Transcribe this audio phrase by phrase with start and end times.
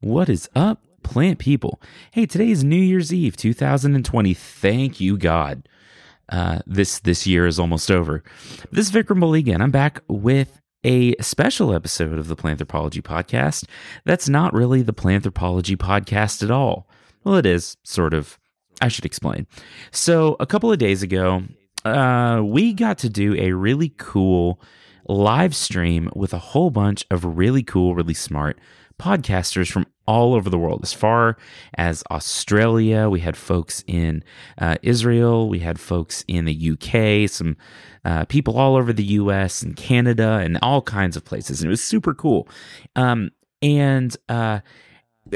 [0.00, 1.80] What is up, plant people?
[2.10, 4.34] Hey, today is New Year's Eve, 2020.
[4.34, 5.66] Thank you, God.
[6.28, 8.22] Uh, this this year is almost over.
[8.70, 13.64] This is Vikram Baliga, and I'm back with a special episode of the Planthropology Podcast.
[14.04, 16.86] That's not really the Planthropology Podcast at all.
[17.24, 18.38] Well, it is sort of.
[18.82, 19.46] I should explain.
[19.92, 21.44] So, a couple of days ago,
[21.86, 24.60] uh, we got to do a really cool
[25.08, 28.58] live stream with a whole bunch of really cool, really smart
[28.98, 31.36] podcasters from all over the world, as far
[31.74, 33.08] as Australia.
[33.08, 34.22] We had folks in
[34.58, 37.56] uh, Israel, we had folks in the UK, some
[38.04, 41.60] uh, people all over the US and Canada, and all kinds of places.
[41.60, 42.48] And it was super cool.
[42.94, 43.30] Um,
[43.62, 44.60] and uh,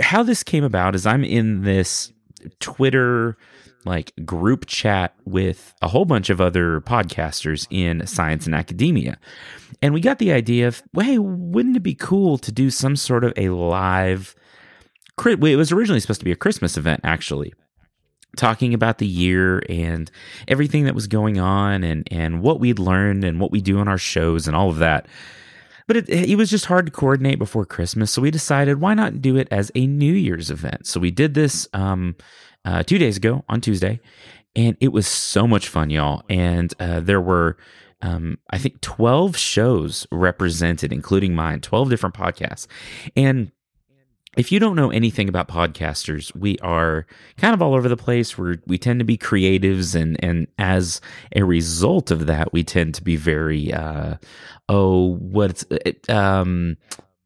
[0.01, 2.13] how this came about is I'm in this
[2.61, 3.37] Twitter
[3.85, 9.19] like group chat with a whole bunch of other podcasters in science and academia.
[9.81, 12.97] And we got the idea of, well, hey, wouldn't it be cool to do some
[12.97, 14.35] sort of a live
[15.27, 17.53] it was originally supposed to be a Christmas event actually
[18.37, 20.11] talking about the year and
[20.49, 23.89] everything that was going on and and what we'd learned and what we do on
[23.89, 25.07] our shows and all of that.
[25.87, 29.21] But it, it was just hard to coordinate before Christmas, so we decided why not
[29.21, 30.87] do it as a New Year's event.
[30.87, 32.15] So we did this um,
[32.65, 34.01] uh, two days ago on Tuesday,
[34.57, 36.23] and it was so much fun, y'all.
[36.29, 37.57] And uh, there were,
[38.03, 42.67] um, I think, 12 shows represented, including mine, 12 different podcasts.
[43.17, 43.53] And
[44.37, 48.39] if you don't know anything about podcasters, we are kind of all over the place.
[48.39, 51.01] We we tend to be creatives, and and as
[51.35, 54.17] a result of that, we tend to be very uh,
[54.69, 55.65] oh what's
[56.09, 56.77] um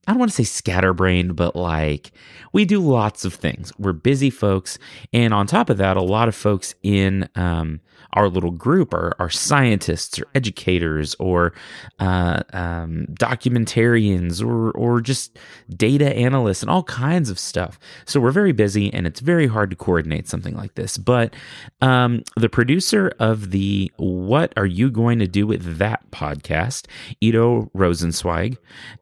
[0.07, 2.13] I don't want to say scatterbrained, but like
[2.53, 3.73] we do lots of things.
[3.79, 4.79] We're busy folks.
[5.13, 7.81] And on top of that, a lot of folks in um,
[8.15, 11.53] our little group are, are scientists or educators or
[11.99, 17.79] uh, um, documentarians or, or just data analysts and all kinds of stuff.
[18.07, 20.97] So we're very busy and it's very hard to coordinate something like this.
[20.97, 21.35] But
[21.81, 26.87] um, the producer of the What Are You Going to Do with That podcast,
[27.21, 28.57] Ido Rosenzweig,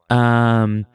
[0.09, 0.85] um,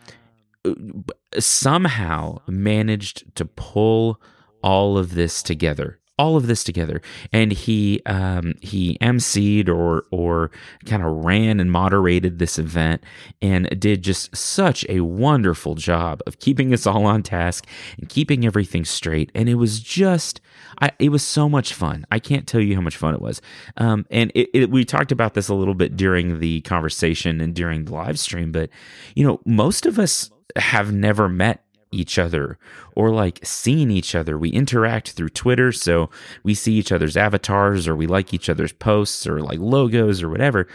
[1.39, 4.21] somehow managed to pull
[4.63, 7.01] all of this together all of this together.
[7.33, 10.51] And he um, he emceed or or
[10.87, 13.03] kind of ran and moderated this event
[13.41, 17.67] and did just such a wonderful job of keeping us all on task
[17.99, 19.31] and keeping everything straight.
[19.35, 20.41] And it was just
[20.81, 22.07] I, it was so much fun.
[22.11, 23.41] I can't tell you how much fun it was.
[23.77, 27.55] Um, and it, it, we talked about this a little bit during the conversation and
[27.55, 28.71] during the live stream but
[29.15, 32.59] you know most of us have never met each other
[32.95, 34.39] or like seeing each other.
[34.39, 36.11] We interact through Twitter, so
[36.43, 40.29] we see each other's avatars or we like each other's posts or like logos or
[40.29, 40.67] whatever.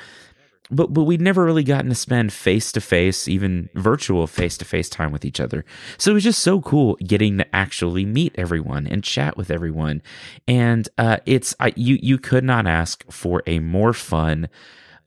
[0.71, 4.65] But but we'd never really gotten to spend face to face, even virtual face to
[4.65, 5.65] face time with each other.
[5.97, 10.01] So it was just so cool getting to actually meet everyone and chat with everyone.
[10.47, 14.47] And uh, it's I, you you could not ask for a more fun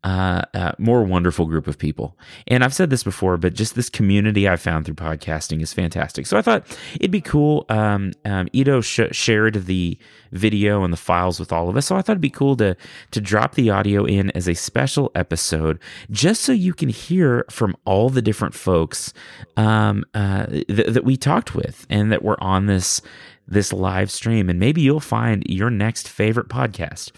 [0.06, 2.16] uh, uh, more wonderful group of people.
[2.46, 6.26] And I've said this before, but just this community I found through podcasting is fantastic.
[6.26, 7.66] So I thought it'd be cool.
[7.68, 9.98] Um, um, Ido sh- shared the
[10.30, 12.76] video and the files with all of us, so I thought it'd be cool to
[13.10, 17.76] to drop the audio in as a special episode, just so you can hear from
[17.84, 19.12] all the different folks
[19.56, 23.02] um, uh, th- that we talked with and that were on this
[23.48, 24.48] this live stream.
[24.48, 27.10] And maybe you'll find your next favorite podcast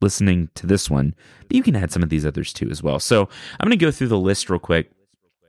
[0.00, 1.14] listening to this one,
[1.48, 2.98] but you can add some of these others too as well.
[2.98, 3.22] So
[3.58, 4.90] I'm going to go through the list real quick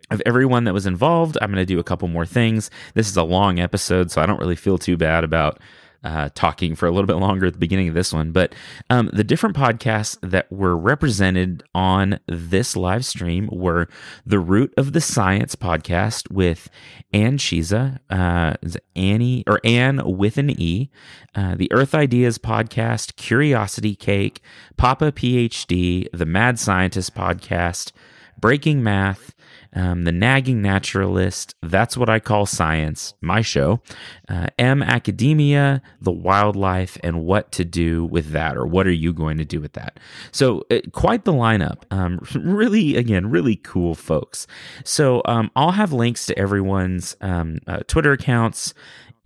[0.10, 1.38] of everyone that was involved.
[1.42, 2.70] I'm going to do a couple more things.
[2.94, 5.60] This is a long episode, so I don't really feel too bad about
[6.08, 8.56] uh, talking for a little bit longer at the beginning of this one, but
[8.90, 13.90] um, the different podcasts that were represented on this live stream were
[14.26, 16.70] the Root of the Science podcast with
[17.12, 18.54] Anne Chiza, uh,
[18.96, 20.90] Annie or Anne with an E,
[21.36, 24.42] uh, the Earth Ideas podcast, Curiosity Cake,
[24.78, 27.92] Papa PhD, the Mad Scientist podcast,
[28.40, 29.34] Breaking Math,
[29.74, 33.82] um, The Nagging Naturalist, That's What I Call Science, my show,
[34.30, 39.14] uh, M Academia, The Wildlife, and What to Do with That, or What Are You
[39.14, 40.00] Going to Do with That?
[40.32, 41.84] So, uh, quite the lineup.
[41.92, 44.48] Um, really, again, really cool folks.
[44.84, 48.74] So, um, I'll have links to everyone's um, uh, Twitter accounts.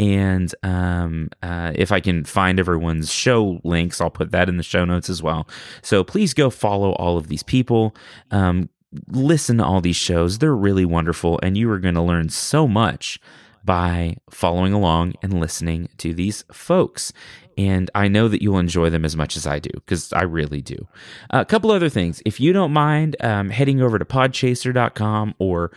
[0.02, 4.64] And um, uh, if I can find everyone's show links, I'll put that in the
[4.64, 5.48] show notes as well.
[5.84, 7.96] So please go follow all of these people.
[8.32, 8.70] Um,
[9.08, 10.38] listen to all these shows.
[10.38, 13.20] They're really wonderful, and you are going to learn so much
[13.64, 17.14] by following along and listening to these folks.
[17.58, 20.62] And I know that you'll enjoy them as much as I do, because I really
[20.62, 20.88] do.
[21.30, 22.22] a couple other things.
[22.26, 25.72] If you don't mind um, heading over to podchaser.com, or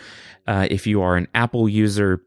[0.47, 2.23] uh, if you are an Apple user,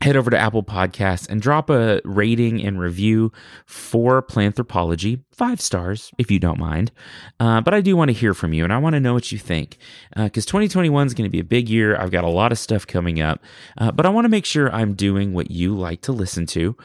[0.00, 3.32] head over to Apple Podcasts and drop a rating and review
[3.66, 5.22] for Planthropology.
[5.32, 6.92] Five stars, if you don't mind.
[7.40, 9.32] Uh, but I do want to hear from you and I want to know what
[9.32, 9.78] you think
[10.16, 11.96] because uh, 2021 is going to be a big year.
[11.96, 13.40] I've got a lot of stuff coming up,
[13.78, 16.76] uh, but I want to make sure I'm doing what you like to listen to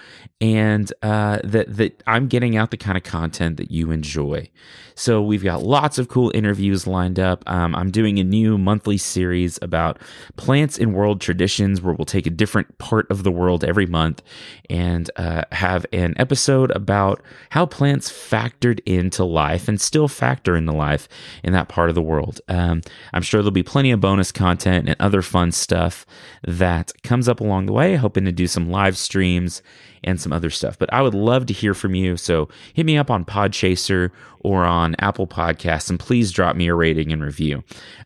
[0.41, 4.49] and uh, that, that I'm getting out the kind of content that you enjoy.
[4.95, 7.43] So we've got lots of cool interviews lined up.
[7.47, 9.99] Um, I'm doing a new monthly series about
[10.35, 14.21] plants in world traditions where we'll take a different part of the world every month
[14.69, 17.21] and uh, have an episode about
[17.51, 21.07] how plants factored into life and still factor into life
[21.43, 22.41] in that part of the world.
[22.47, 22.81] Um,
[23.13, 26.05] I'm sure there'll be plenty of bonus content and other fun stuff
[26.43, 29.61] that comes up along the way, hoping to do some live streams
[30.03, 30.77] and some other stuff.
[30.77, 32.17] But I would love to hear from you.
[32.17, 36.75] So hit me up on Podchaser or on Apple Podcasts and please drop me a
[36.75, 37.63] rating and review.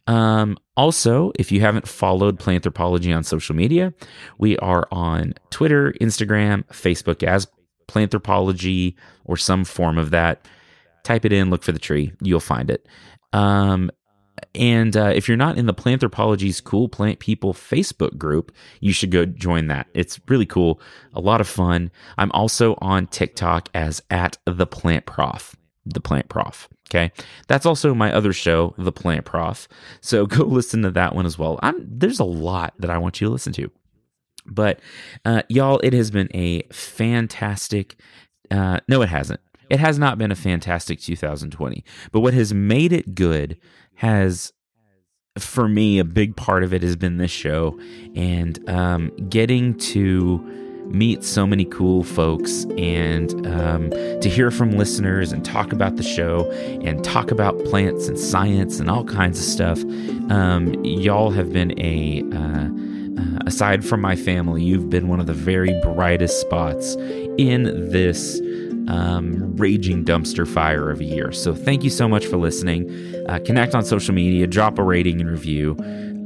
[0.08, 3.94] Um, also, if you haven't followed Planthropology on social media,
[4.38, 7.48] we are on Twitter, Instagram, Facebook as
[7.88, 8.96] Planthropology
[9.26, 10.48] or some form of that.
[11.04, 12.86] Type it in, look for the tree, you'll find it.
[13.34, 13.92] Um,
[14.56, 19.12] and uh, if you're not in the Planthropology's Cool Plant People Facebook group, you should
[19.12, 19.88] go join that.
[19.94, 20.82] It's really cool,
[21.14, 21.92] a lot of fun.
[22.18, 25.56] I'm also on TikTok as at the Plant Prof.
[25.86, 26.68] The Plant Prof.
[26.90, 27.12] Okay,
[27.48, 29.68] that's also my other show, The Plant Prof.
[30.02, 31.60] So go listen to that one as well.
[31.62, 33.72] I'm, there's a lot that I want you to listen to.
[34.46, 34.80] But
[35.26, 37.98] uh, y'all, it has been a fantastic.
[38.50, 39.42] Uh, no, it hasn't.
[39.70, 41.84] It has not been a fantastic 2020.
[42.12, 43.58] But what has made it good
[43.98, 44.54] has
[45.38, 47.80] for me a big part of it has been this show
[48.16, 50.40] and um, getting to
[50.88, 53.90] meet so many cool folks and um,
[54.22, 56.50] to hear from listeners and talk about the show
[56.82, 59.84] and talk about plants and science and all kinds of stuff.
[60.32, 62.70] Um, y'all have been a uh,
[63.20, 66.96] uh, aside from my family you've been one of the very brightest spots
[67.40, 68.40] in this
[68.88, 71.32] um, raging dumpster fire of a year.
[71.32, 72.90] So thank you so much for listening.
[73.28, 75.76] Uh, connect on social media, drop a rating and review,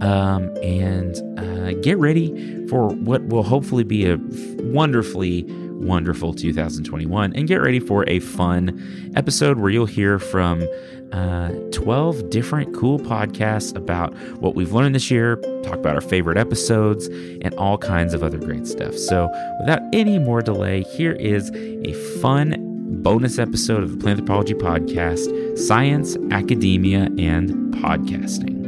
[0.02, 4.18] um, and uh, get ready for what will hopefully be a
[4.64, 5.46] wonderfully
[5.82, 10.62] wonderful 2021 and get ready for a fun episode where you'll hear from
[11.14, 16.38] uh, 12 different cool podcasts about what we've learned this year, talk about our favorite
[16.38, 17.08] episodes,
[17.42, 18.96] and all kinds of other great stuff.
[18.96, 19.30] So,
[19.60, 22.56] without any more delay, here is a fun
[23.02, 28.61] bonus episode of the Planthropology Podcast Science, Academia, and Podcasting.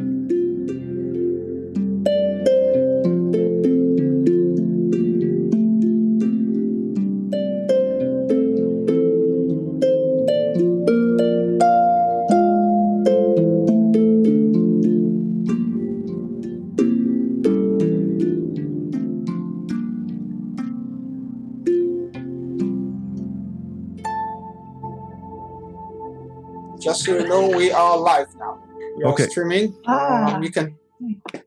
[26.84, 28.62] Just so you know, we are live now.
[28.98, 29.28] You're Okay.
[29.28, 29.76] streaming.
[29.88, 30.36] Ah.
[30.36, 30.78] Um, you can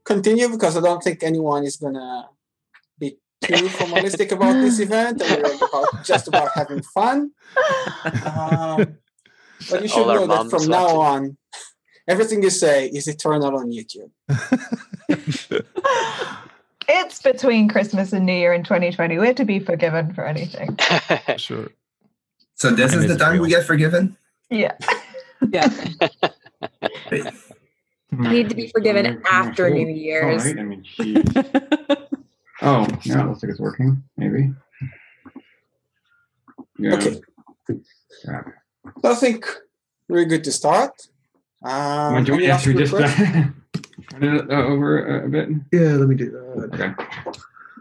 [0.05, 2.29] continue because I don't think anyone is gonna
[2.99, 5.23] be too formalistic about this event.
[5.23, 7.31] And we're about, just about having fun.
[8.25, 8.97] Um,
[9.71, 11.37] but you should All know that from now on,
[12.09, 14.11] everything you say is eternal on YouTube.
[16.88, 19.19] It's between Christmas and New Year in 2020.
[19.19, 20.78] We're to be forgiven for anything.
[21.37, 21.69] Sure.
[22.55, 24.16] So this Time is the is time we get forgiven.
[24.50, 24.73] Yeah.
[25.50, 25.69] Yeah.
[27.09, 27.25] Great.
[28.12, 30.43] Need to be forgiven after New Year's.
[30.47, 30.59] All right.
[30.59, 30.85] I mean,
[32.62, 34.02] oh, yeah, it looks like it's working.
[34.16, 34.52] Maybe.
[36.78, 36.95] Yeah.
[36.95, 37.21] Okay.
[38.25, 38.43] Yeah.
[39.02, 39.47] So I think
[40.09, 41.09] we're good to start.
[41.62, 42.93] Um, Well, do you want any me last to just
[44.11, 45.49] turn it uh, over a, a bit?
[45.73, 46.71] Yeah, let me do that.
[46.75, 46.95] Okay.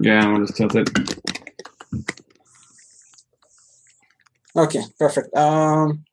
[0.02, 0.90] Yeah, we'll just tilt it.
[4.56, 5.36] Okay, perfect.
[5.36, 6.06] Um,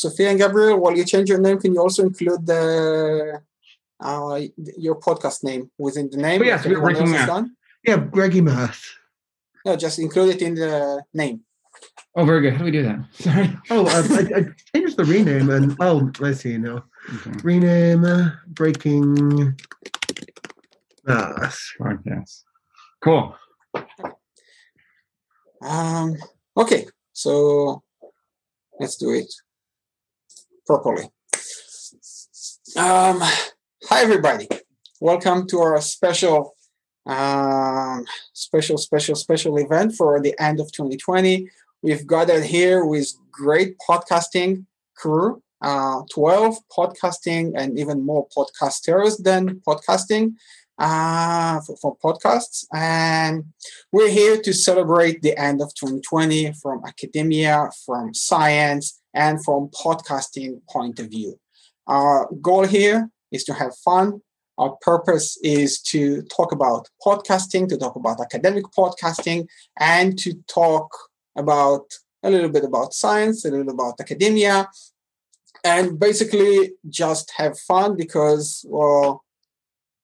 [0.00, 3.40] Sophia and Gabriel, while you change your name, can you also include the
[4.00, 4.40] uh,
[4.76, 6.42] your podcast name within the name?
[6.42, 7.56] Oh, yes, like we're everyone working else has on- done?
[7.84, 8.84] Yeah, Greggy Math.
[9.64, 11.40] No, just include it in the name.
[12.14, 12.52] Oh, very good.
[12.52, 12.98] How do we do that?
[13.12, 13.56] Sorry.
[13.70, 16.84] Oh, I, I, I changed the rename and oh, let's see now.
[17.14, 17.30] Okay.
[17.42, 19.56] Rename uh, Breaking
[21.04, 21.60] Math.
[21.80, 22.42] Podcast.
[23.02, 23.34] Cool.
[25.62, 26.16] Um,
[26.56, 27.82] okay, so
[28.78, 29.32] let's do it
[30.66, 31.04] properly.
[32.76, 33.20] Um,
[33.84, 34.48] hi, everybody.
[35.00, 36.56] Welcome to our special,
[37.06, 41.48] um, special, special, special event for the end of 2020.
[41.82, 49.60] We've gathered here with great podcasting crew, uh, 12 podcasting and even more podcasters than
[49.66, 50.34] podcasting.
[50.78, 52.66] Uh, for, for podcasts.
[52.72, 53.44] And
[53.92, 60.60] we're here to celebrate the end of 2020 from academia, from science, and from podcasting
[60.68, 61.38] point of view.
[61.86, 64.20] Our goal here is to have fun.
[64.58, 69.46] Our purpose is to talk about podcasting, to talk about academic podcasting,
[69.78, 70.88] and to talk
[71.36, 71.84] about
[72.22, 74.68] a little bit about science, a little about academia,
[75.62, 79.24] and basically just have fun because, well,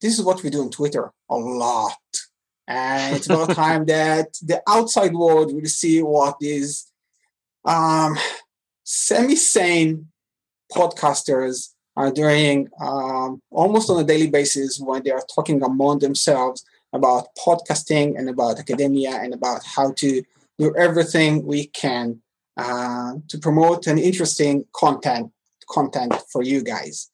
[0.02, 1.96] this is what we do on Twitter a lot.
[2.68, 6.90] And it's about time that the outside world will see what these
[7.64, 8.16] um,
[8.84, 10.08] semi sane
[10.72, 16.64] podcasters are doing um, almost on a daily basis when they are talking among themselves
[16.92, 20.22] about podcasting and about academia and about how to
[20.58, 22.20] do everything we can
[22.56, 25.30] uh, to promote an interesting content
[25.70, 27.10] content for you guys.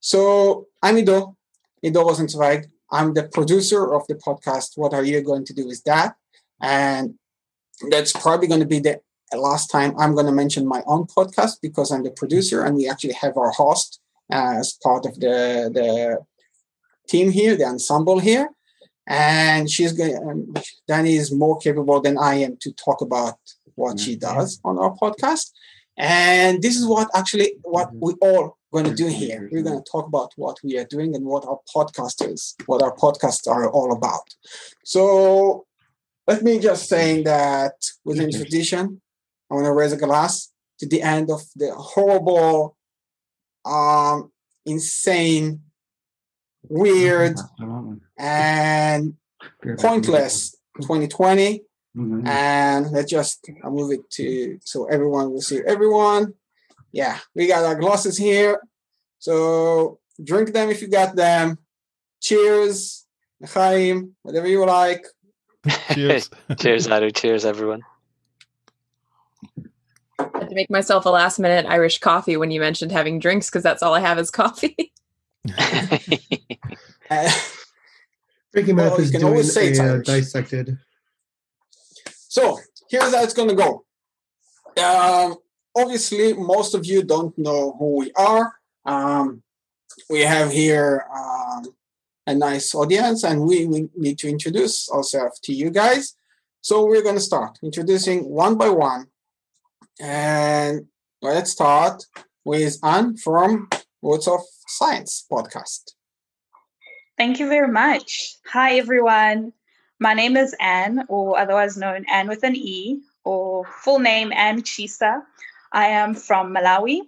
[0.00, 1.36] So I'm Ido.
[1.86, 2.66] Ido Rosenzweig.
[2.90, 4.76] I'm the producer of the podcast.
[4.76, 6.16] What are you going to do with that?
[6.60, 7.14] And
[7.90, 9.00] that's probably going to be the
[9.32, 12.88] last time I'm going to mention my own podcast because I'm the producer and we
[12.88, 14.00] actually have our host
[14.30, 16.18] as part of the the
[17.08, 18.48] team here, the ensemble here.
[19.06, 20.16] And she's going.
[20.16, 20.54] Um,
[20.88, 23.38] Danny is more capable than I am to talk about
[23.76, 25.52] what she does on our podcast.
[25.96, 27.98] And this is what actually what mm-hmm.
[28.00, 29.42] we all going to do here.
[29.42, 29.56] Mm-hmm.
[29.56, 32.94] We're going to talk about what we are doing and what our podcasters, what our
[32.94, 34.34] podcasts are all about.
[34.84, 35.66] So
[36.26, 37.74] let me just say that
[38.04, 38.26] with mm-hmm.
[38.26, 39.00] within tradition,
[39.50, 42.76] I want to raise a glass to the end of the horrible,
[43.64, 44.32] um,
[44.66, 45.62] insane,
[46.68, 47.36] weird,
[48.18, 49.14] and
[49.78, 51.62] pointless 2020
[51.96, 52.26] Mhm.
[52.26, 56.34] and let's just I'll move it to so everyone will see everyone.
[56.92, 58.60] Yeah, we got our glasses here.
[59.18, 61.58] So drink them if you got them.
[62.20, 63.06] Cheers,
[63.44, 65.06] Chaim, whatever you like.
[65.92, 66.30] Cheers.
[66.58, 67.14] cheers, Adu.
[67.14, 67.82] Cheers, everyone.
[70.18, 73.48] I had to make myself a last minute Irish coffee when you mentioned having drinks
[73.48, 74.92] because that's all I have is coffee.
[77.08, 77.30] Uh,
[78.52, 80.76] Drinking Well, Math is can doing always say it's a uh, dissected.
[82.36, 82.58] So
[82.90, 83.86] here's how it's going to go.
[84.84, 85.36] Um,
[85.74, 88.52] obviously, most of you don't know who we are.
[88.84, 89.42] Um,
[90.10, 91.64] we have here um,
[92.26, 96.14] a nice audience, and we, we need to introduce ourselves to you guys.
[96.60, 99.06] So we're going to start introducing one by one.
[99.98, 100.88] And
[101.22, 102.04] let's start
[102.44, 103.70] with Anne from
[104.02, 105.94] Words of Science podcast.
[107.16, 108.36] Thank you very much.
[108.52, 109.54] Hi, everyone.
[109.98, 114.62] My name is Anne, or otherwise known Anne with an E, or full name Anne
[114.62, 115.22] Chisa.
[115.72, 117.00] I am from Malawi,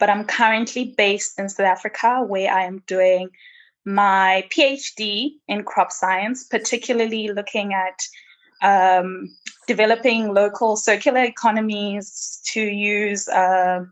[0.00, 3.28] but I'm currently based in South Africa where I am doing
[3.84, 8.00] my PhD in crop science, particularly looking at
[8.62, 9.28] um,
[9.66, 13.84] developing local circular economies to use uh,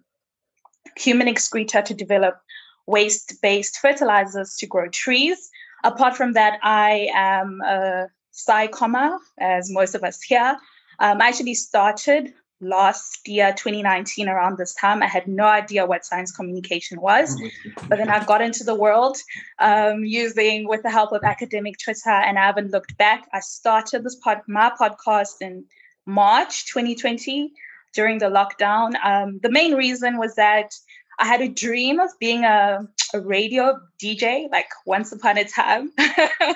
[0.96, 2.40] human excreta to develop
[2.86, 5.50] waste based fertilizers to grow trees.
[5.84, 10.56] Apart from that, I am a SciCommer, as most of us here.
[10.98, 15.02] Um, I actually started last year, 2019, around this time.
[15.02, 17.36] I had no idea what science communication was,
[17.88, 19.16] but then I got into the world
[19.58, 23.28] um, using, with the help of academic Twitter, and I haven't looked back.
[23.32, 25.64] I started this pod, my podcast in
[26.06, 27.52] March 2020
[27.94, 28.94] during the lockdown.
[29.04, 30.72] Um, the main reason was that
[31.18, 32.80] I had a dream of being a,
[33.14, 35.90] a radio DJ, like once upon a time.
[35.98, 36.54] I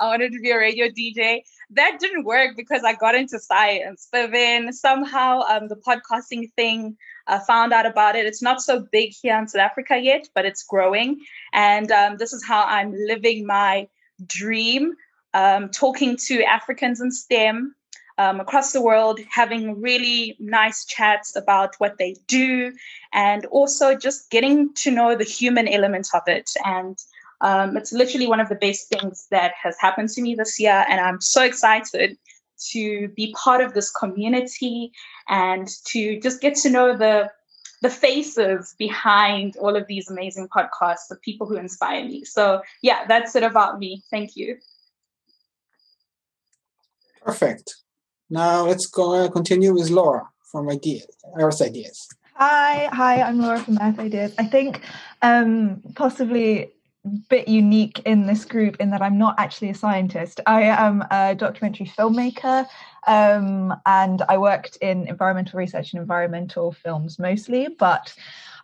[0.00, 1.42] wanted to be a radio DJ.
[1.70, 4.08] That didn't work because I got into science.
[4.10, 8.26] But then somehow um, the podcasting thing, I found out about it.
[8.26, 11.20] It's not so big here in South Africa yet, but it's growing.
[11.52, 13.88] And um, this is how I'm living my
[14.26, 14.94] dream,
[15.34, 17.74] um, talking to Africans in STEM,
[18.20, 22.70] um, across the world, having really nice chats about what they do,
[23.14, 26.50] and also just getting to know the human element of it.
[26.66, 26.98] And
[27.40, 30.84] um, it's literally one of the best things that has happened to me this year.
[30.90, 32.18] And I'm so excited
[32.72, 34.92] to be part of this community
[35.30, 37.30] and to just get to know the
[37.82, 42.24] the faces behind all of these amazing podcasts, the people who inspire me.
[42.24, 44.02] So yeah, that's it about me.
[44.10, 44.58] Thank you.
[47.24, 47.76] Perfect.
[48.30, 52.08] Now let's go continue with Laura from Ideas, Earth Ideas.
[52.34, 54.32] Hi, hi, I'm Laura from Earth Ideas.
[54.38, 54.82] I think
[55.20, 56.70] um, possibly
[57.04, 60.40] a bit unique in this group in that I'm not actually a scientist.
[60.46, 62.66] I am a documentary filmmaker
[63.08, 68.14] um, and I worked in environmental research and environmental films mostly, but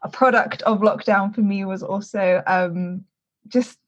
[0.03, 3.05] a product of lockdown for me was also um,
[3.49, 3.79] just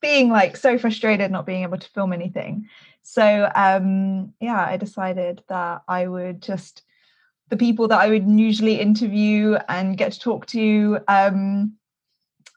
[0.00, 2.68] being like so frustrated not being able to film anything.
[3.10, 6.82] So um, yeah, I decided that I would just
[7.48, 10.98] the people that I would usually interview and get to talk to.
[11.08, 11.72] Um,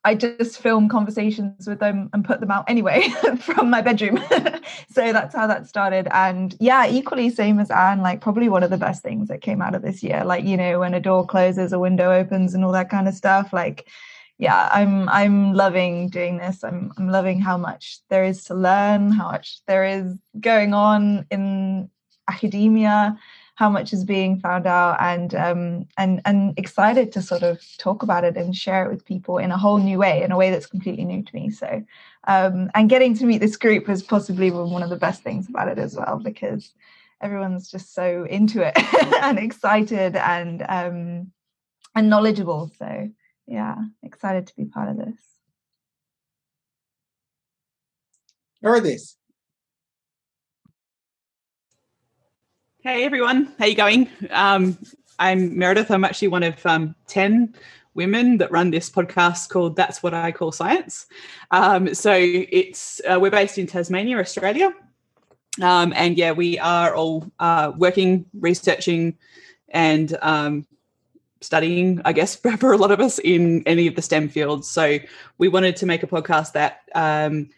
[0.03, 3.08] I just film conversations with them and put them out anyway
[3.39, 4.20] from my bedroom.
[4.91, 6.10] so that's how that started.
[6.12, 9.62] And yeah, equally same as Anne, like probably one of the best things that came
[9.62, 10.25] out of this year.
[10.25, 13.13] Like, you know, when a door closes, a window opens and all that kind of
[13.13, 13.53] stuff.
[13.53, 13.88] Like,
[14.41, 16.63] yeah, I'm I'm loving doing this.
[16.63, 21.25] I'm I'm loving how much there is to learn, how much there is going on
[21.31, 21.89] in
[22.27, 23.17] academia
[23.55, 28.01] how much is being found out and um, and and excited to sort of talk
[28.01, 30.50] about it and share it with people in a whole new way in a way
[30.50, 31.83] that's completely new to me so
[32.27, 35.67] um, and getting to meet this group was possibly one of the best things about
[35.67, 36.74] it as well because
[37.21, 38.74] everyone's just so into it
[39.21, 41.31] and excited and um,
[41.93, 43.10] and knowledgeable so
[43.48, 45.31] yeah excited to be part of this
[48.63, 49.15] Meredith.
[52.83, 54.07] Hey everyone, how you going?
[54.29, 54.77] Um,
[55.17, 55.89] I'm Meredith.
[55.89, 57.55] I'm actually one of um, ten
[57.95, 61.07] women that run this podcast called "That's What I Call Science."
[61.50, 64.75] Um, so it's uh, we're based in Tasmania, Australia,
[65.60, 69.17] um, and yeah, we are all uh, working, researching,
[69.69, 70.67] and um,
[71.41, 72.01] studying.
[72.05, 74.69] I guess for a lot of us in any of the STEM fields.
[74.69, 75.00] So
[75.38, 77.50] we wanted to make a podcast that um,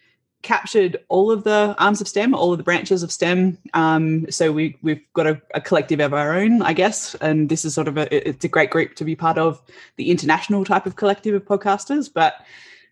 [0.43, 3.57] captured all of the arms of STEM, all of the branches of STEM.
[3.73, 7.65] Um, so we we've got a, a, collective of our own, I guess, and this
[7.65, 9.61] is sort of a it's a great group to be part of
[9.95, 12.11] the international type of collective of podcasters.
[12.13, 12.35] But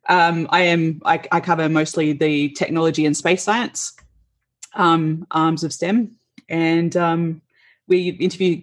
[0.10, 3.94] um, I am I, I, cover mostly the technology and space science
[4.74, 6.16] um, arms of STEM,
[6.50, 7.42] and um,
[7.88, 8.62] we interview.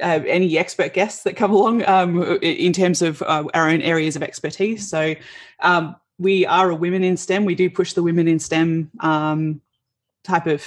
[0.00, 4.14] Uh, any expert guests that come along um, in terms of uh, our own areas
[4.14, 4.88] of expertise.
[4.88, 5.16] So,
[5.60, 7.44] um, we are a women in STEM.
[7.44, 9.60] We do push the women in STEM um,
[10.22, 10.64] type of.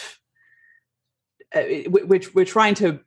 [1.55, 3.00] Uh, we're, we're trying to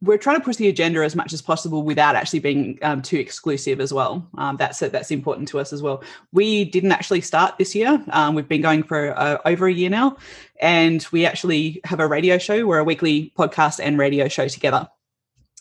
[0.00, 3.18] we're trying to push the agenda as much as possible without actually being um, too
[3.18, 4.28] exclusive as well.
[4.36, 6.02] Um, that's that's important to us as well.
[6.32, 8.02] We didn't actually start this year.
[8.10, 10.16] Um, we've been going for uh, over a year now,
[10.60, 12.66] and we actually have a radio show.
[12.66, 14.88] We're a weekly podcast and radio show together.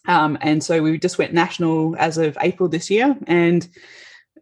[0.07, 3.67] Um, and so we just went national as of April this year, and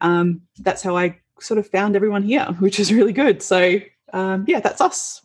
[0.01, 3.41] um, that's how I sort of found everyone here, which is really good.
[3.41, 3.79] So
[4.13, 5.21] um, yeah, that's us.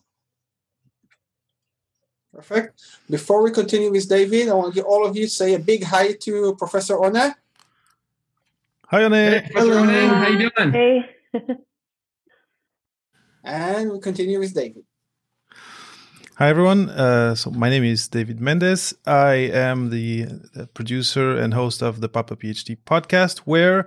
[2.32, 2.80] Perfect.
[3.08, 6.12] Before we continue with David, I want you, all of you say a big hi
[6.12, 7.14] to Professor One.
[7.16, 7.32] Hi,
[8.90, 9.12] One.
[9.12, 9.88] Hey, Professor One.
[9.88, 10.72] How are you doing?
[10.72, 11.16] Hey.
[13.44, 14.84] and we continue with David.
[16.40, 16.88] Hi everyone.
[16.88, 18.94] Uh, so my name is David Mendes.
[19.04, 20.24] I am the,
[20.54, 23.84] the producer and host of the Papa PhD podcast, where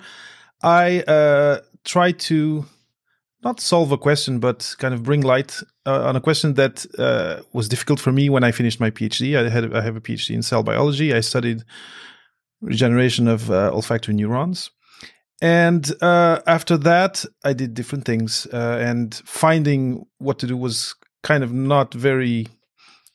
[0.61, 2.65] I uh, try to
[3.43, 7.41] not solve a question, but kind of bring light uh, on a question that uh,
[7.53, 9.35] was difficult for me when I finished my PhD.
[9.35, 11.11] I had I have a PhD in cell biology.
[11.11, 11.63] I studied
[12.61, 14.69] regeneration of uh, olfactory neurons,
[15.41, 18.45] and uh, after that, I did different things.
[18.51, 22.47] And finding what to do was kind of not very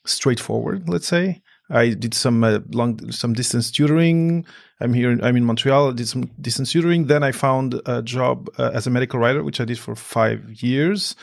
[0.05, 0.89] straightforward.
[0.89, 4.47] Let's say I did some uh, long, some distance tutoring.
[4.81, 5.19] I'm here.
[5.23, 5.91] I'm in Montreal.
[5.91, 7.07] I did some distance tutoring.
[7.07, 10.63] Then I found a job uh, as a medical writer, which I did for five
[10.63, 11.15] years.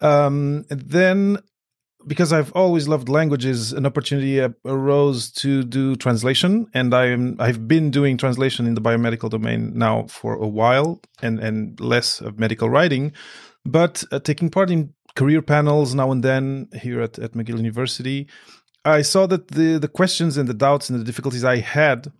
[0.00, 1.38] Um, then,
[2.06, 7.90] because I've always loved languages, an opportunity arose to do translation, and I'm I've been
[7.90, 12.70] doing translation in the biomedical domain now for a while, and and less of medical
[12.70, 13.12] writing,
[13.66, 18.28] but uh, taking part in career panels now and then here at, at McGill University
[18.84, 22.12] I saw that the the questions and the doubts and the difficulties I had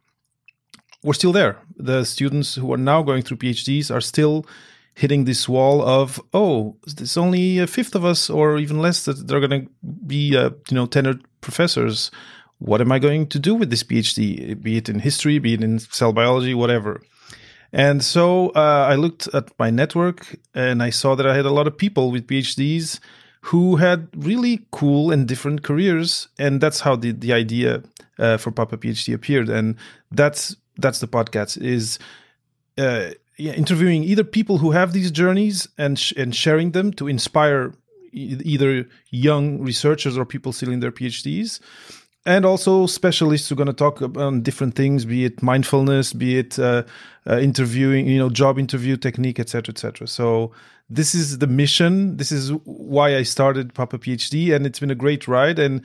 [1.03, 1.59] were still there.
[1.77, 4.47] The students who are now going through PhDs are still
[4.95, 9.27] hitting this wall of oh, there's only a fifth of us, or even less, that
[9.27, 9.71] they're going to
[10.07, 12.11] be uh, you know tenured professors.
[12.59, 14.63] What am I going to do with this PhD?
[14.63, 17.03] Be it in history, be it in cell biology, whatever.
[17.75, 21.51] And so uh, I looked at my network and I saw that I had a
[21.51, 23.01] lot of people with PhDs
[23.41, 27.83] who had really cool and different careers, and that's how the the idea
[28.19, 29.77] uh, for Papa PhD appeared, and
[30.11, 31.99] that's that's the podcast is.
[32.79, 37.73] Uh, interviewing either people who have these journeys and sh- and sharing them to inspire
[38.13, 41.59] e- either young researchers or people still in their PhDs,
[42.27, 46.39] and also specialists who are going to talk on different things, be it mindfulness, be
[46.39, 46.85] it uh,
[47.27, 50.07] uh, interviewing, you know, job interview technique, etc., etc.
[50.07, 50.53] So
[50.89, 52.17] this is the mission.
[52.17, 55.59] This is why I started Papa PhD, and it's been a great ride.
[55.59, 55.83] And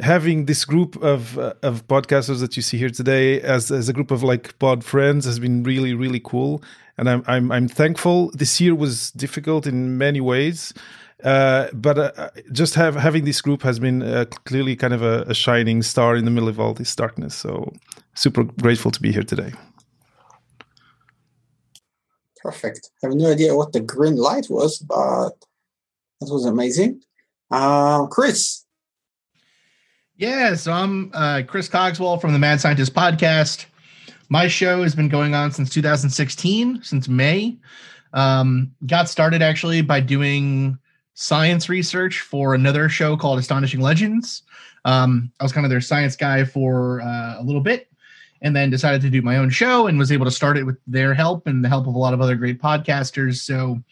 [0.00, 3.92] having this group of uh, of podcasters that you see here today as as a
[3.92, 6.62] group of like pod friends has been really really cool.
[7.00, 8.30] and I'm I'm I'm thankful.
[8.34, 10.74] This year was difficult in many ways.
[11.24, 15.22] Uh, but uh, just have having this group has been uh, clearly kind of a,
[15.22, 17.34] a shining star in the middle of all this darkness.
[17.34, 17.72] So
[18.14, 19.52] super grateful to be here today.
[22.42, 22.90] Perfect.
[23.02, 25.32] I have no idea what the green light was, but
[26.20, 27.02] that was amazing.
[27.50, 28.64] Uh, Chris.
[30.16, 33.66] Yeah, so I'm uh, Chris Cogswell from the Mad Scientist podcast.
[34.28, 37.58] My show has been going on since 2016, since May.
[38.12, 40.78] Um, got started actually by doing
[41.14, 44.42] science research for another show called Astonishing Legends.
[44.84, 47.88] Um, I was kind of their science guy for uh, a little bit,
[48.42, 50.78] and then decided to do my own show and was able to start it with
[50.86, 53.36] their help and the help of a lot of other great podcasters.
[53.36, 53.82] So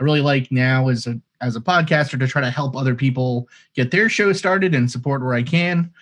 [0.00, 3.48] I really like now as a as a podcaster to try to help other people
[3.74, 5.92] get their show started and support where I can.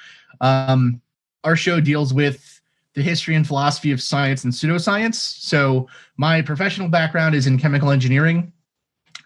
[0.41, 1.01] Um,
[1.45, 2.61] our show deals with
[2.95, 5.15] the history and philosophy of science and pseudoscience.
[5.15, 8.53] So my professional background is in chemical engineering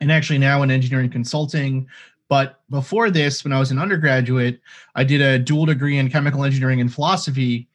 [0.05, 1.88] and actually now in engineering consulting.
[2.29, 4.61] But before this, when I was an undergraduate,
[4.95, 7.69] I did a dual degree in chemical engineering and philosophy.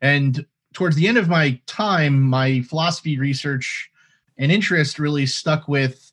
[0.00, 3.90] And towards the end of my time, my philosophy research
[4.38, 6.12] and interest really stuck with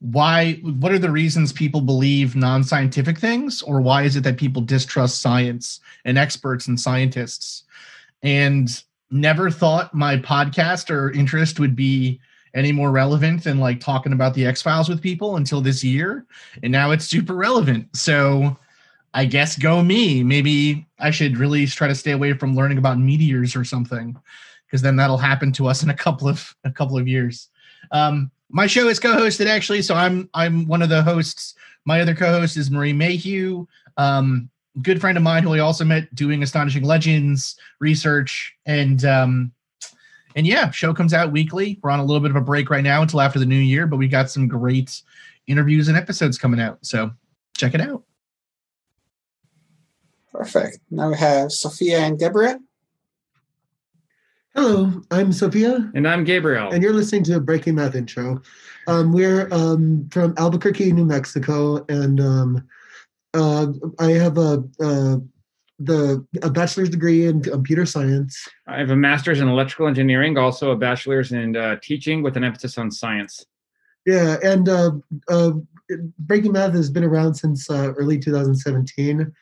[0.00, 4.60] why what are the reasons people believe non-scientific things or why is it that people
[4.60, 7.64] distrust science and experts and scientists
[8.22, 12.20] and never thought my podcast or interest would be
[12.54, 16.26] any more relevant than like talking about the x-files with people until this year
[16.62, 17.94] and now it's super relevant.
[17.96, 18.56] So
[19.14, 20.22] i guess go me.
[20.22, 24.16] Maybe i should really try to stay away from learning about meteors or something
[24.66, 27.48] because then that'll happen to us in a couple of a couple of years.
[27.92, 31.54] Um, my show is co-hosted actually, so I'm I'm one of the hosts.
[31.84, 34.50] My other co-host is Marie Mayhew, um,
[34.82, 39.52] good friend of mine who I also met doing Astonishing Legends research, and um,
[40.36, 41.80] and yeah, show comes out weekly.
[41.82, 43.86] We're on a little bit of a break right now until after the new year,
[43.86, 45.02] but we got some great
[45.46, 46.78] interviews and episodes coming out.
[46.82, 47.10] So
[47.56, 48.04] check it out.
[50.30, 50.78] Perfect.
[50.90, 52.58] Now we have Sophia and Gabriel.
[54.54, 55.90] Hello, I'm Sophia.
[55.94, 56.70] And I'm Gabriel.
[56.70, 58.42] And you're listening to Breaking Math Intro.
[58.86, 62.68] Um, we're um, from Albuquerque, New Mexico, and um,
[63.34, 63.66] uh,
[63.98, 65.16] I have a, uh,
[65.78, 68.48] the a bachelor's degree in computer science.
[68.66, 72.44] I have a master's in electrical engineering, also a bachelor's in uh, teaching with an
[72.44, 73.44] emphasis on science.
[74.06, 74.92] Yeah, and uh,
[75.28, 75.52] uh,
[76.18, 79.32] Breaking Math has been around since uh, early 2017.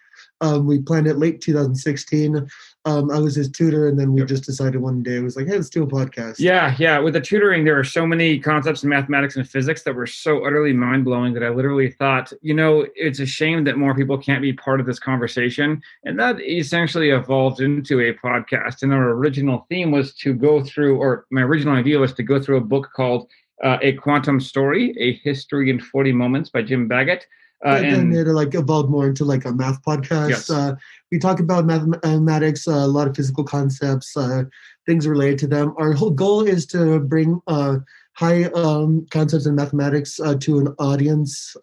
[0.41, 2.49] Um, we planned it late 2016.
[2.87, 5.47] Um, I was his tutor, and then we just decided one day it was like,
[5.47, 6.39] hey, let's do a podcast.
[6.39, 6.99] Yeah, yeah.
[6.99, 10.45] With the tutoring, there are so many concepts in mathematics and physics that were so
[10.45, 14.19] utterly mind blowing that I literally thought, you know, it's a shame that more people
[14.19, 15.81] can't be part of this conversation.
[16.05, 18.83] And that essentially evolved into a podcast.
[18.83, 22.39] And our original theme was to go through, or my original idea was to go
[22.39, 23.31] through a book called
[23.63, 27.23] uh, A Quantum Story, A History in 40 Moments by Jim Baggott.
[27.65, 30.29] Uh, and then it like evolved more into like a math podcast.
[30.29, 30.51] Yes.
[30.51, 30.75] Uh,
[31.15, 34.43] we talk about mathematics, uh, a lot of physical concepts, uh,
[34.85, 35.73] things related to them.
[35.79, 37.77] Our whole goal is to bring uh,
[38.15, 41.57] high um, concepts in mathematics uh, to an audience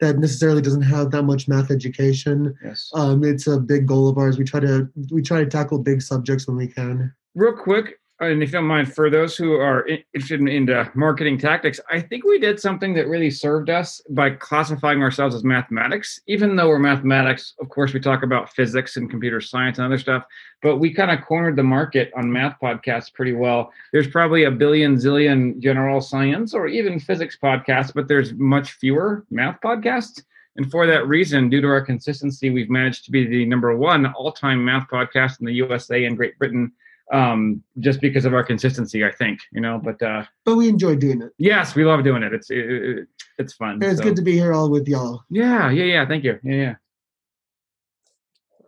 [0.00, 2.54] that necessarily doesn't have that much math education.
[2.64, 2.90] Yes.
[2.94, 4.38] Um, it's a big goal of ours.
[4.38, 7.12] We try to we try to tackle big subjects when we can.
[7.34, 11.38] Real quick, and if you don't mind, for those who are interested in, in marketing
[11.38, 16.20] tactics, I think we did something that really served us by classifying ourselves as mathematics.
[16.26, 19.98] Even though we're mathematics, of course, we talk about physics and computer science and other
[19.98, 20.24] stuff,
[20.62, 23.72] but we kind of cornered the market on math podcasts pretty well.
[23.92, 29.24] There's probably a billion zillion general science or even physics podcasts, but there's much fewer
[29.30, 30.22] math podcasts.
[30.56, 34.06] And for that reason, due to our consistency, we've managed to be the number one
[34.14, 36.72] all time math podcast in the USA and Great Britain
[37.12, 40.96] um just because of our consistency i think you know but uh but we enjoy
[40.96, 41.32] doing it.
[41.36, 42.32] Yes we love doing it.
[42.32, 44.04] It's it, it, it's fun and it's so.
[44.04, 45.22] good to be here all with y'all.
[45.28, 46.38] Yeah yeah yeah thank you.
[46.42, 46.74] Yeah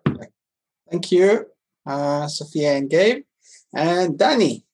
[0.07, 0.17] yeah.
[0.91, 1.47] Thank you
[1.87, 3.25] uh sophia and gabe.
[3.75, 4.67] And danny.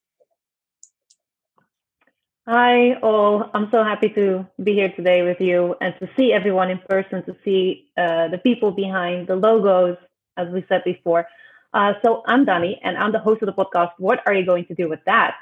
[2.45, 3.49] Hi, all.
[3.53, 7.23] I'm so happy to be here today with you and to see everyone in person,
[7.23, 9.95] to see uh, the people behind the logos,
[10.35, 11.25] as we said before.
[11.73, 13.91] Uh, so I'm Danny, and I'm the host of the podcast.
[13.97, 15.35] What are you going to do with that?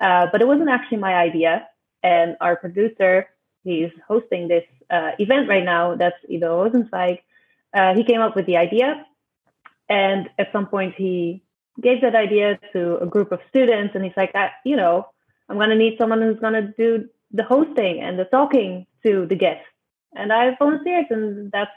[0.00, 1.68] Uh, but it wasn't actually my idea.
[2.02, 3.28] And our producer,
[3.64, 5.94] he's hosting this uh, event right now.
[5.94, 7.20] That's Ido Rosenzweig.
[7.74, 9.04] Uh, he came up with the idea,
[9.88, 11.42] and at some point he
[11.82, 15.06] gave that idea to a group of students, and he's like, you know,
[15.48, 19.26] I'm going to need someone who's going to do the hosting and the talking to
[19.26, 19.66] the guests.
[20.14, 21.72] And I volunteered, and that's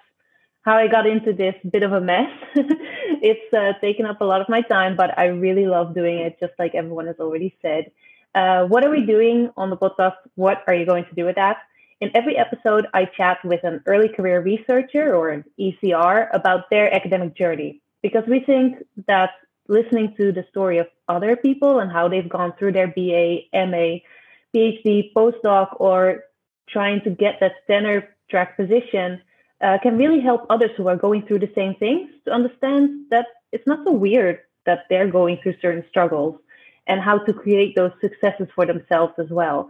[0.68, 2.30] how I got into this bit of a mess.
[2.54, 6.38] it's uh, taken up a lot of my time, but I really love doing it,
[6.42, 7.90] just like everyone has already said.
[8.36, 10.18] Uh, what are we doing on the podcast?
[10.36, 11.60] What are you going to do with that?
[12.02, 16.94] In every episode, I chat with an early career researcher or an ECR about their
[16.94, 19.32] academic journey because we think that
[19.70, 24.04] listening to the story of other people and how they've gone through their BA, MA,
[24.54, 26.26] PhD, postdoc, or
[26.68, 29.22] trying to get that tenure track position
[29.62, 33.28] uh, can really help others who are going through the same things to understand that
[33.52, 36.40] it's not so weird that they're going through certain struggles
[36.88, 39.70] and how to create those successes for themselves as well.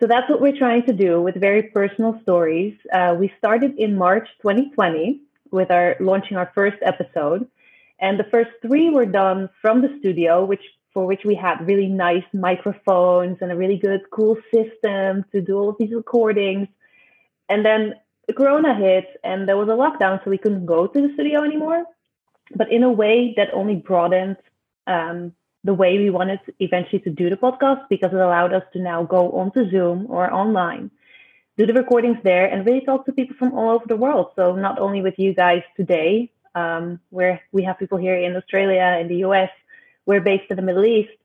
[0.00, 2.74] So that's what we're trying to do with very personal stories.
[2.92, 7.46] Uh, we started in March 2020 with our launching our first episode,
[7.98, 10.62] and the first three were done from the studio, which
[10.92, 15.56] for which we had really nice microphones and a really good, cool system to do
[15.56, 16.66] all of these recordings.
[17.48, 17.94] And then
[18.30, 21.42] the corona hit and there was a lockdown, so we couldn't go to the studio
[21.42, 21.84] anymore.
[22.54, 24.36] But in a way that only broadened
[24.86, 25.32] um,
[25.64, 29.02] the way we wanted eventually to do the podcast because it allowed us to now
[29.02, 30.92] go onto Zoom or online,
[31.58, 34.28] do the recordings there, and really talk to people from all over the world.
[34.36, 38.98] So not only with you guys today, um, where we have people here in Australia,
[39.00, 39.50] in the US,
[40.06, 41.16] we're based in the Middle East.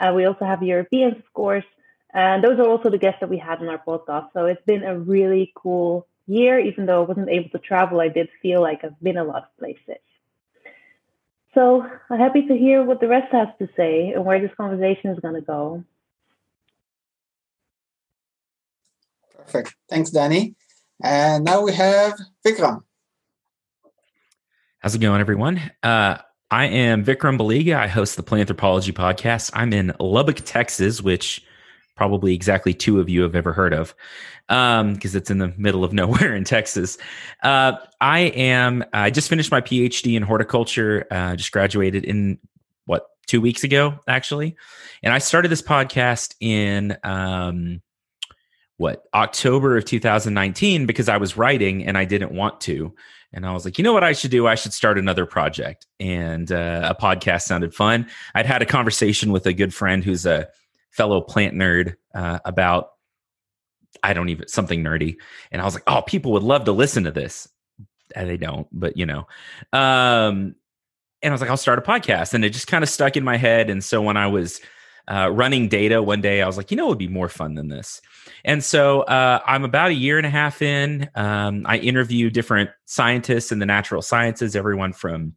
[0.00, 1.68] Uh, we also have Europeans, of course,
[2.14, 4.28] and those are also the guests that we had on our podcast.
[4.32, 6.58] So it's been a really cool year.
[6.58, 9.44] Even though I wasn't able to travel, I did feel like I've been a lot
[9.44, 10.02] of places.
[11.54, 15.10] So I'm happy to hear what the rest has to say and where this conversation
[15.10, 15.84] is going to go.
[19.36, 19.74] Perfect.
[19.88, 20.56] Thanks, Danny.
[21.02, 22.82] And now we have Vikram.
[24.78, 25.60] How's it going, everyone?
[25.82, 26.18] Uh,
[26.50, 27.76] I am Vikram Baliga.
[27.76, 29.50] I host the Planthropology podcast.
[29.54, 31.44] I'm in Lubbock, Texas, which
[31.96, 33.94] probably exactly two of you have ever heard of
[34.48, 36.98] because um, it's in the middle of nowhere in Texas.
[37.42, 42.38] Uh, I am, I just finished my PhD in horticulture, uh, just graduated in
[42.86, 44.56] what, two weeks ago, actually.
[45.02, 47.80] And I started this podcast in, um,
[48.76, 52.94] what, October of 2019 because I was writing and I didn't want to.
[53.32, 54.46] And I was like, you know what I should do?
[54.46, 55.86] I should start another project.
[55.98, 58.08] And uh, a podcast sounded fun.
[58.34, 60.48] I'd had a conversation with a good friend who's a
[60.96, 62.90] fellow plant nerd uh, about
[64.02, 65.16] I don't even something nerdy,
[65.52, 67.48] and I was like, oh, people would love to listen to this,
[68.14, 69.26] and they don't, but you know,
[69.72, 70.56] um,
[71.22, 73.24] and I was like, I'll start a podcast, and it just kind of stuck in
[73.24, 74.60] my head, and so when I was
[75.08, 77.54] uh, running data one day, I was like, you know, it would be more fun
[77.54, 78.00] than this.
[78.44, 81.10] And so uh, I'm about a year and a half in.
[81.14, 85.34] Um, I interview different scientists in the natural sciences, everyone from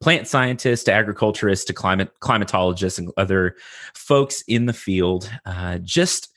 [0.00, 3.56] plant scientists to agriculturists to climate climatologists and other
[3.94, 5.30] folks in the field.
[5.46, 6.32] Uh, just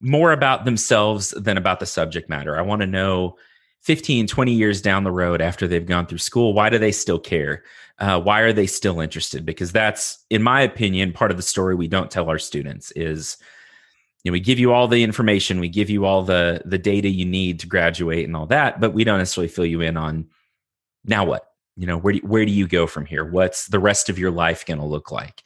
[0.00, 2.58] more about themselves than about the subject matter.
[2.58, 3.36] I want to know
[3.82, 7.18] 15, 20 years down the road after they've gone through school, why do they still
[7.18, 7.64] care?
[7.98, 9.44] Uh, why are they still interested?
[9.44, 13.36] Because that's, in my opinion, part of the story we don't tell our students is
[14.22, 17.08] you know, we give you all the information, we give you all the the data
[17.08, 20.26] you need to graduate and all that, but we don't necessarily fill you in on
[21.04, 21.49] now what?
[21.80, 23.24] You know, where do, where do you go from here?
[23.24, 25.42] What's the rest of your life going to look like?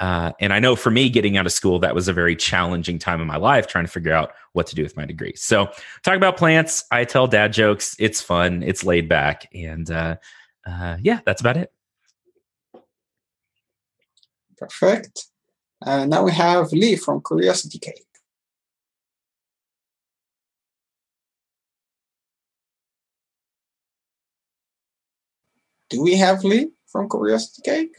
[0.00, 2.98] Uh, and I know for me, getting out of school, that was a very challenging
[2.98, 5.34] time in my life trying to figure out what to do with my degree.
[5.36, 5.70] So,
[6.02, 6.84] talk about plants.
[6.90, 7.94] I tell dad jokes.
[8.00, 8.64] It's fun.
[8.64, 10.16] It's laid back, and uh,
[10.66, 11.72] uh, yeah, that's about it.
[14.58, 15.26] Perfect.
[15.82, 18.05] Uh, now we have Lee from Curiosity Cake.
[25.88, 27.96] Do we have Lee from Curiosity Cake?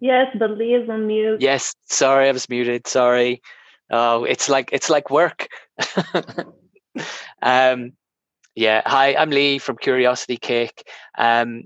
[0.00, 1.40] Yes, but Lee is on mute.
[1.40, 2.86] Yes, sorry, I was muted.
[2.86, 3.42] Sorry.
[3.90, 5.48] Oh, it's like it's like work.
[7.42, 7.92] um,
[8.54, 8.82] yeah.
[8.86, 10.88] Hi, I'm Lee from Curiosity Cake.
[11.18, 11.64] Um,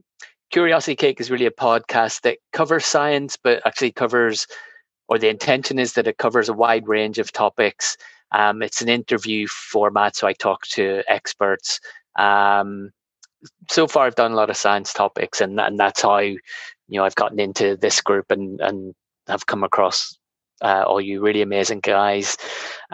[0.51, 4.46] Curiosity Cake is really a podcast that covers science, but actually covers,
[5.09, 7.96] or the intention is that it covers a wide range of topics.
[8.33, 11.81] Um, it's an interview format, so I talk to experts.
[12.18, 12.90] Um,
[13.70, 16.38] so far, I've done a lot of science topics, and and that's how you
[16.88, 18.94] know I've gotten into this group and and
[19.29, 20.18] have come across
[20.62, 22.37] uh, all you really amazing guys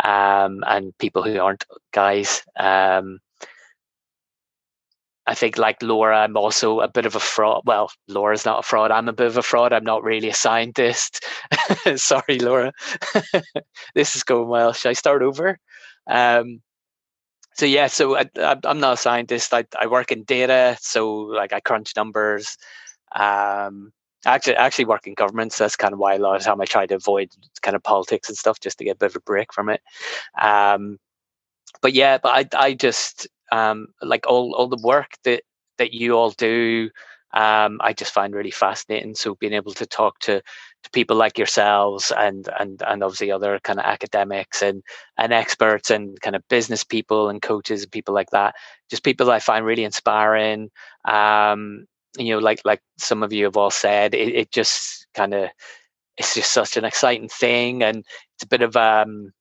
[0.03, 2.43] um, and people who aren't guys.
[2.59, 3.19] Um,
[5.29, 7.63] I think, like Laura, I'm also a bit of a fraud.
[7.67, 8.93] Well, Laura's not a fraud.
[8.93, 9.73] I'm a bit of a fraud.
[9.73, 11.25] I'm not really a scientist.
[11.97, 12.73] Sorry, Laura.
[13.97, 14.73] this is going well.
[14.73, 15.59] Should I start over?
[16.07, 16.61] Um,
[17.57, 18.29] so yeah, so I,
[18.65, 19.55] am not a scientist.
[19.55, 22.59] I, I work in data, so like I crunch numbers.
[23.15, 23.93] Um,
[24.27, 25.57] actually, actually work in governments.
[25.57, 27.31] That's kind of why a lot of time I try to avoid
[27.63, 29.81] kind of politics and stuff, just to get a bit of a break from it.
[30.41, 30.99] Um,
[31.81, 35.43] but yeah, but I, I just um, like all all the work that
[35.79, 36.91] that you all do
[37.35, 39.15] um, I just find really fascinating.
[39.15, 43.59] So being able to talk to to people like yourselves and and and obviously other
[43.65, 44.83] kind of academics and
[45.19, 48.55] and experts and kind of business people and coaches and people like that,
[48.91, 50.71] just people that I find really inspiring.
[51.07, 51.87] Um,
[52.19, 55.51] you know, like like some of you have all said, it, it just kind of
[56.17, 59.33] it's just such an exciting thing, and it's a bit of um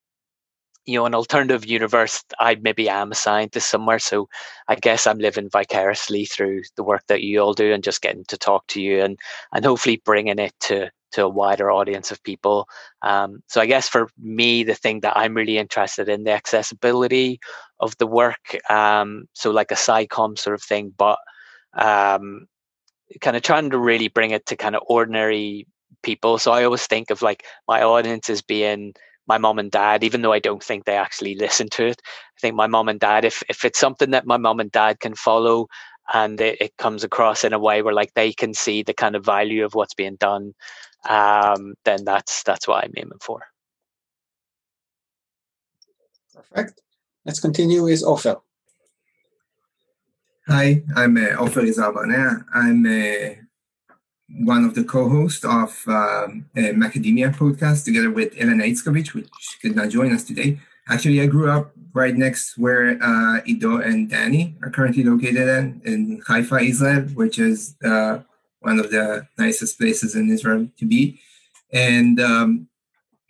[0.86, 4.00] you know an alternative universe i maybe am a scientist somewhere.
[4.00, 4.30] So
[4.68, 8.26] i guess i'm living vicariously through the work that you all do and just getting
[8.26, 9.18] to talk to you and
[9.54, 12.68] and hopefully bringing it to to a wider audience of people.
[13.02, 17.40] Um, so i guess for me the thing that i'm really interested in the accessibility
[17.80, 21.20] of the work um, so like a SciComm sort of thing but
[21.78, 22.48] um,
[23.22, 25.68] kind of trying to really bring it to kind of ordinary
[26.04, 26.38] people.
[26.38, 28.94] So i always think of like my audience as being
[29.28, 32.02] my mom and dad, even though I don't think they actually listen to it.
[32.06, 35.00] I think my mom and dad, if if it's something that my mom and dad
[35.00, 35.68] can follow
[36.14, 39.16] and it, it comes across in a way where like they can see the kind
[39.16, 40.54] of value of what's being done,
[41.10, 43.42] um, then that's that's what I'm aiming for.
[46.34, 46.82] Perfect.
[47.26, 48.38] Let's continue with Ofer.
[50.48, 52.46] Hi, I'm uh, Ofer Izarbana.
[52.54, 53.45] I'm uh,
[54.30, 59.76] one of the co-hosts of um, a Macademia podcast together with Elena Itzkovich, which could
[59.76, 60.60] not join us today.
[60.88, 65.82] Actually, I grew up right next where uh, Ido and Danny are currently located in,
[65.86, 68.20] in Haifa, Israel, which is uh,
[68.60, 71.20] one of the nicest places in Israel to be.
[71.72, 72.68] And um,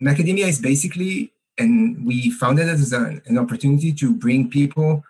[0.02, 5.02] Macademia is basically, and we founded it as an opportunity to bring people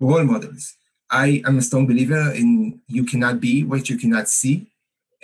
[0.00, 0.76] role models.
[1.10, 4.73] I am a strong believer in you cannot be what you cannot see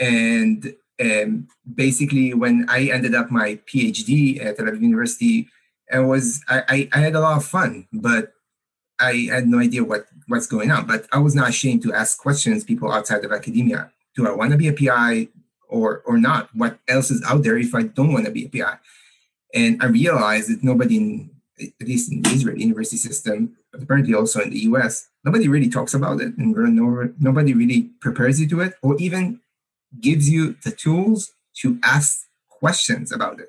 [0.01, 5.49] and um, basically, when I ended up my PhD at Tel Aviv University,
[5.93, 8.33] I was I, I, had a lot of fun, but
[8.99, 10.87] I had no idea what what's going on.
[10.87, 13.91] But I was not ashamed to ask questions people outside of academia.
[14.15, 15.29] Do I want to be a PI
[15.69, 16.49] or or not?
[16.55, 18.79] What else is out there if I don't want to be a PI?
[19.55, 24.15] And I realized that nobody in at least in the Israeli university system, but apparently
[24.15, 26.55] also in the US, nobody really talks about it, and
[27.21, 29.41] nobody really prepares you to it, or even
[30.01, 33.49] gives you the tools to ask questions about it.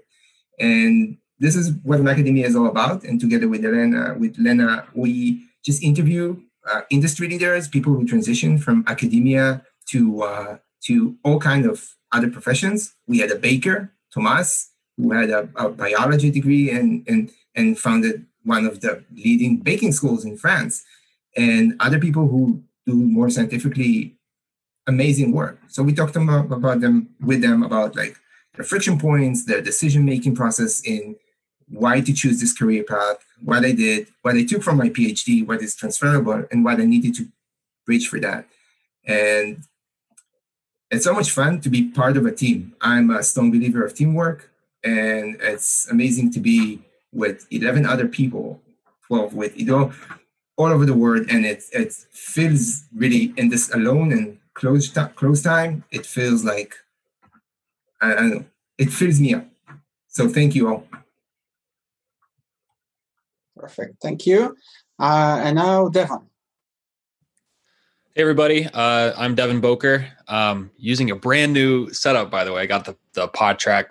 [0.60, 3.04] And this is what Macademia is all about.
[3.04, 8.58] And together with Elena, with Lena, we just interview uh, industry leaders, people who transition
[8.58, 12.94] from academia to uh, to all kind of other professions.
[13.08, 18.26] We had a baker, Thomas, who had a, a biology degree and and and founded
[18.44, 20.84] one of the leading baking schools in France,
[21.36, 24.18] and other people who do more scientifically
[24.96, 25.56] amazing work.
[25.68, 28.16] So we talked about, about them with them about like
[28.58, 31.16] the friction points, the decision making process in
[31.68, 35.48] why to choose this career path, what I did, what I took from my PhD,
[35.48, 37.28] what is transferable, and what I needed to
[37.86, 38.46] bridge for that.
[39.06, 39.64] And
[40.92, 42.76] it's so much fun to be part of a team.
[42.82, 44.52] I'm a strong believer of teamwork,
[44.84, 46.82] and it's amazing to be
[47.14, 48.62] with 11 other people,
[49.08, 49.94] 12 with Ido,
[50.58, 55.10] all over the world, and it it feels really in this alone and close time,
[55.16, 56.76] close time, it feels like
[58.00, 58.46] I, I don't know,
[58.78, 59.48] it fills me up.
[60.08, 60.88] So thank you all.
[63.56, 64.00] Perfect.
[64.04, 64.56] Thank you.
[65.00, 66.28] Uh, and now Devon.
[68.14, 70.08] Hey everybody, uh, I'm Devin Boker.
[70.28, 72.62] Um, using a brand new setup, by the way.
[72.62, 73.86] I got the the PodTrak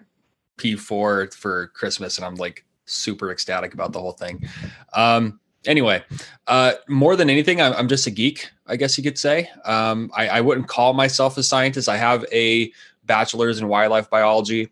[0.59, 4.49] P4 for Christmas, and I'm like super ecstatic about the whole thing.
[4.93, 6.03] Um, anyway,
[6.47, 9.51] uh, more than anything, I'm, I'm, just a geek, I guess you could say.
[9.65, 11.89] Um, I, I, wouldn't call myself a scientist.
[11.89, 12.73] I have a
[13.05, 14.71] bachelor's in wildlife biology.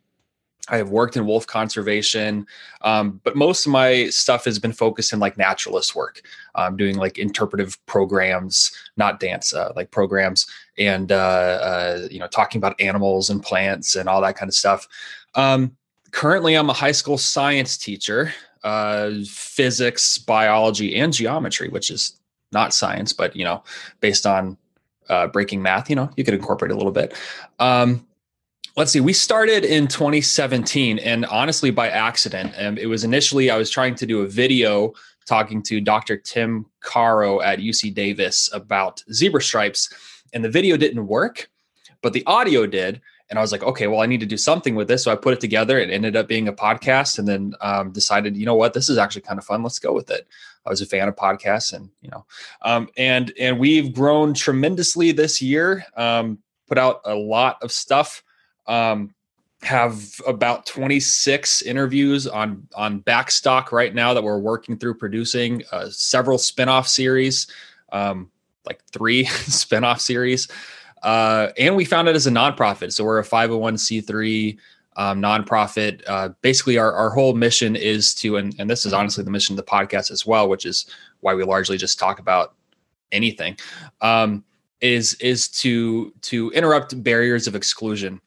[0.70, 2.46] I have worked in wolf conservation,
[2.82, 6.20] um, but most of my stuff has been focused in like naturalist work.
[6.54, 10.46] I'm doing like interpretive programs, not dance, uh, like programs,
[10.76, 14.54] and uh, uh, you know, talking about animals and plants and all that kind of
[14.54, 14.86] stuff.
[15.34, 15.74] Um,
[16.10, 18.32] currently, I'm a high school science teacher
[18.68, 22.20] uh, physics, biology, and geometry, which is
[22.52, 23.62] not science, but you know,
[24.00, 24.58] based on
[25.08, 27.14] uh, breaking math, you know, you could incorporate a little bit.
[27.58, 28.06] Um,
[28.76, 32.52] let's see, we started in 2017, and honestly, by accident.
[32.58, 34.92] Um, it was initially I was trying to do a video
[35.26, 36.18] talking to Dr.
[36.18, 39.88] Tim Caro at UC Davis about zebra stripes,
[40.34, 41.48] and the video didn't work,
[42.02, 43.00] but the audio did
[43.30, 45.04] and I was like, okay, well, I need to do something with this.
[45.04, 45.78] So I put it together.
[45.78, 48.98] It ended up being a podcast, and then um, decided, you know what, this is
[48.98, 49.62] actually kind of fun.
[49.62, 50.26] Let's go with it.
[50.64, 52.24] I was a fan of podcasts, and you know,
[52.62, 55.84] um, and and we've grown tremendously this year.
[55.96, 58.22] Um, put out a lot of stuff.
[58.66, 59.14] Um,
[59.62, 65.88] have about 26 interviews on on backstock right now that we're working through producing uh,
[65.90, 67.48] several spin-off series
[67.90, 68.30] um,
[68.64, 70.46] like three spin-off series
[71.02, 72.92] Uh, and we found it as a nonprofit.
[72.92, 74.58] So we're a 501c3
[74.96, 76.02] um, nonprofit.
[76.06, 79.52] Uh, basically, our, our whole mission is to, and, and this is honestly the mission
[79.54, 80.86] of the podcast as well, which is
[81.20, 82.54] why we largely just talk about
[83.12, 83.56] anything,
[84.00, 84.44] um,
[84.80, 88.20] is is to to interrupt barriers of exclusion,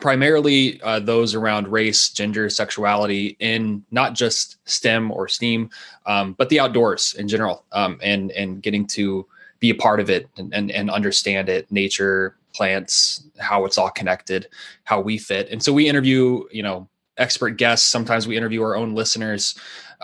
[0.00, 5.70] primarily uh, those around race, gender, sexuality, in not just STEM or STEAM,
[6.06, 9.26] um, but the outdoors in general, um, and and getting to
[9.62, 13.90] be a part of it and, and, and understand it, nature, plants, how it's all
[13.90, 14.48] connected,
[14.82, 15.48] how we fit.
[15.50, 17.88] And so we interview, you know, expert guests.
[17.88, 19.54] Sometimes we interview our own listeners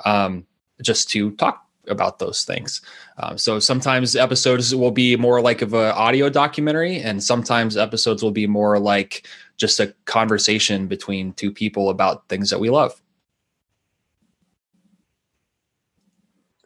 [0.04, 0.46] um,
[0.80, 2.82] just to talk about those things.
[3.18, 8.22] Um, so sometimes episodes will be more like of an audio documentary, and sometimes episodes
[8.22, 13.02] will be more like just a conversation between two people about things that we love.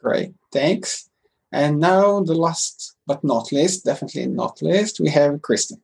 [0.03, 1.09] Great, thanks.
[1.53, 5.83] And now the last but not least, definitely not least, we have Kristen.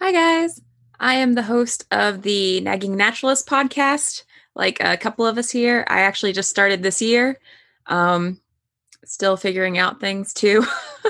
[0.00, 0.60] Hi, guys.
[0.98, 4.24] I am the host of the Nagging Naturalist podcast.
[4.54, 7.38] Like a couple of us here, I actually just started this year.
[7.86, 8.40] Um,
[9.04, 10.64] still figuring out things too.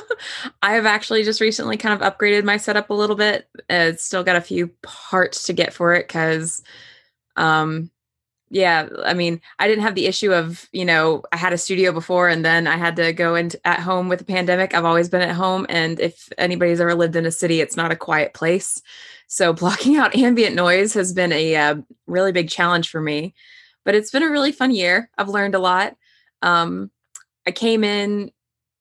[0.62, 3.48] I have actually just recently kind of upgraded my setup a little bit.
[3.70, 6.62] It's still got a few parts to get for it because
[7.36, 7.90] um,
[8.52, 11.90] yeah i mean i didn't have the issue of you know i had a studio
[11.90, 14.74] before and then i had to go into at home with the pandemic.
[14.74, 17.90] I've always been at home and if anybody's ever lived in a city it's not
[17.90, 18.82] a quiet place.
[19.26, 21.76] So blocking out ambient noise has been a uh,
[22.06, 23.34] really big challenge for me
[23.84, 25.10] but it's been a really fun year.
[25.18, 25.96] I've learned a lot.
[26.42, 26.90] Um,
[27.46, 28.30] i came in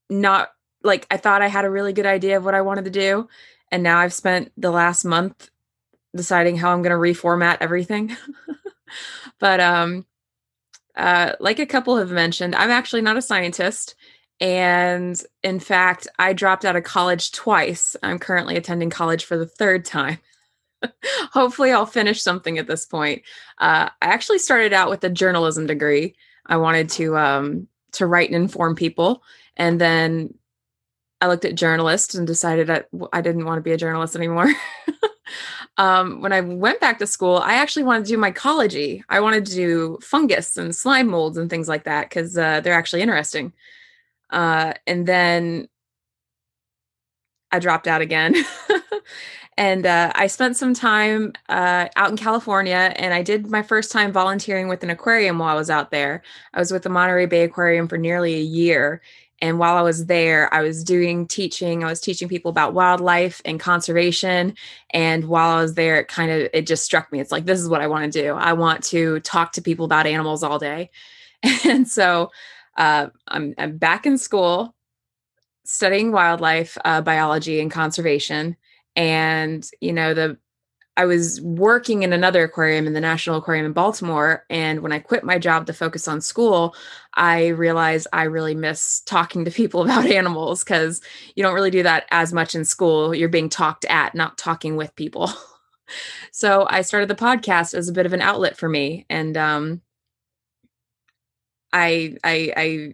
[0.09, 0.51] not
[0.83, 3.27] like i thought i had a really good idea of what i wanted to do
[3.71, 5.49] and now i've spent the last month
[6.15, 8.15] deciding how i'm going to reformat everything
[9.39, 10.05] but um
[10.95, 13.95] uh like a couple have mentioned i'm actually not a scientist
[14.39, 17.95] and in fact i dropped out of college twice.
[18.03, 20.17] I'm currently attending college for the third time.
[21.31, 23.21] Hopefully i'll finish something at this point.
[23.59, 26.15] Uh, i actually started out with a journalism degree.
[26.47, 29.23] I wanted to um to write and inform people
[29.57, 30.33] and then
[31.19, 32.83] i looked at journalists and decided I,
[33.13, 34.47] I didn't want to be a journalist anymore
[35.77, 39.03] um, when I went back to school, I actually wanted to do mycology.
[39.09, 42.73] I wanted to do fungus and slime molds and things like that because uh, they're
[42.73, 43.53] actually interesting.
[44.29, 45.67] Uh, and then
[47.51, 48.35] I dropped out again.
[49.57, 53.91] and uh, I spent some time uh, out in California, and I did my first
[53.91, 56.21] time volunteering with an aquarium while I was out there.
[56.53, 59.01] I was with the Monterey Bay Aquarium for nearly a year,
[59.41, 61.83] and while I was there, I was doing teaching.
[61.83, 64.55] I was teaching people about wildlife and conservation.
[64.91, 67.19] And while I was there, it kind of it just struck me.
[67.19, 68.33] It's like this is what I want to do.
[68.35, 70.89] I want to talk to people about animals all day.
[71.65, 72.31] And so
[72.77, 74.75] uh, I'm I'm back in school
[75.63, 78.55] studying wildlife uh, biology and conservation.
[78.95, 80.37] And you know the
[80.97, 84.45] I was working in another aquarium in the National Aquarium in Baltimore.
[84.49, 86.75] And when I quit my job to focus on school,
[87.13, 91.01] I realized I really miss talking to people about animals because
[91.35, 93.15] you don't really do that as much in school.
[93.15, 95.31] You're being talked at, not talking with people.
[96.31, 99.05] so I started the podcast as a bit of an outlet for me.
[99.09, 99.81] And um,
[101.71, 102.93] I, I, I,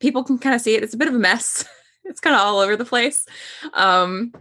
[0.00, 0.82] people can kind of see it.
[0.82, 1.64] It's a bit of a mess.
[2.04, 3.26] it's kind of all over the place.
[3.74, 4.34] Um,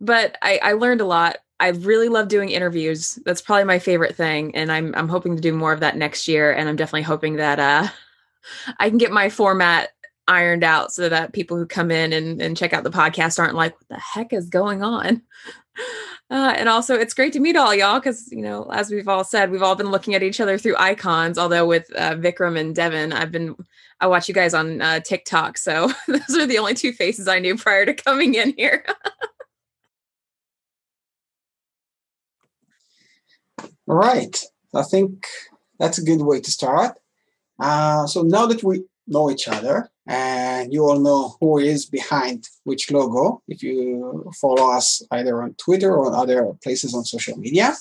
[0.00, 3.18] but I, I learned a lot I really love doing interviews.
[3.24, 6.26] That's probably my favorite thing, and I'm I'm hoping to do more of that next
[6.26, 6.52] year.
[6.52, 7.88] And I'm definitely hoping that uh,
[8.80, 9.90] I can get my format
[10.26, 13.54] ironed out so that people who come in and, and check out the podcast aren't
[13.54, 15.22] like, "What the heck is going on?"
[16.30, 19.22] Uh, and also, it's great to meet all y'all because you know, as we've all
[19.24, 21.36] said, we've all been looking at each other through icons.
[21.36, 23.54] Although with uh, Vikram and Devin, I've been
[24.00, 27.40] I watch you guys on uh, TikTok, so those are the only two faces I
[27.40, 28.84] knew prior to coming in here.
[33.86, 34.42] All right.
[34.74, 35.26] I think
[35.78, 36.98] that's a good way to start.
[37.58, 42.48] Uh, so now that we know each other and you all know who is behind
[42.64, 47.74] which logo, if you follow us either on Twitter or other places on social media,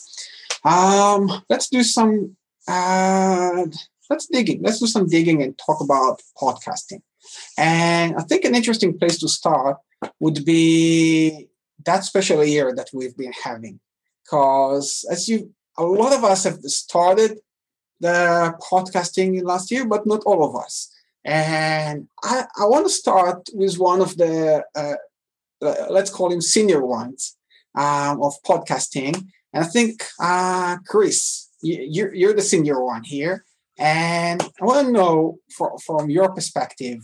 [0.66, 2.36] um, let's do some.
[2.68, 3.66] Uh,
[4.10, 4.62] let's digging.
[4.62, 7.01] Let's do some digging and talk about podcasting.
[7.58, 9.78] And I think an interesting place to start
[10.20, 11.47] would be
[11.86, 13.80] that special year that we've been having,
[14.24, 17.39] because as you a lot of us have started
[17.99, 20.93] the podcasting last year, but not all of us.
[21.26, 24.95] And I, I want to start with one of the, uh,
[25.65, 27.38] uh, let's call him senior ones
[27.76, 29.15] um, of podcasting.
[29.53, 33.45] And I think, uh, Chris, you, you're the senior one here.
[33.80, 36.99] And I want to know for, from your perspective,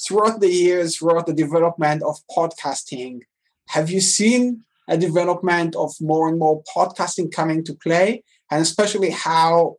[0.00, 3.20] throughout the years, throughout the development of podcasting,
[3.68, 9.10] have you seen a development of more and more podcasting coming to play, and especially
[9.10, 9.76] how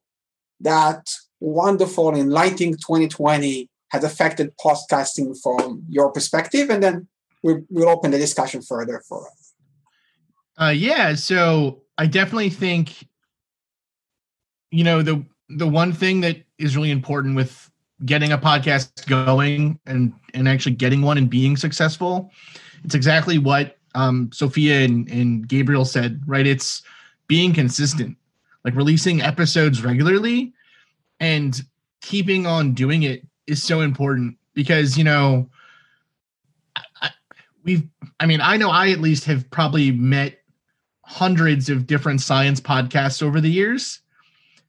[0.62, 1.08] that
[1.40, 7.08] wonderful enlightening 2020 has affected podcasting from your perspective, and then
[7.44, 9.54] we, we'll open the discussion further for us.
[10.60, 13.08] Uh, yeah, so I definitely think,
[14.72, 17.70] you know, the the one thing that is really important with
[18.06, 22.32] getting a podcast going and and actually getting one and being successful,
[22.84, 26.46] it's exactly what um, Sophia and, and Gabriel said, right?
[26.46, 26.84] It's
[27.28, 28.18] being consistent,
[28.64, 30.54] like releasing episodes regularly
[31.20, 31.64] and
[32.02, 35.50] keeping on doing it is so important because, you know,
[37.64, 37.88] we've,
[38.20, 40.40] I mean, I know I at least have probably met
[41.02, 44.02] hundreds of different science podcasts over the years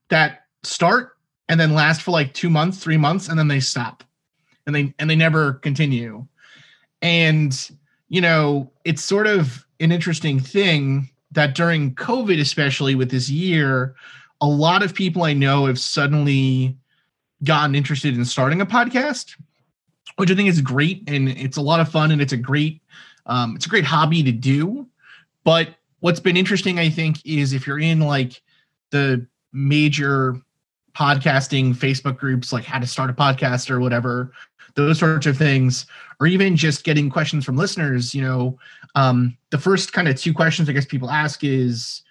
[0.09, 1.17] that start
[1.49, 4.05] and then last for like two months, three months, and then they stop
[4.67, 6.27] and they, and they never continue.
[7.03, 7.71] And,
[8.09, 13.95] you know, it's sort of an interesting thing that during COVID, especially with this year,
[14.41, 16.77] a lot of people I know have suddenly
[17.45, 19.37] gotten interested in starting a podcast,
[20.17, 22.81] which I think is great and it's a lot of fun and it's a great
[23.27, 24.87] um, it's a great hobby to do.
[25.45, 28.41] But what's been interesting, I think, is if you're in like
[28.91, 30.41] the major
[30.97, 34.33] podcasting Facebook groups, like how to start a podcast or whatever,
[34.77, 35.87] those sorts of things,
[36.21, 38.59] or even just getting questions from listeners, you know,
[38.95, 42.03] um, the first kind of two questions I guess people ask is,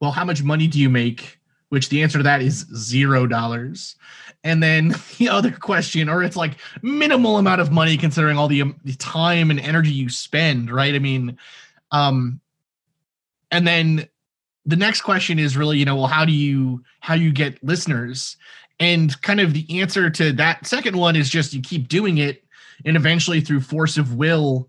[0.00, 1.38] well, how much money do you make?
[1.70, 3.96] Which the answer to that is zero dollars.
[4.42, 8.62] And then the other question, or it's like minimal amount of money considering all the,
[8.62, 10.94] um, the time and energy you spend, right?
[10.94, 11.38] I mean,
[11.90, 12.40] um,
[13.50, 14.08] and then
[14.66, 18.36] the next question is really, you know, well, how do you how you get listeners?
[18.80, 22.44] And kind of the answer to that second one is just you keep doing it,
[22.84, 24.68] and eventually through force of will,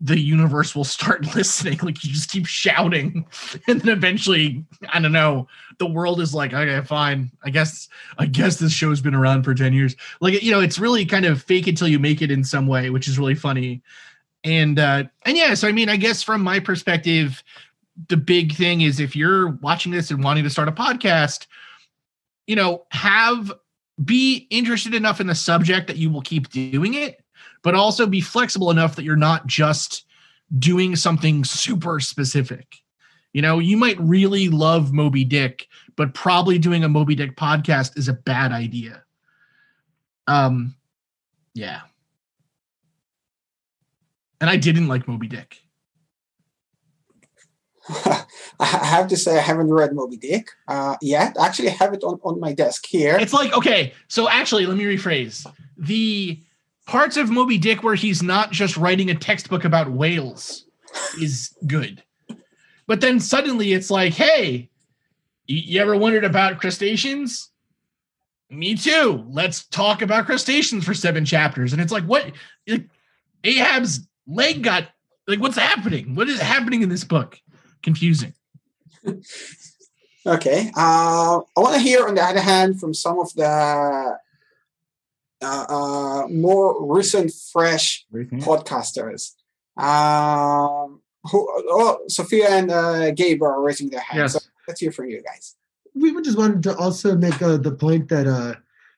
[0.00, 1.78] the universe will start listening.
[1.82, 3.26] Like you just keep shouting,
[3.66, 7.30] and then eventually, I don't know, the world is like, okay, fine.
[7.42, 7.88] I guess
[8.18, 9.96] I guess this show's been around for 10 years.
[10.20, 12.90] Like, you know, it's really kind of fake until you make it in some way,
[12.90, 13.82] which is really funny.
[14.44, 17.42] And uh and yeah, so I mean, I guess from my perspective,
[18.08, 21.46] the big thing is if you're watching this and wanting to start a podcast,
[22.46, 23.52] you know, have
[24.04, 27.22] be interested enough in the subject that you will keep doing it,
[27.62, 30.04] but also be flexible enough that you're not just
[30.58, 32.76] doing something super specific.
[33.32, 37.96] You know, you might really love Moby Dick, but probably doing a Moby Dick podcast
[37.96, 39.04] is a bad idea.
[40.26, 40.74] Um,
[41.54, 41.82] yeah.
[44.40, 45.62] And I didn't like Moby Dick.
[48.60, 51.36] I have to say I haven't read Moby Dick uh, yet.
[51.40, 53.16] Actually, I have it on, on my desk here.
[53.16, 56.40] It's like okay, so actually, let me rephrase the
[56.86, 60.66] parts of Moby Dick where he's not just writing a textbook about whales
[61.20, 62.02] is good,
[62.86, 64.68] but then suddenly it's like, hey,
[65.46, 67.50] you, you ever wondered about crustaceans?
[68.50, 69.24] Me too.
[69.28, 72.30] Let's talk about crustaceans for seven chapters, and it's like, what?
[72.68, 72.88] Like,
[73.42, 74.88] Ahab's leg got
[75.26, 76.14] like, what's happening?
[76.14, 77.40] What is happening in this book?
[77.82, 78.34] Confusing.
[80.26, 80.70] okay.
[80.76, 84.18] Uh, I want to hear, on the other hand, from some of the
[85.42, 89.32] uh, uh, more recent, fresh podcasters.
[89.76, 91.00] Um,
[91.30, 91.48] who?
[91.68, 94.34] Oh, Sophia and uh, Gabe are raising their hands.
[94.34, 94.44] Yes.
[94.44, 95.56] So let's hear from you guys.
[95.94, 98.54] we would just wanted to also make uh, the point that uh,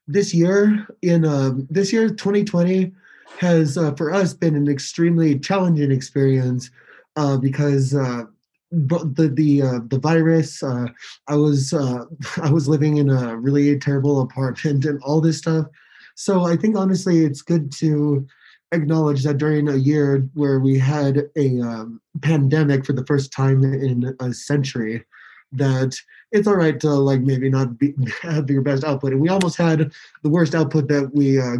[0.06, 2.92] this year in uh, this year 2020
[3.38, 6.70] has uh, for us been an extremely challenging experience
[7.16, 8.28] uh, because uh, but
[8.72, 10.86] the the uh, the virus uh,
[11.28, 12.04] I was uh,
[12.42, 15.66] I was living in a really terrible apartment and all this stuff.
[16.14, 18.26] So I think honestly it's good to
[18.72, 23.62] acknowledge that during a year where we had a um, pandemic for the first time
[23.62, 25.04] in a century
[25.52, 25.94] that
[26.30, 29.56] it's all right to like maybe not be, have your best output and we almost
[29.56, 29.92] had
[30.22, 31.56] the worst output that we uh,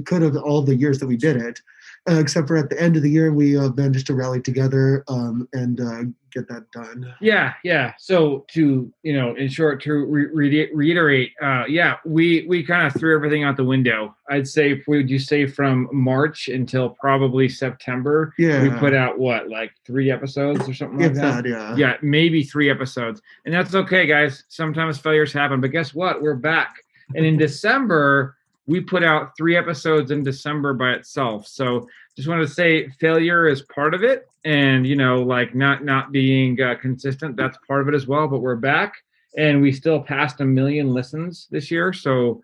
[0.06, 1.60] could have all the years that we did it
[2.08, 5.04] uh, except for at the end of the year we uh, managed to rally together
[5.08, 7.92] um, and uh, get that done Yeah, yeah.
[7.98, 12.86] So to you know, in short, to re- re- reiterate, uh, yeah, we we kind
[12.86, 14.14] of threw everything out the window.
[14.30, 18.34] I'd say, would you say from March until probably September?
[18.38, 18.62] Yeah.
[18.62, 21.44] we put out what like three episodes or something like that.
[21.44, 21.76] that, yeah.
[21.76, 24.44] yeah, maybe three episodes, and that's okay, guys.
[24.48, 26.22] Sometimes failures happen, but guess what?
[26.22, 26.76] We're back,
[27.14, 28.36] and in December
[28.68, 31.46] we put out three episodes in December by itself.
[31.48, 35.84] So just want to say failure is part of it and you know like not
[35.84, 38.94] not being uh, consistent that's part of it as well but we're back
[39.36, 42.40] and we still passed a million listens this year so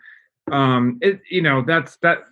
[0.51, 2.25] um it you know that's that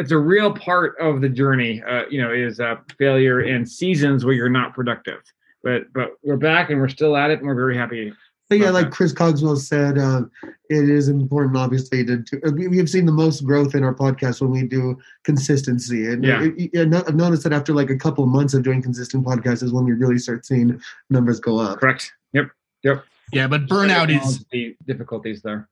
[0.00, 1.82] it's a real part of the journey.
[1.82, 5.20] Uh, you know, is uh, failure and seasons where you're not productive.
[5.62, 8.12] But but we're back and we're still at it, and we're very happy.
[8.50, 10.22] But yeah, like Chris Cogswell said, uh,
[10.68, 13.84] it is important, obviously, to, to uh, we, we have seen the most growth in
[13.84, 16.08] our podcast when we do consistency.
[16.08, 16.42] And Yeah.
[16.42, 19.62] it- it- I've noticed that after like a couple of months of doing consistent podcasts
[19.62, 20.80] is when we really start seeing
[21.10, 21.78] numbers go up.
[21.78, 22.12] Correct.
[22.32, 22.50] Yep.
[22.82, 23.04] Yep.
[23.32, 25.68] Yeah, but burnout is the difficulties there.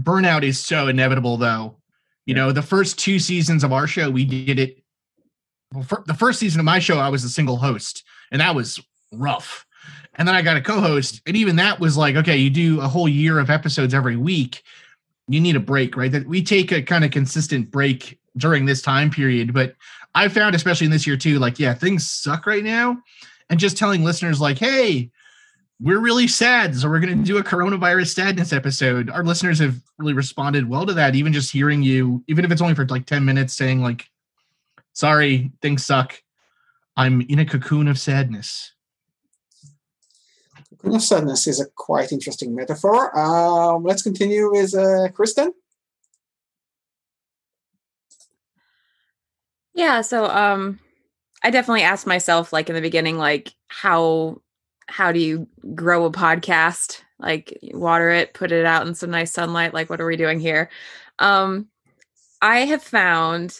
[0.00, 1.74] burnout is so inevitable though
[2.26, 4.84] you know the first two seasons of our show we did it
[5.74, 8.54] well, for, the first season of my show i was a single host and that
[8.54, 8.78] was
[9.12, 9.66] rough
[10.14, 12.88] and then i got a co-host and even that was like okay you do a
[12.88, 14.62] whole year of episodes every week
[15.28, 18.82] you need a break right that we take a kind of consistent break during this
[18.82, 19.74] time period but
[20.14, 22.96] i found especially in this year too like yeah things suck right now
[23.48, 25.10] and just telling listeners like hey
[25.80, 29.08] we're really sad, so we're going to do a coronavirus sadness episode.
[29.08, 31.14] Our listeners have really responded well to that.
[31.14, 34.06] Even just hearing you, even if it's only for like ten minutes, saying like,
[34.92, 36.22] "Sorry, things suck.
[36.96, 38.74] I'm in a cocoon of sadness."
[40.80, 43.16] Cocoon of sadness is a quite interesting metaphor.
[43.18, 45.52] Um, let's continue with uh, Kristen.
[49.74, 50.78] Yeah, so um
[51.42, 54.42] I definitely asked myself like in the beginning like how
[54.88, 57.00] how do you grow a podcast?
[57.18, 60.40] Like water it, put it out in some nice sunlight, like what are we doing
[60.40, 60.70] here?
[61.18, 61.68] Um
[62.42, 63.58] I have found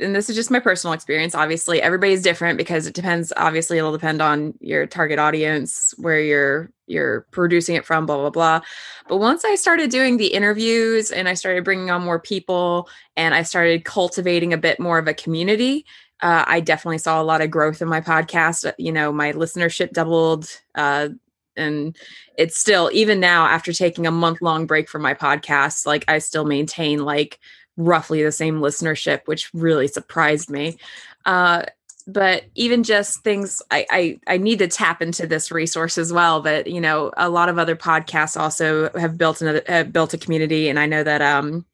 [0.00, 3.92] and this is just my personal experience obviously everybody's different because it depends obviously it'll
[3.92, 8.60] depend on your target audience where you're you're producing it from blah blah blah.
[9.08, 13.34] But once i started doing the interviews and i started bringing on more people and
[13.34, 15.84] i started cultivating a bit more of a community
[16.22, 18.72] uh, i definitely saw a lot of growth in my podcast.
[18.78, 21.08] You know my listenership doubled uh,
[21.56, 21.96] and
[22.38, 26.18] it's still even now after taking a month long break from my podcast like i
[26.18, 27.38] still maintain like
[27.76, 30.76] roughly the same listenership which really surprised me.
[31.24, 31.64] Uh,
[32.06, 36.40] but even just things I, I i need to tap into this resource as well
[36.40, 40.68] but you know a lot of other podcasts also have built another built a community.
[40.68, 41.64] And i know that um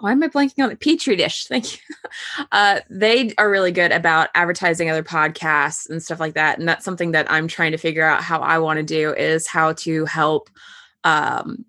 [0.00, 0.80] why am i blanking on it?
[0.80, 1.46] Petri dish.
[1.46, 1.80] Thank you.
[2.52, 6.58] Uh they are really good about advertising other podcasts and stuff like that.
[6.58, 9.48] And that's something that i'm trying to figure out how i want to do is
[9.48, 10.48] how to help
[11.02, 11.64] um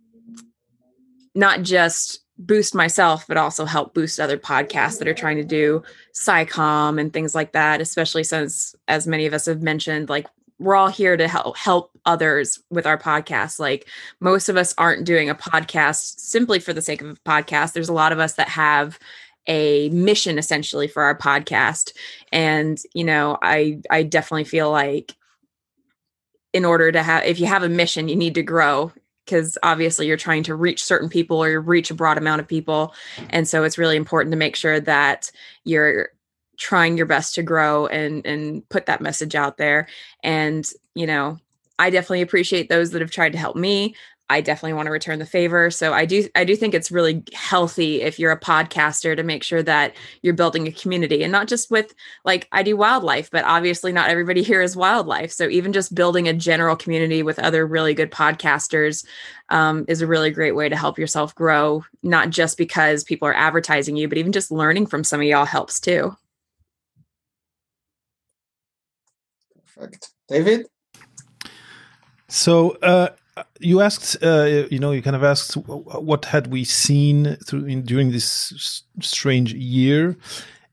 [1.33, 5.83] not just boost myself, but also help boost other podcasts that are trying to do
[6.13, 10.27] SciComm and things like that, especially since, as many of us have mentioned, like
[10.59, 13.59] we're all here to help help others with our podcast.
[13.59, 13.87] Like
[14.19, 17.73] most of us aren't doing a podcast simply for the sake of a podcast.
[17.73, 18.99] There's a lot of us that have
[19.47, 21.91] a mission essentially for our podcast.
[22.31, 25.15] And, you know, I I definitely feel like
[26.53, 28.91] in order to have if you have a mission, you need to grow
[29.25, 32.47] because obviously you're trying to reach certain people or you reach a broad amount of
[32.47, 32.93] people.
[33.29, 35.31] And so it's really important to make sure that
[35.63, 36.09] you're
[36.57, 39.87] trying your best to grow and and put that message out there.
[40.23, 40.65] And
[40.95, 41.37] you know
[41.77, 43.95] i definitely appreciate those that have tried to help me
[44.29, 47.23] i definitely want to return the favor so i do i do think it's really
[47.33, 51.47] healthy if you're a podcaster to make sure that you're building a community and not
[51.47, 55.73] just with like i do wildlife but obviously not everybody here is wildlife so even
[55.73, 59.05] just building a general community with other really good podcasters
[59.49, 63.35] um, is a really great way to help yourself grow not just because people are
[63.35, 66.15] advertising you but even just learning from some of y'all helps too
[69.75, 70.11] Perfect.
[70.29, 70.67] David?
[72.27, 73.09] So uh,
[73.59, 77.83] you asked, uh, you know, you kind of asked what had we seen through in,
[77.83, 80.15] during this strange year,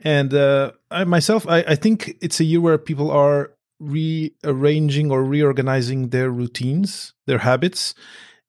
[0.00, 5.24] and uh, I myself, I, I think it's a year where people are rearranging or
[5.24, 7.94] reorganizing their routines, their habits,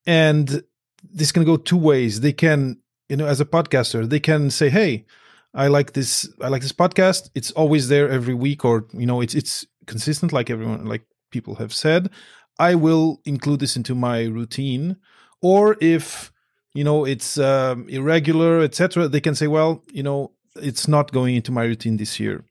[0.05, 0.63] and
[1.03, 2.21] this can go two ways.
[2.21, 2.77] They can,
[3.09, 5.05] you know, as a podcaster, they can say, "Hey,
[5.53, 6.27] I like this.
[6.41, 7.29] I like this podcast.
[7.35, 11.55] It's always there every week, or you know, it's it's consistent, like everyone, like people
[11.55, 12.09] have said.
[12.59, 14.97] I will include this into my routine.
[15.41, 16.31] Or if
[16.73, 21.35] you know it's um, irregular, etc., they can say, well, you know, it's not going
[21.35, 22.43] into my routine this year.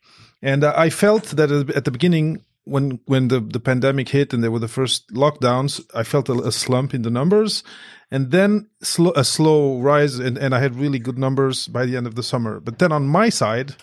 [0.43, 4.51] And I felt that at the beginning, when when the the pandemic hit and there
[4.51, 7.63] were the first lockdowns, I felt a, a slump in the numbers,
[8.11, 11.97] and then slow, a slow rise, and, and I had really good numbers by the
[11.97, 12.61] end of the summer.
[12.61, 13.75] But then on my side,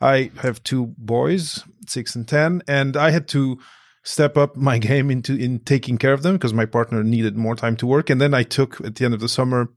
[0.00, 3.58] I have two boys, six and ten, and I had to
[4.08, 7.54] step up my game into in taking care of them because my partner needed more
[7.54, 8.10] time to work.
[8.10, 9.68] And then I took at the end of the summer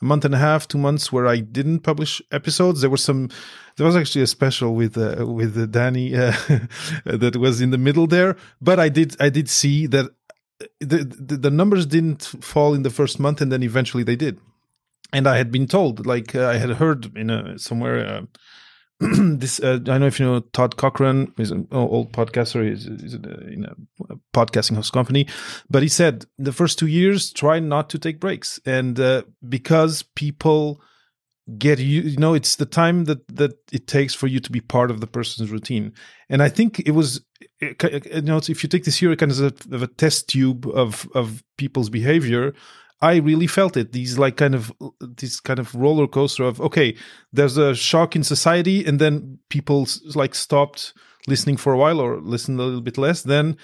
[0.00, 2.82] a month and a half, two months where I didn't publish episodes.
[2.82, 3.30] There was some,
[3.76, 6.32] there was actually a special with uh, with uh, Danny uh,
[7.04, 8.36] that was in the middle there.
[8.60, 10.06] But I did I did see that
[10.80, 12.22] the, the the numbers didn't
[12.52, 14.38] fall in the first month, and then eventually they did.
[15.12, 18.26] And I had been told, like uh, I had heard in a, somewhere.
[19.38, 22.68] This uh, I don't know if you know Todd Cochran is an old podcaster.
[22.68, 23.64] He's, he's in
[24.10, 25.26] a podcasting host company,
[25.70, 30.02] but he said the first two years try not to take breaks, and uh, because
[30.16, 30.80] people
[31.56, 34.60] get you you know it's the time that that it takes for you to be
[34.60, 35.94] part of the person's routine
[36.28, 37.22] and i think it was
[37.62, 37.74] you
[38.22, 41.42] know if you take this year kind of a, of a test tube of of
[41.56, 42.52] people's behavior
[43.00, 43.92] I really felt it.
[43.92, 46.96] These like kind of this kind of roller coaster of okay,
[47.32, 50.94] there's a shock in society, and then people like stopped
[51.26, 53.22] listening for a while or listened a little bit less.
[53.22, 53.56] Then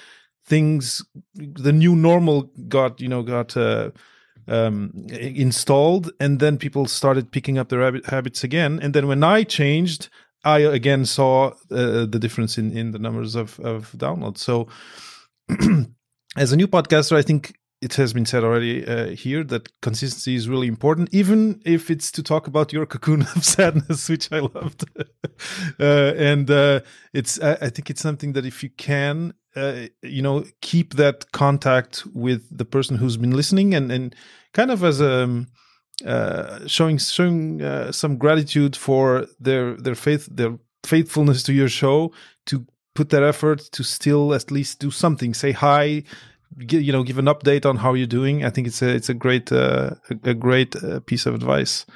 [0.47, 1.05] things,
[1.35, 3.91] the new normal got you know got uh,
[4.47, 8.79] um, installed, and then people started picking up their habits again.
[8.81, 10.11] And then when I changed,
[10.45, 14.39] I again saw uh, the difference in in the numbers of of downloads.
[14.39, 14.69] So.
[16.37, 17.55] as a new podcaster, I think
[17.85, 22.11] it has been said already uh, here that consistency is really important, even if it's
[22.13, 24.85] to talk about your cocoon of sadness, which I loved.
[25.79, 25.85] uh,
[26.17, 26.81] and uh,
[27.13, 31.31] it's, I, I, think it's something that if you can, uh, you know, keep that
[31.33, 34.17] contact with the person who's been listening, and and
[34.53, 35.47] kind of as a um,
[36.07, 42.13] uh, showing showing uh, some gratitude for their their faith their faithfulness to your show
[42.47, 46.03] to put that effort to still at least do something say hi
[46.59, 48.45] you know give an update on how you're doing.
[48.45, 49.91] I think it's a it's a great uh,
[50.25, 51.87] a, great uh, piece of advice.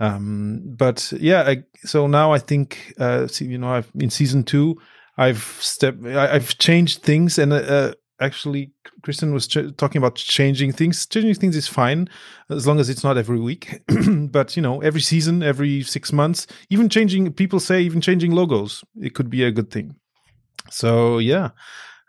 [0.00, 4.76] Um, but yeah I, so now i think uh, you know i've in season two
[5.16, 10.72] i've stepped I, have changed things and uh, actually kristen was ch- talking about changing
[10.72, 11.06] things.
[11.06, 12.08] Changing things is fine
[12.50, 13.82] as long as it's not every week.
[14.32, 18.82] But you know every season every six months even changing people say even changing logos
[18.96, 19.96] it could be a good thing.
[20.70, 21.50] So yeah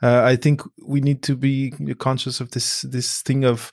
[0.06, 3.72] uh, I think we need to be conscious of this this thing of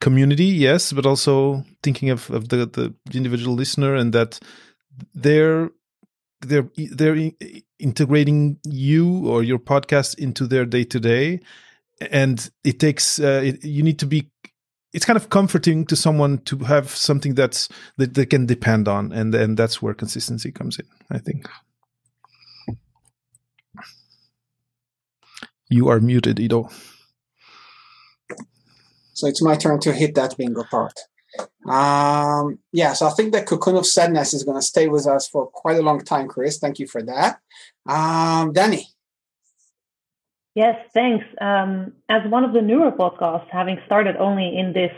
[0.00, 4.40] community, yes, but also thinking of, of the, the individual listener and that
[5.14, 5.70] they're
[6.40, 7.30] they're they're
[7.78, 11.40] integrating you or your podcast into their day to day,
[12.10, 14.30] and it takes uh, it, you need to be.
[14.92, 17.68] It's kind of comforting to someone to have something that's
[17.98, 20.86] that they can depend on, and and that's where consistency comes in.
[21.10, 21.48] I think.
[25.70, 26.68] You are muted, Ido.
[29.12, 30.98] So it's my turn to hit that bingo part.
[31.68, 35.28] Um, yeah, so I think the cocoon of sadness is going to stay with us
[35.28, 36.58] for quite a long time, Chris.
[36.58, 37.38] Thank you for that.
[37.86, 38.88] Um, Danny.
[40.54, 41.24] Yes, thanks.
[41.40, 44.92] Um, as one of the newer podcasts, having started only in this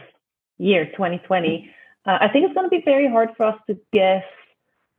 [0.58, 1.70] year, 2020,
[2.06, 4.24] uh, I think it's going to be very hard for us to guess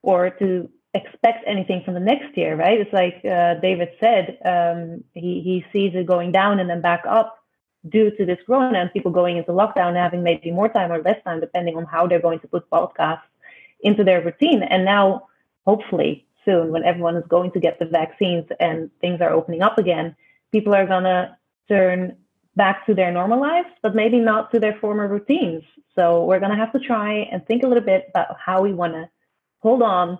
[0.03, 2.79] or to expect anything from the next year, right?
[2.79, 7.03] It's like uh, David said, um, he, he sees it going down and then back
[7.07, 7.37] up
[7.87, 11.21] due to this corona and people going into lockdown having maybe more time or less
[11.23, 13.21] time, depending on how they're going to put podcasts
[13.81, 14.63] into their routine.
[14.63, 15.27] And now,
[15.65, 19.77] hopefully, soon, when everyone is going to get the vaccines and things are opening up
[19.77, 20.15] again,
[20.51, 21.35] people are going to
[21.67, 22.17] turn
[22.55, 25.63] back to their normal lives, but maybe not to their former routines.
[25.95, 28.73] So we're going to have to try and think a little bit about how we
[28.73, 29.09] want to
[29.59, 30.19] hold on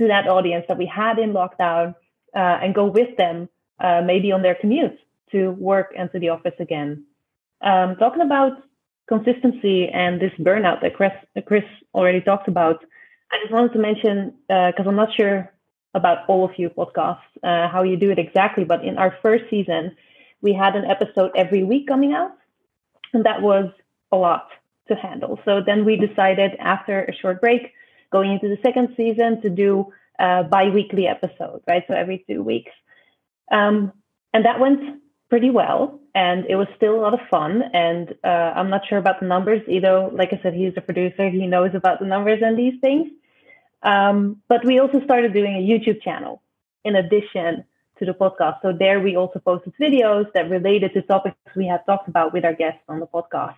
[0.00, 1.94] to that audience that we had in lockdown
[2.34, 3.48] uh, and go with them,
[3.78, 4.98] uh, maybe on their commute
[5.30, 7.04] to work and to the office again.
[7.60, 8.52] Um, talking about
[9.06, 11.12] consistency and this burnout that Chris,
[11.46, 12.82] Chris already talked about,
[13.30, 15.52] I just wanted to mention because uh, I'm not sure
[15.94, 19.44] about all of you podcasts uh, how you do it exactly, but in our first
[19.50, 19.96] season,
[20.40, 22.32] we had an episode every week coming out,
[23.12, 23.70] and that was
[24.12, 24.48] a lot
[24.88, 25.38] to handle.
[25.44, 27.74] So then we decided after a short break
[28.10, 31.84] going into the second season to do a bi-weekly episodes, right?
[31.88, 32.72] So every two weeks.
[33.50, 33.92] Um,
[34.32, 38.52] and that went pretty well and it was still a lot of fun and uh,
[38.56, 40.08] i'm not sure about the numbers either.
[40.12, 41.30] Like i said he's a producer.
[41.30, 43.08] He knows about the numbers and these things.
[43.82, 46.42] Um, but we also started doing a youtube channel
[46.84, 47.64] in addition
[47.98, 48.60] to the podcast.
[48.62, 52.44] So there we also posted videos that related to topics we had talked about with
[52.44, 53.56] our guests on the podcast.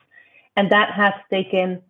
[0.56, 1.82] And that has taken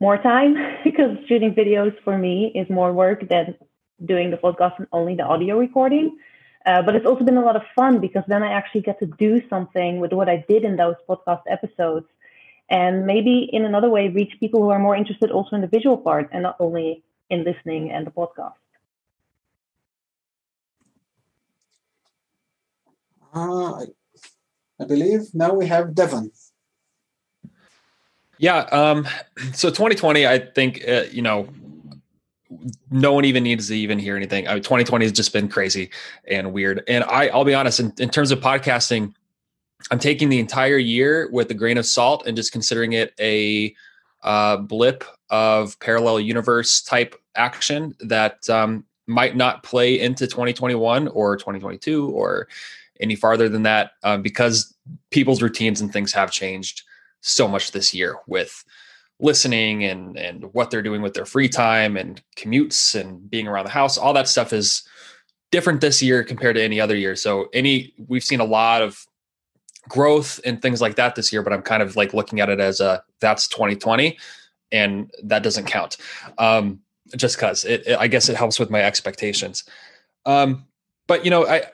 [0.00, 3.54] more time because shooting videos for me is more work than
[4.04, 6.16] doing the podcast and only the audio recording.
[6.66, 9.06] Uh, but it's also been a lot of fun because then I actually get to
[9.06, 12.06] do something with what I did in those podcast episodes
[12.68, 15.96] and maybe in another way reach people who are more interested also in the visual
[15.96, 18.52] part and not only in listening and the podcast.
[23.32, 23.86] Uh,
[24.80, 26.30] I believe now we have Devon.
[28.40, 28.60] Yeah.
[28.72, 29.06] Um,
[29.52, 31.46] so 2020, I think, uh, you know,
[32.90, 34.48] no one even needs to even hear anything.
[34.48, 35.90] I mean, 2020 has just been crazy
[36.26, 36.82] and weird.
[36.88, 39.12] And I, I'll be honest, in, in terms of podcasting,
[39.90, 43.74] I'm taking the entire year with a grain of salt and just considering it a
[44.22, 51.36] uh, blip of parallel universe type action that um, might not play into 2021 or
[51.36, 52.48] 2022 or
[53.00, 54.74] any farther than that um, because
[55.10, 56.84] people's routines and things have changed
[57.20, 58.64] so much this year with
[59.18, 63.64] listening and and what they're doing with their free time and commutes and being around
[63.64, 63.98] the house.
[63.98, 64.82] All that stuff is
[65.50, 67.16] different this year compared to any other year.
[67.16, 69.06] So any we've seen a lot of
[69.88, 72.60] growth and things like that this year but i'm kind of like looking at it
[72.60, 74.16] as a that's 2020
[74.72, 75.96] and that doesn't count
[76.38, 76.80] um
[77.16, 79.64] just because it, it, i guess it helps with my expectations.
[80.26, 80.66] Um
[81.06, 81.64] but you know i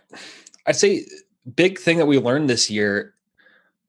[0.66, 1.04] i'd say
[1.56, 3.14] big thing that we learned this year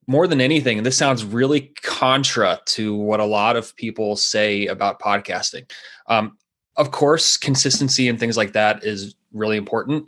[0.07, 4.65] more than anything, and this sounds really contra to what a lot of people say
[4.67, 5.69] about podcasting.
[6.07, 6.37] Um,
[6.77, 10.07] of course, consistency and things like that is really important.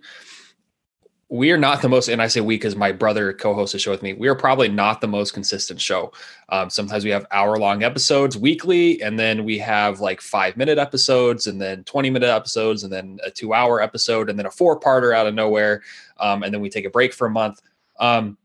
[1.32, 3.92] We are not the most, and I say we because my brother co-hosts a show
[3.92, 4.14] with me.
[4.14, 6.12] We are probably not the most consistent show.
[6.50, 11.62] Um, sometimes we have hour-long episodes weekly, and then we have like five-minute episodes, and
[11.62, 15.84] then twenty-minute episodes, and then a two-hour episode, and then a four-parter out of nowhere,
[16.20, 17.62] um, and then we take a break for a month.
[18.00, 18.38] Um,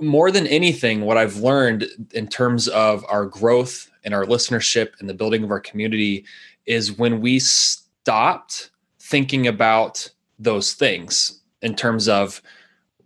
[0.00, 5.08] more than anything, what I've learned in terms of our growth and our listenership and
[5.08, 6.24] the building of our community
[6.66, 8.70] is when we stopped
[9.00, 12.40] thinking about those things in terms of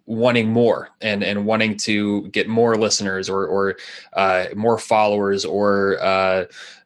[0.07, 3.77] wanting more and and wanting to get more listeners or or
[4.15, 6.45] uh, more followers or uh,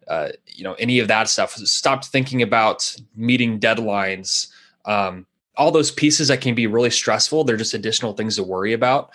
[0.08, 1.54] uh, you know any of that stuff.
[1.54, 4.48] Stopped thinking about meeting deadlines.
[4.84, 5.26] Um,
[5.56, 7.42] all those pieces that can be really stressful.
[7.44, 9.10] They're just additional things to worry about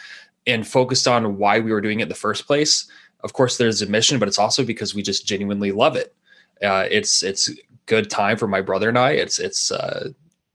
[0.48, 2.89] and focused on why we were doing it in the first place.
[3.24, 6.16] Of course, there's a mission, but it's also because we just genuinely love it.
[6.64, 7.52] Uh, it's it's
[7.86, 9.12] good time for my brother and I.
[9.12, 10.10] It's it's uh,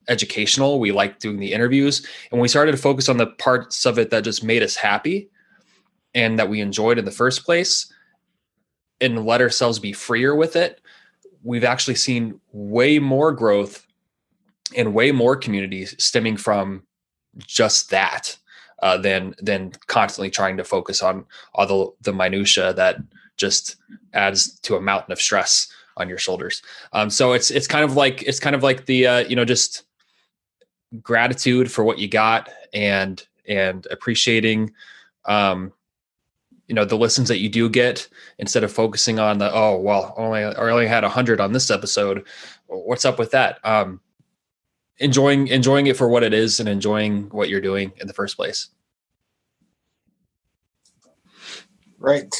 [0.08, 0.80] educational.
[0.80, 4.10] We like doing the interviews, and we started to focus on the parts of it
[4.10, 5.30] that just made us happy
[6.14, 7.92] and that we enjoyed in the first place,
[9.00, 10.80] and let ourselves be freer with it.
[11.42, 13.86] We've actually seen way more growth
[14.74, 16.82] and way more communities stemming from
[17.38, 18.36] just that
[18.80, 21.24] uh, than than constantly trying to focus on
[21.54, 22.96] all the the minutia that
[23.36, 23.76] just
[24.12, 26.62] adds to a mountain of stress on your shoulders.
[26.92, 29.44] Um, so it's it's kind of like it's kind of like the uh, you know
[29.44, 29.84] just
[31.02, 34.72] gratitude for what you got and and appreciating
[35.24, 35.72] um,
[36.68, 38.08] you know the listens that you do get
[38.38, 42.26] instead of focusing on the oh well only I only had 100 on this episode
[42.66, 44.00] what's up with that um
[44.98, 48.36] enjoying enjoying it for what it is and enjoying what you're doing in the first
[48.36, 48.68] place.
[51.98, 52.34] Right.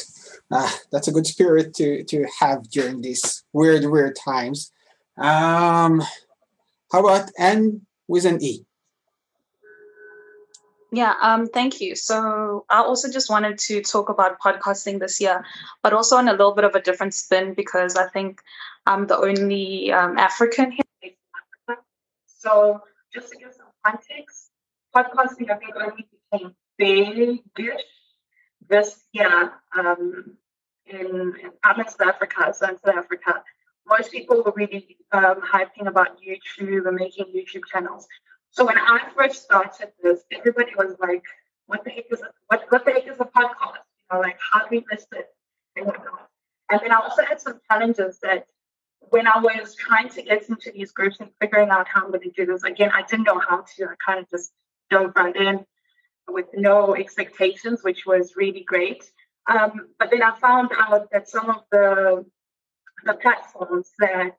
[0.49, 4.71] Uh, that's a good spirit to to have during these weird weird times.
[5.17, 6.01] Um,
[6.91, 8.63] how about N with an E?
[10.91, 11.95] Yeah, um, thank you.
[11.95, 15.43] So I also just wanted to talk about podcasting this year,
[15.83, 18.41] but also on a little bit of a different spin because I think
[18.85, 20.85] I'm the only um, African here
[22.37, 22.81] so
[23.13, 24.51] just to give some context,
[24.95, 27.81] podcasting I think only became big-ish
[28.69, 30.37] this year um,
[30.85, 31.33] in,
[31.63, 33.43] I'm in South Africa, so in South Africa.
[33.87, 38.07] Most people were really um, hyping about YouTube and making YouTube channels.
[38.51, 41.23] So when I first started this, everybody was like,
[41.67, 43.83] "What the heck is a, what, what the heck is a podcast?
[44.11, 45.27] You know, like how do we list it
[45.75, 46.27] and whatnot."
[46.69, 48.47] And then I also had some challenges that
[49.09, 52.21] when I was trying to get into these groups and figuring out how I'm going
[52.21, 53.85] to do this, again, I didn't know how to.
[53.85, 54.51] I kind of just
[54.89, 55.65] dove right in
[56.27, 59.09] with no expectations, which was really great.
[59.47, 62.25] Um, but then I found out that some of the
[63.05, 64.35] the platforms that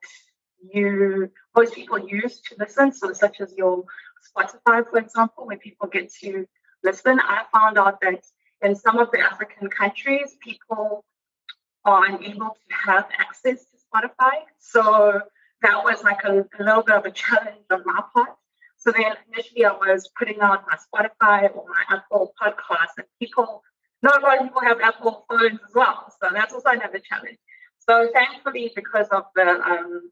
[0.73, 3.85] you most people use to listen, so such as your
[4.29, 6.45] Spotify, for example, where people get to
[6.83, 8.23] listen, I found out that
[8.61, 11.05] in some of the African countries, people
[11.85, 14.43] are unable to have access Spotify.
[14.59, 15.21] So
[15.61, 18.29] that was like a, a, little bit of a challenge on my part.
[18.77, 23.61] So then initially I was putting out my Spotify or my Apple podcast, and people,
[24.01, 26.13] not a lot of people have Apple phones as well.
[26.21, 27.37] So that's also another challenge.
[27.79, 30.11] So thankfully, because of the um,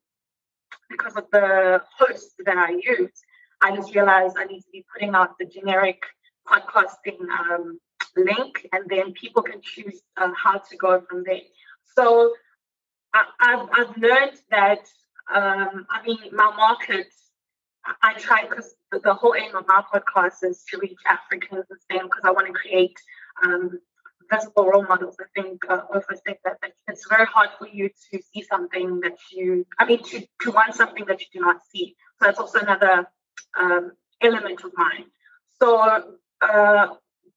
[0.89, 3.11] because of the host that I use,
[3.61, 6.01] I just realized I need to be putting out the generic
[6.47, 7.79] podcasting um,
[8.15, 11.41] link, and then people can choose uh, how to go from there.
[11.95, 12.33] So
[13.39, 14.79] I, have I've learned that,
[15.33, 17.07] um, I mean, my market,
[18.01, 21.77] I try because the, the, whole aim of my podcast is to reach Africans the
[21.89, 22.97] same because I want to create
[23.43, 23.79] um,
[24.29, 25.15] visible role models.
[25.19, 28.99] I think uh, also think that, that it's very hard for you to see something
[29.01, 31.95] that you, I mean, to, to want something that you do not see.
[32.19, 33.07] So that's also another
[33.57, 35.05] um, element of mine.
[35.61, 36.87] So uh,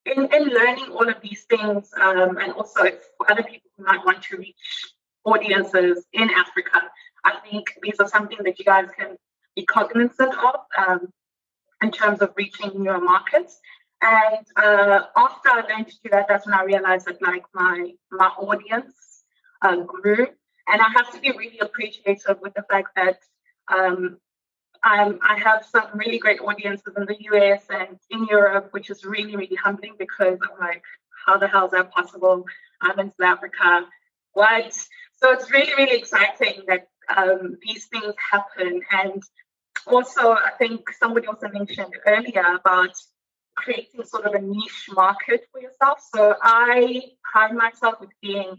[0.04, 2.82] in, in learning all of these things, um, and also
[3.16, 4.56] for other people who might want to reach
[5.24, 6.82] audiences in Africa.
[7.24, 9.16] I think these are something that you guys can
[9.54, 11.12] be cognizant of um,
[11.82, 13.58] in terms of reaching newer markets.
[14.02, 17.92] And uh, after I learned to do that, that's when I realized that like my
[18.10, 18.94] my audience
[19.60, 20.26] uh, grew,
[20.68, 23.18] and I have to be really appreciative with the fact that
[23.70, 24.18] um,
[24.82, 29.36] I have some really great audiences in the US and in Europe, which is really
[29.36, 30.82] really humbling because I'm like,
[31.26, 32.46] how the hell is that possible?
[32.80, 33.86] I'm in South Africa,
[34.32, 34.72] what?
[35.22, 39.22] So it's really really exciting that um, these things happen, and
[39.86, 42.94] also I think somebody also mentioned earlier about
[43.56, 45.98] creating sort of a niche market for yourself.
[46.14, 48.56] So I pride myself with being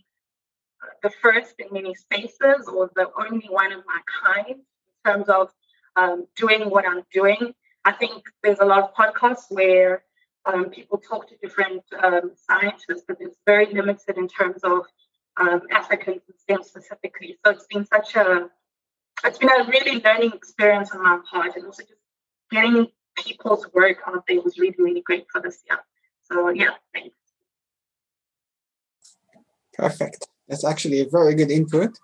[1.04, 5.50] the first in many spaces or the only one of my kind in terms of
[5.96, 7.54] um, doing what I'm doing.
[7.84, 10.04] I think there's a lot of podcasts where
[10.46, 14.86] um, people talk to different um, scientists, but it's very limited in terms of
[15.38, 17.38] um, Africans and STEM specifically.
[17.44, 18.50] So it's been such a
[19.24, 22.02] it's been a really learning experience on my part, and also just
[22.50, 25.80] getting people's work out there was really, really great for this year.
[26.24, 27.16] So yeah, thanks.
[29.74, 30.28] Perfect.
[30.48, 31.98] That's actually a very good input.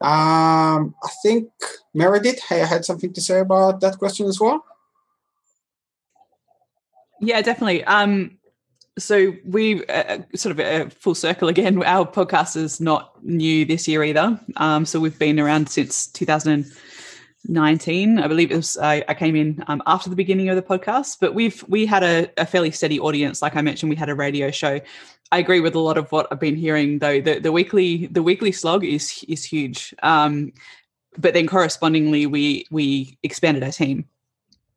[0.00, 1.48] Um, I think
[1.94, 4.64] Meredith I had something to say about that question as well.
[7.20, 7.84] Yeah, definitely.
[7.84, 8.38] Um,
[8.98, 11.82] so we uh, uh sort of a full circle again.
[11.84, 14.38] Our podcast is not new this year either.
[14.56, 18.18] Um, so we've been around since 2019.
[18.18, 21.18] i believe it was i, I came in um, after the beginning of the podcast
[21.20, 24.14] but we've we had a, a, fairly steady audience like i mentioned we had a
[24.14, 24.80] radio show
[25.30, 28.22] i agree with a lot of what i've been hearing though the, the weekly the
[28.22, 30.52] weekly slog is is huge um,
[31.18, 34.06] but then correspondingly we we expanded our team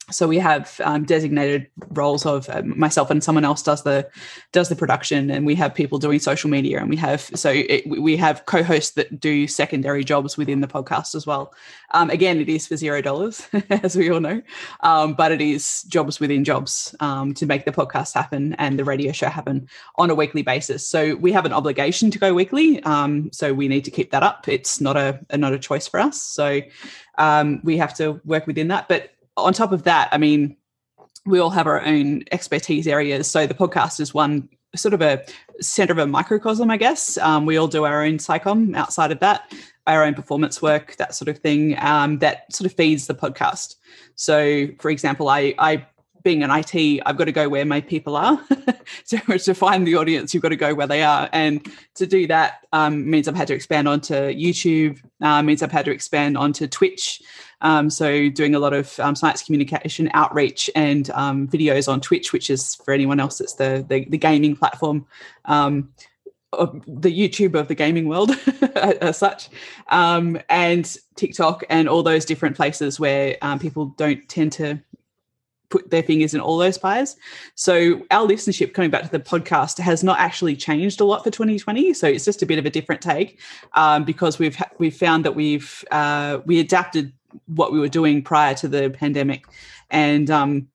[0.09, 4.09] so we have um, designated roles of um, myself and someone else does the
[4.53, 7.85] does the production and we have people doing social media and we have so it,
[7.87, 11.53] we have co-hosts that do secondary jobs within the podcast as well.
[11.91, 14.41] Um, again it is for zero dollars as we all know
[14.79, 18.85] um, but it is jobs within jobs um, to make the podcast happen and the
[18.85, 20.87] radio show happen on a weekly basis.
[20.87, 24.23] So we have an obligation to go weekly um, so we need to keep that
[24.23, 24.47] up.
[24.47, 26.21] It's not a, a not a choice for us.
[26.21, 26.61] So
[27.63, 28.87] we have to work within that.
[28.87, 30.57] But on top of that, I mean,
[31.25, 33.29] we all have our own expertise areas.
[33.29, 35.23] So the podcast is one sort of a
[35.61, 37.17] center of a microcosm, I guess.
[37.17, 39.53] Um, we all do our own SciComm outside of that,
[39.85, 43.75] our own performance work, that sort of thing, um, that sort of feeds the podcast.
[44.15, 45.85] So, for example, I, I
[46.23, 48.37] being an IT, I've got to go where my people are.
[49.05, 51.29] so to find the audience, you've got to go where they are.
[51.31, 51.65] And
[51.95, 55.85] to do that um, means I've had to expand onto YouTube, uh, means I've had
[55.85, 57.21] to expand onto Twitch.
[57.61, 62.33] Um, so doing a lot of um, science communication outreach and um, videos on Twitch,
[62.33, 65.05] which is for anyone else, it's the the, the gaming platform.
[65.45, 65.89] Um,
[66.53, 68.31] the YouTube of the gaming world,
[68.75, 69.49] as such,
[69.89, 74.81] um, and TikTok, and all those different places where um, people don't tend to
[75.69, 77.17] put their fingers in all those pies.
[77.55, 81.31] So our listenership, coming back to the podcast, has not actually changed a lot for
[81.31, 81.93] 2020.
[81.93, 83.39] So it's just a bit of a different take
[83.73, 87.11] um, because we've ha- we've found that we've uh, we adapted
[87.47, 89.45] what we were doing prior to the pandemic.
[89.89, 90.67] And um,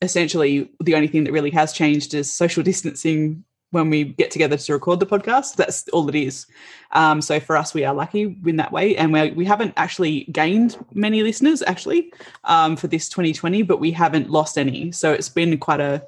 [0.00, 4.56] essentially, the only thing that really has changed is social distancing when we get together
[4.58, 5.56] to record the podcast.
[5.56, 6.46] That's all it is.
[6.90, 10.24] Um, so for us, we are lucky in that way, and we we haven't actually
[10.24, 12.12] gained many listeners actually
[12.44, 14.92] um, for this 2020, but we haven't lost any.
[14.92, 16.06] So it's been quite a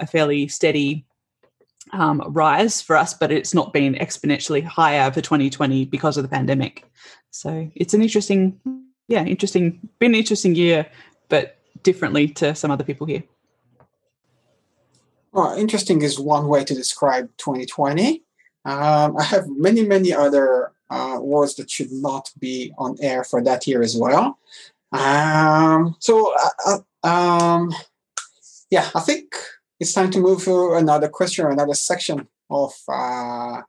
[0.00, 1.04] a fairly steady
[1.92, 6.28] um, rise for us, but it's not been exponentially higher for 2020 because of the
[6.28, 6.84] pandemic.
[7.30, 8.60] So it's an interesting
[9.08, 9.88] yeah, interesting.
[9.98, 10.86] Been an interesting year,
[11.28, 13.24] but differently to some other people here.
[15.32, 18.22] Well, interesting is one way to describe 2020.
[18.64, 23.42] Um, I have many, many other uh, words that should not be on air for
[23.42, 24.38] that year as well.
[24.92, 27.74] Um, so, uh, uh, um,
[28.70, 29.34] yeah, I think
[29.80, 33.62] it's time to move to another question or another section of uh,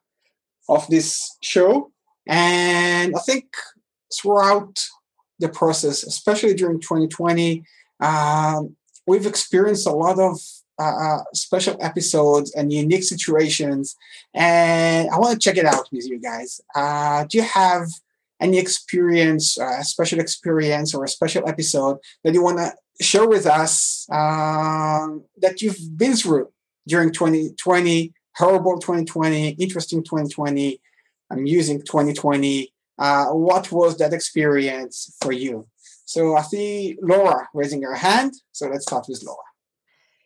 [0.67, 1.91] of this show.
[2.27, 3.47] And I think
[4.13, 4.87] throughout
[5.39, 7.63] the process, especially during 2020.
[7.99, 8.75] Um,
[9.07, 10.39] we've experienced a lot of
[10.79, 13.95] uh, uh, special episodes and unique situations,
[14.33, 16.61] and I want to check it out with you guys.
[16.73, 17.87] Uh, do you have
[18.39, 22.73] any experience, uh, a special experience, or a special episode that you want to
[23.03, 26.49] share with us um, that you've been through
[26.87, 30.79] during 2020, horrible 2020, interesting 2020,
[31.29, 32.71] amusing 2020?
[32.99, 35.67] Uh, what was that experience for you?
[36.05, 38.33] So I see Laura raising her hand.
[38.51, 39.37] So let's start with Laura.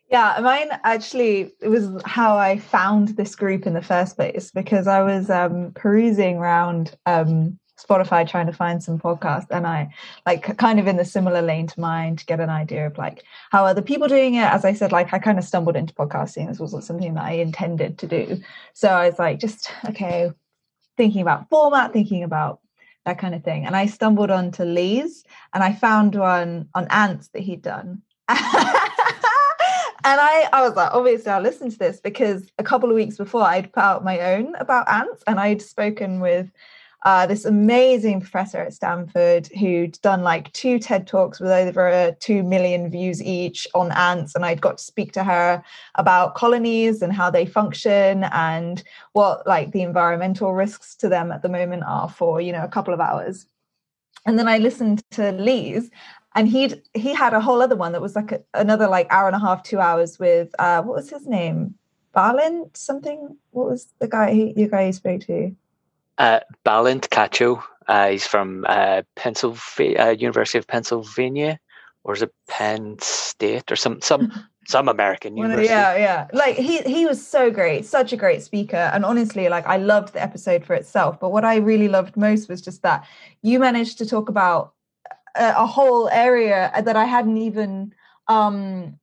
[0.09, 4.87] Yeah, mine actually it was how I found this group in the first place because
[4.87, 9.89] I was um, perusing around um, Spotify trying to find some podcasts, and I
[10.25, 13.23] like kind of in the similar lane to mine to get an idea of like
[13.49, 14.45] how other people doing it.
[14.45, 16.47] As I said, like I kind of stumbled into podcasting.
[16.47, 18.39] This wasn't something that I intended to do,
[18.73, 20.31] so I was like, just okay,
[20.97, 22.59] thinking about format, thinking about
[23.05, 25.23] that kind of thing, and I stumbled onto Lee's,
[25.53, 28.01] and I found one on ants that he'd done.
[28.29, 28.37] and
[30.05, 33.43] I, I was like, obviously, I'll listen to this because a couple of weeks before
[33.43, 36.49] I'd put out my own about ants, and I'd spoken with
[37.03, 42.43] uh, this amazing professor at Stanford who'd done like two TED Talks with over 2
[42.43, 44.35] million views each on ants.
[44.35, 45.61] And I'd got to speak to her
[45.95, 51.41] about colonies and how they function and what like the environmental risks to them at
[51.41, 53.47] the moment are for, you know, a couple of hours.
[54.25, 55.89] And then I listened to Lee's
[56.35, 59.27] and he'd he had a whole other one that was like a, another like hour
[59.27, 61.75] and a half, two hours with uh what was his name?
[62.15, 63.35] Balint something?
[63.51, 65.53] What was the guy he, you guy you spoke to?
[66.23, 67.61] Uh, Balint Kacsoh.
[67.85, 71.59] Uh, he's from uh, Pennsylvania, uh, University of Pennsylvania,
[72.05, 74.31] or is it Penn State or some some
[74.67, 75.67] some American university?
[75.67, 76.27] yeah, yeah.
[76.31, 80.13] Like he he was so great, such a great speaker, and honestly, like I loved
[80.13, 81.19] the episode for itself.
[81.19, 83.05] But what I really loved most was just that
[83.41, 84.75] you managed to talk about
[85.35, 87.93] a, a whole area that I hadn't even
[88.29, 88.97] um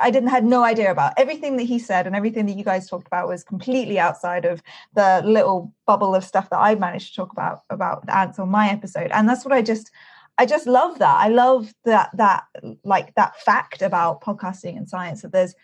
[0.00, 1.14] I didn't had no idea about.
[1.16, 4.62] Everything that he said and everything that you guys talked about was completely outside of
[4.94, 8.50] the little bubble of stuff that I managed to talk about about the ants on
[8.50, 9.10] my episode.
[9.12, 9.90] And that's what I just
[10.38, 11.16] I just love that.
[11.16, 12.44] I love that that
[12.84, 15.54] like that fact about podcasting and science that there's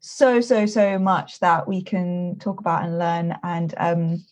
[0.00, 4.24] so so so much that we can talk about and learn and um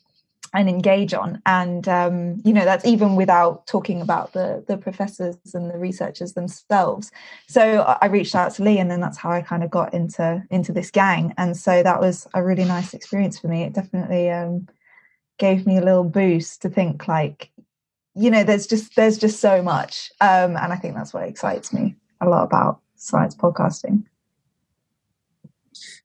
[0.55, 1.43] and engage on.
[1.45, 6.33] And um, you know that's even without talking about the the professors and the researchers
[6.33, 7.11] themselves.
[7.49, 10.43] So i reached out to lee and then that's how i kind of got into
[10.51, 11.35] into this gang.
[11.37, 13.65] And so that was a really nice experience for me.
[13.65, 14.69] It definitely um,
[15.39, 17.51] gave me a little boost to think like
[18.15, 20.11] you know there's just there's just so much.
[20.21, 24.05] Um, and i think that's what excites me a lot about science podcasting.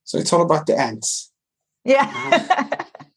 [0.04, 1.32] So it's all about the ants.
[1.86, 2.86] Yeah.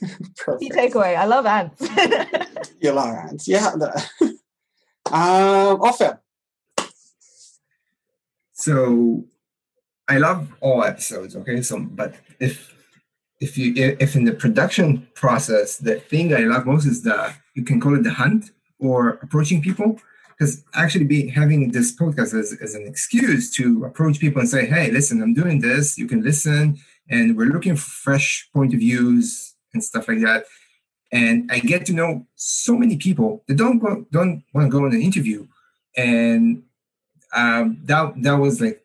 [0.58, 1.16] Key takeaway.
[1.16, 1.80] I love ants.
[2.80, 3.46] you love ants.
[3.46, 3.72] Yeah.
[3.76, 4.38] The,
[5.12, 6.20] um, Ofer.
[8.52, 9.24] So
[10.08, 11.36] I love all episodes.
[11.36, 11.62] Okay.
[11.62, 12.74] So, but if
[13.40, 17.64] if you if in the production process, the thing I love most is the you
[17.64, 20.00] can call it the hunt or approaching people.
[20.30, 24.64] Because actually, be having this podcast as, as an excuse to approach people and say,
[24.64, 25.98] "Hey, listen, I'm doing this.
[25.98, 26.78] You can listen,
[27.10, 30.44] and we're looking for fresh point of views and stuff like that.
[31.12, 34.84] And I get to know so many people that don't go, don't want to go
[34.84, 35.46] on an interview,
[35.96, 36.62] and
[37.34, 38.84] um, that that was like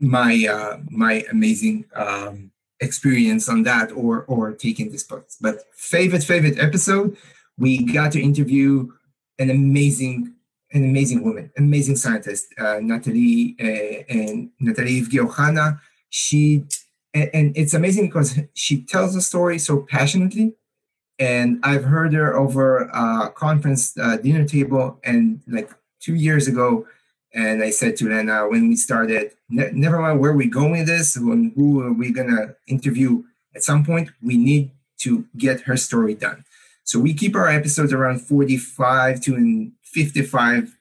[0.00, 5.28] my uh, my amazing um, experience on that, or or taking this book.
[5.40, 7.18] But favorite favorite episode,
[7.58, 8.90] we got to interview
[9.38, 10.32] an amazing
[10.72, 15.80] an amazing woman, amazing scientist, uh, Natalie uh, and Natalie Evgiohana.
[16.10, 16.64] She
[17.16, 20.54] and, and it's amazing because she tells the story so passionately.
[21.18, 26.86] And i've heard her over a conference uh, dinner table and like two years ago.
[27.32, 30.86] And i said to lena when we started ne- never mind where we going with
[30.86, 35.76] this when who are we gonna interview at some point we need to get her
[35.76, 36.44] story done.
[36.84, 40.76] So we keep our episodes around 45 to 55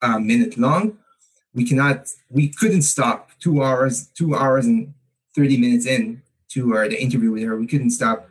[0.00, 0.98] uh, minute long.
[1.54, 4.94] We cannot we couldn't stop two hours two hours and
[5.34, 7.56] 30 minutes in to uh, the interview with her.
[7.56, 8.28] We couldn't stop.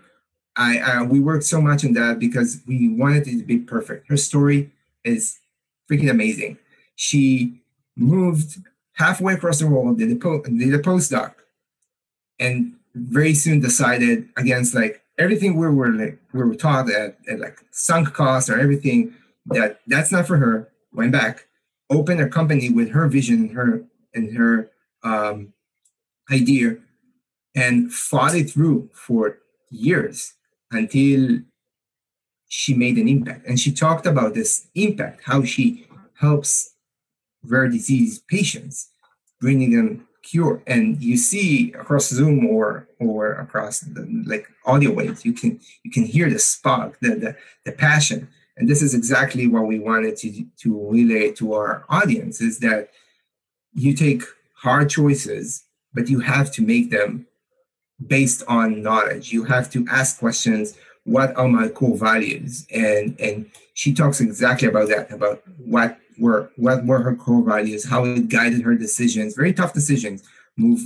[0.56, 4.10] I uh, we worked so much on that because we wanted it to be perfect.
[4.10, 4.72] Her story
[5.04, 5.40] is
[5.90, 6.58] freaking amazing.
[6.96, 7.62] She
[7.96, 8.60] moved
[8.94, 11.34] halfway across the world, did a, po- did a postdoc,
[12.40, 17.40] and very soon decided against like everything we were like we were taught at, at
[17.40, 19.14] like sunk cost or everything
[19.48, 20.70] that that's not for her.
[20.94, 21.48] Went back,
[21.90, 23.84] opened a company with her vision and her
[24.14, 24.70] and her
[25.04, 25.54] um,
[26.30, 26.78] idea
[27.56, 29.38] and fought it through for
[29.70, 30.34] years
[30.72, 31.40] until
[32.48, 33.48] she made an impact.
[33.48, 35.88] And she talked about this impact, how she
[36.20, 36.74] helps
[37.44, 38.90] rare disease patients,
[39.40, 40.62] bringing them cure.
[40.68, 45.92] And you see across Zoom or or across the like audio waves, you can you
[45.92, 48.28] can hear the spark, the the, the passion.
[48.58, 52.90] And this is exactly what we wanted to, to relay to our audience is that
[53.74, 54.24] you take
[54.58, 55.64] hard choices,
[55.94, 57.26] but you have to make them
[58.08, 59.32] based on knowledge.
[59.32, 60.78] You have to ask questions.
[61.04, 62.68] What are my core values?
[62.74, 67.90] And and she talks exactly about that, about what were what were her core values,
[67.90, 70.24] how it guided her decisions, very tough decisions.
[70.58, 70.82] Move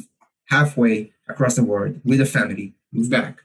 [0.45, 3.41] halfway across the world with a family, move back,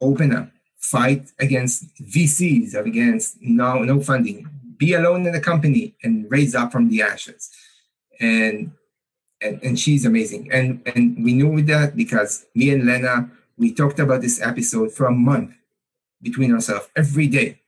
[0.00, 0.48] open up,
[0.78, 4.48] fight against VCs, against no no funding,
[4.78, 7.50] be alone in the company and raise up from the ashes.
[8.20, 8.72] And
[9.40, 10.50] and, and she's amazing.
[10.52, 15.06] And and we knew that because me and Lena, we talked about this episode for
[15.06, 15.54] a month
[16.22, 17.60] between ourselves every day.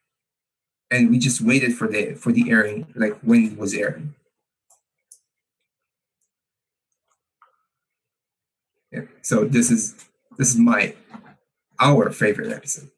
[0.91, 4.15] And we just waited for the for the airing, like when it was airing.
[8.91, 9.03] Yeah.
[9.23, 9.95] So this is
[10.37, 10.95] this is my
[11.81, 12.91] our favorite episode.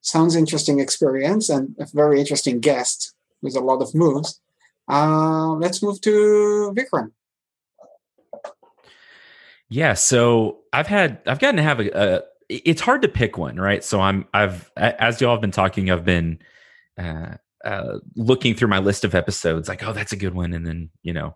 [0.00, 4.40] Sounds interesting experience and a very interesting guest with a lot of moves.
[4.88, 7.12] Uh, let's move to Vikram.
[9.68, 13.56] Yeah, so I've had I've gotten to have a, a it's hard to pick one,
[13.56, 13.82] right?
[13.82, 16.38] So I'm I've as y'all have been talking, I've been
[16.98, 20.66] uh, uh, looking through my list of episodes, like, oh, that's a good one, and
[20.66, 21.34] then you know,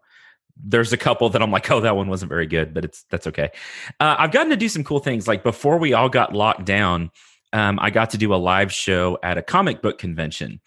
[0.63, 3.27] there's a couple that I'm like, oh, that one wasn't very good, but it's that's
[3.29, 3.51] okay.
[3.99, 5.27] Uh, I've gotten to do some cool things.
[5.27, 7.11] Like before we all got locked down,
[7.53, 10.61] um, I got to do a live show at a comic book convention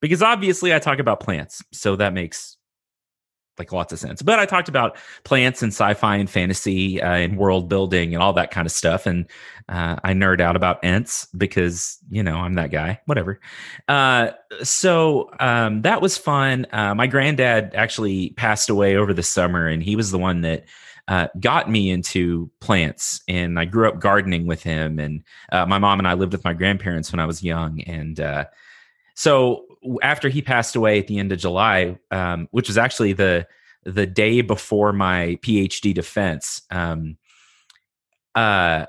[0.00, 2.58] because obviously I talk about plants, so that makes
[3.58, 4.22] like lots of sense.
[4.22, 8.32] But I talked about plants and sci-fi and fantasy uh, and world building and all
[8.34, 9.06] that kind of stuff.
[9.06, 9.26] And
[9.68, 13.00] uh, I nerd out about Ents because you know I'm that guy.
[13.06, 13.40] Whatever.
[13.88, 14.30] Uh,
[14.62, 16.66] so um, that was fun.
[16.72, 20.64] Uh, my granddad actually passed away over the summer, and he was the one that.
[21.10, 24.98] Uh, got me into plants and I grew up gardening with him.
[24.98, 27.80] And uh, my mom and I lived with my grandparents when I was young.
[27.80, 28.20] And
[29.14, 29.67] so
[30.02, 33.46] after he passed away at the end of July, um, which was actually the
[33.84, 37.16] the day before my PhD defense, um,
[38.34, 38.86] uh,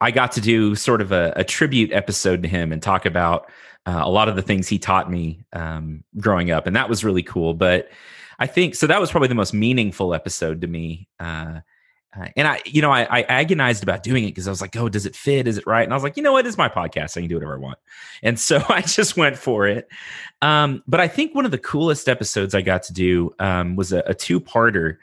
[0.00, 3.50] I got to do sort of a, a, tribute episode to him and talk about
[3.86, 7.04] uh, a lot of the things he taught me um, growing up, and that was
[7.04, 7.54] really cool.
[7.54, 7.88] But
[8.38, 8.86] I think so.
[8.86, 11.08] That was probably the most meaningful episode to me.
[11.20, 11.60] Uh,
[12.14, 14.76] uh, and I, you know, I, I agonized about doing it because I was like,
[14.76, 15.48] oh, does it fit?
[15.48, 15.82] Is it right?
[15.82, 16.46] And I was like, you know what?
[16.46, 17.16] It's my podcast.
[17.16, 17.78] I can do whatever I want.
[18.22, 19.88] And so I just went for it.
[20.42, 23.92] Um, but I think one of the coolest episodes I got to do um, was
[23.92, 24.98] a, a two parter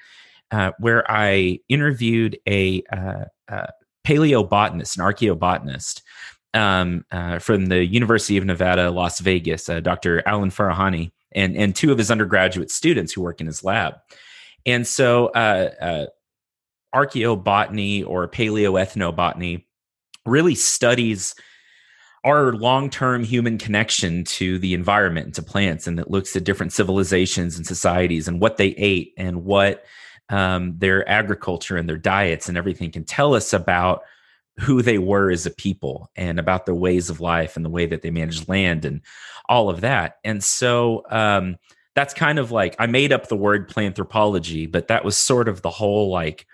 [0.52, 3.68] uh, where I interviewed a, uh, uh,
[4.06, 6.02] paleobotanist, an archaeobotanist
[6.54, 10.28] um, uh, from the University of Nevada, Las Vegas, Dr.
[10.28, 13.96] Alan Farahani, and, and two of his undergraduate students who work in his lab.
[14.66, 15.32] And so,
[16.94, 19.66] archaeobotany or paleoethnobotany
[20.26, 21.36] really studies
[22.26, 26.74] our long-term human connection to the environment and to plants and it looks at different
[26.74, 29.86] civilizations and societies and what they ate and what
[30.30, 34.04] um, their agriculture and their diets and everything can tell us about
[34.60, 37.86] who they were as a people and about their ways of life and the way
[37.86, 39.02] that they managed land and
[39.48, 40.18] all of that.
[40.26, 41.56] And so um,
[42.00, 45.62] that's kind of like i made up the word planthropology but that was sort of
[45.62, 46.48] the whole like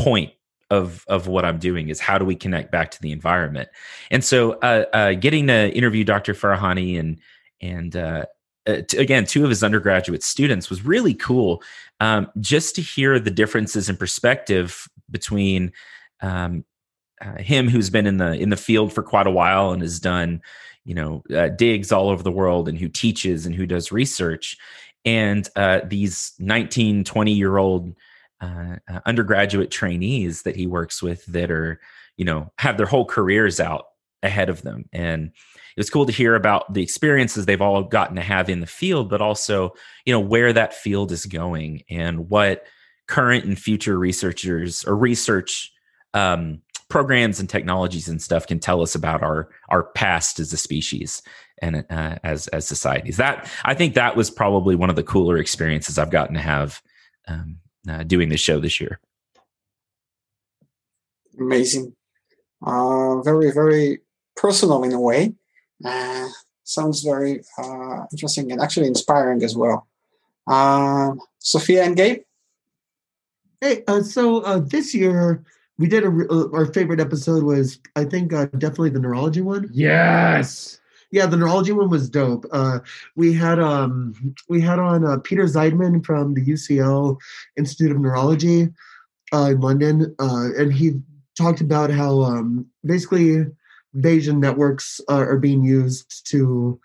[0.00, 0.32] point
[0.70, 3.68] of of what I'm doing is how do we connect back to the environment?
[4.10, 6.32] And so, uh, uh, getting to interview Dr.
[6.32, 7.18] Farahani and
[7.60, 8.26] and uh,
[8.66, 11.62] uh, t- again two of his undergraduate students was really cool.
[12.00, 15.72] Um, just to hear the differences in perspective between
[16.22, 16.64] um,
[17.20, 20.00] uh, him, who's been in the in the field for quite a while and has
[20.00, 20.40] done
[20.84, 24.56] you know uh, digs all over the world, and who teaches and who does research,
[25.04, 25.48] and
[25.88, 27.94] these 19, 20 year old
[28.40, 31.80] uh, uh, undergraduate trainees that he works with that are,
[32.16, 33.86] you know, have their whole careers out
[34.22, 34.88] ahead of them.
[34.92, 38.60] And it was cool to hear about the experiences they've all gotten to have in
[38.60, 39.72] the field, but also,
[40.04, 42.64] you know, where that field is going and what
[43.06, 45.72] current and future researchers or research
[46.14, 50.56] um, programs and technologies and stuff can tell us about our our past as a
[50.56, 51.22] species
[51.62, 53.16] and uh, as as societies.
[53.16, 56.82] That I think that was probably one of the cooler experiences I've gotten to have
[57.28, 57.58] um,
[57.88, 59.00] uh, doing the show this year.
[61.38, 61.94] Amazing.
[62.62, 64.00] Uh, very, very
[64.36, 65.34] personal in a way.
[65.84, 66.28] Uh,
[66.64, 69.86] sounds very uh, interesting and actually inspiring as well.
[70.46, 72.22] Um, Sophia and Gabe?
[73.60, 75.44] Hey, uh, so uh, this year
[75.78, 79.68] we did a, uh, our favorite episode was I think uh, definitely the neurology one.
[79.72, 80.79] Yes.
[81.10, 82.46] Yeah, the neurology one was dope.
[82.52, 82.80] Uh,
[83.16, 87.18] we had um, we had on uh, Peter Zeidman from the UCL
[87.56, 88.68] Institute of Neurology
[89.32, 91.00] uh, in London, uh, and he
[91.36, 93.46] talked about how um, basically
[93.96, 96.80] Bayesian networks are being used to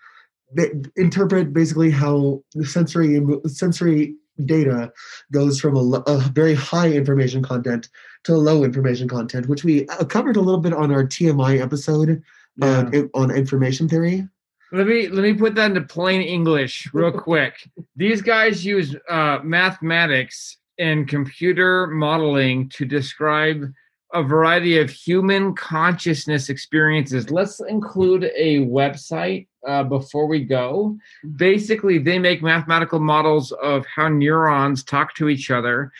[0.96, 4.92] interpret basically how sensory sensory data
[5.32, 7.88] goes from a, a, very high information content
[8.24, 12.10] to low information content, which we uh, covered a little bit on our TMI episode
[12.10, 12.20] uh,
[12.56, 12.90] yeah.
[12.92, 14.26] uh, on information theory.
[14.72, 17.68] Let me let me put that into plain English real quick.
[17.94, 23.72] These guys use uh, mathematics and computer modeling to describe
[24.12, 27.30] a variety of human consciousness experiences.
[27.30, 30.96] Let's include a website uh, before we go.
[31.36, 35.92] Basically, they make mathematical models of how neurons talk to each other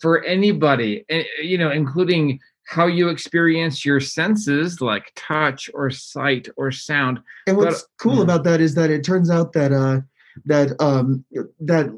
[0.00, 6.48] for anybody, eh, you know, including how you experience your senses like touch or sight
[6.56, 7.20] or sound.
[7.46, 10.00] And what's But- cool about that is that it turns out that uh,
[10.46, 11.24] that um,
[11.60, 11.90] that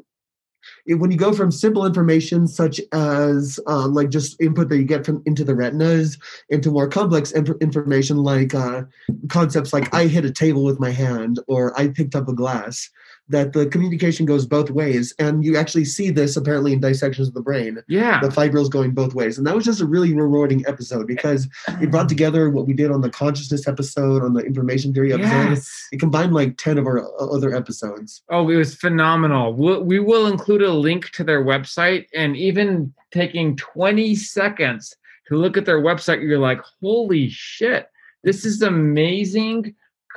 [0.86, 4.84] it- when you go from simple information such as uh, like just input that you
[4.84, 6.18] get from into the retinas
[6.51, 8.82] into more complex inf- information like uh,
[9.28, 12.90] concepts like I hit a table with my hand or I picked up a glass,
[13.28, 17.34] that the communication goes both ways, and you actually see this apparently in dissections of
[17.34, 17.82] the brain.
[17.88, 18.20] Yeah.
[18.20, 21.48] the fibrils going both ways, and that was just a really rewarding episode because
[21.80, 25.50] it brought together what we did on the consciousness episode, on the information theory episode.
[25.50, 25.88] Yes.
[25.92, 28.22] It combined like ten of our uh, other episodes.
[28.30, 29.54] Oh, it was phenomenal.
[29.54, 34.94] We'll, we will include a link to their website, and even taking 20 seconds
[35.28, 37.88] to look at their website, you're like, holy shit,
[38.22, 39.74] this is amazing,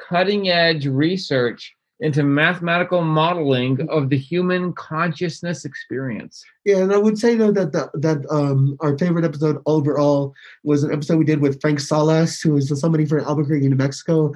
[0.10, 6.44] cutting edge research into mathematical modeling of the human consciousness experience.
[6.64, 10.84] Yeah, and I would say though that the, that um, our favorite episode overall was
[10.84, 14.34] an episode we did with Frank Salas, who is somebody from Albuquerque, New Mexico,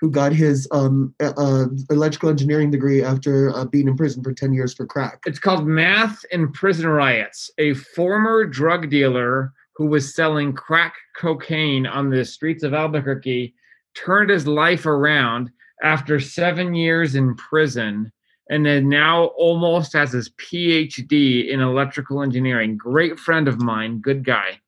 [0.00, 4.52] who got his um, uh, electrical engineering degree after uh, being in prison for ten
[4.52, 5.20] years for crack.
[5.26, 7.50] It's called Math and Prison Riots.
[7.58, 13.54] A former drug dealer who was selling crack cocaine on the streets of Albuquerque
[13.94, 15.50] turned his life around
[15.82, 18.12] after seven years in prison
[18.48, 22.76] and then now almost has his PhD in electrical engineering.
[22.76, 24.60] Great friend of mine, good guy.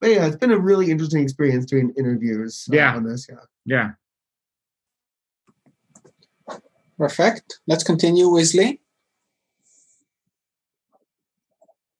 [0.00, 2.96] But yeah, it's been a really interesting experience doing interviews uh, Yeah.
[2.96, 3.26] on this.
[3.28, 3.36] Yeah.
[3.66, 3.90] Yeah.
[6.98, 7.60] Perfect.
[7.66, 8.80] Let's continue, Wesley.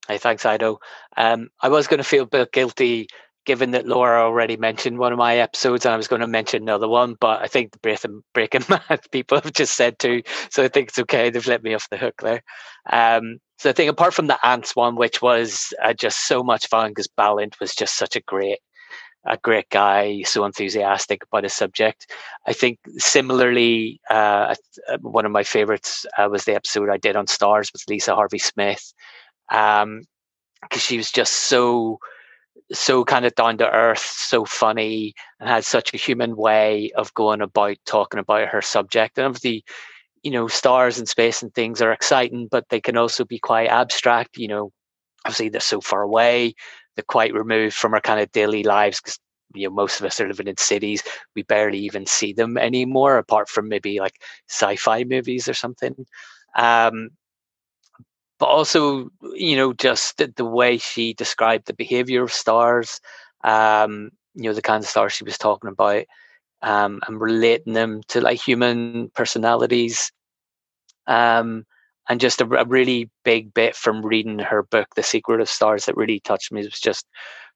[0.08, 0.80] Hey, thanks, Ido.
[1.16, 3.06] Um, I was going to feel a bit guilty
[3.46, 6.62] given that Laura already mentioned one of my episodes and I was going to mention
[6.62, 10.62] another one, but I think the Breaking, Breaking Math people have just said to, so
[10.62, 11.30] I think it's okay.
[11.30, 12.42] They've let me off the hook there.
[12.90, 16.66] Um, so I think apart from the Ants one, which was uh, just so much
[16.68, 18.58] fun because Balint was just such a great,
[19.26, 22.10] a great guy, so enthusiastic about his subject.
[22.46, 24.54] I think similarly, uh,
[24.88, 28.14] uh, one of my favorites uh, was the episode I did on stars with Lisa
[28.14, 28.92] Harvey Smith
[29.50, 30.02] um
[30.62, 31.98] because she was just so
[32.72, 37.12] so kind of down to earth so funny and had such a human way of
[37.14, 39.18] going about talking about her subject.
[39.18, 39.64] And obviously
[40.22, 43.68] you know stars and space and things are exciting but they can also be quite
[43.68, 44.70] abstract you know
[45.24, 46.54] obviously they're so far away
[46.96, 49.18] they're quite removed from our kind of daily lives because
[49.54, 51.02] you know most of us are living in cities.
[51.34, 55.94] We barely even see them anymore apart from maybe like sci-fi movies or something.
[56.56, 57.10] Um
[58.40, 63.00] but also you know just the, way she described the behavior of stars
[63.44, 66.04] um you know the kind of stars she was talking about
[66.62, 70.10] um and relating them to like human personalities
[71.06, 71.64] um
[72.08, 75.84] and just a, a really big bit from reading her book the secret of stars
[75.84, 76.62] that really touched me.
[76.62, 77.06] Was just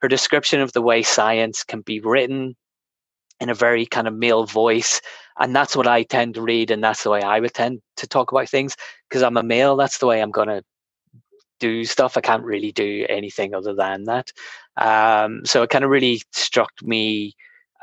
[0.00, 2.54] her description of the way science can be written
[3.40, 5.00] in a very kind of male voice
[5.40, 8.06] and that's what i tend to read and that's the way i would tend to
[8.06, 8.76] talk about things
[9.08, 10.62] because i'm a male that's the way i'm going to
[11.60, 12.16] do stuff.
[12.16, 14.30] I can't really do anything other than that.
[14.76, 17.34] Um, so it kind of really struck me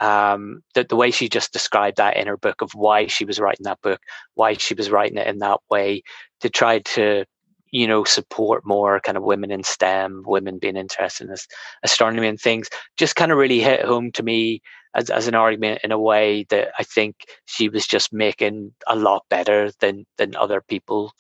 [0.02, 3.40] um, that the way she just described that in her book of why she was
[3.40, 4.02] writing that book,
[4.34, 6.02] why she was writing it in that way
[6.42, 7.24] to try to,
[7.70, 11.36] you know, support more kind of women in STEM, women being interested in
[11.84, 12.68] astronomy and things,
[12.98, 14.62] just kind of really hit home to me
[14.96, 17.16] as, as an argument in a way that I think
[17.46, 21.14] she was just making a lot better than than other people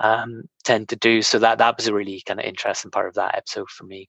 [0.00, 1.22] um, tend to do.
[1.22, 4.08] So that that was a really kind of interesting part of that episode for me.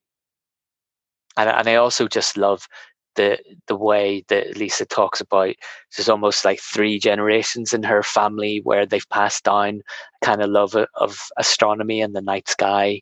[1.37, 2.67] And and I also just love
[3.15, 5.55] the the way that Lisa talks about
[5.95, 9.81] there's almost like three generations in her family where they've passed down
[10.23, 13.01] kind of love of, astronomy and the night sky.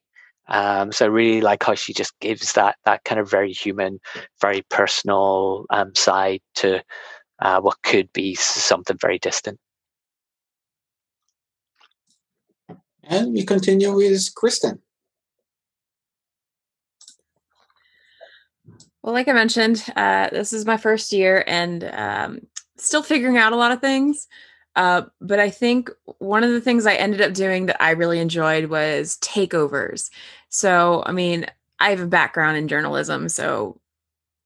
[0.49, 3.99] Um, so I really like how she just gives that that kind of very human,
[4.41, 6.83] very personal um, side to
[7.39, 9.59] uh, what could be something very distant.
[13.09, 14.79] And we continue with Kristen.
[19.01, 22.39] Well, like I mentioned, uh, this is my first year and um,
[22.75, 24.27] still figuring out a lot of things.
[24.75, 25.89] Uh, but I think
[26.19, 30.09] one of the things I ended up doing that I really enjoyed was takeovers.
[30.49, 31.47] So, I mean,
[31.79, 33.79] I have a background in journalism, so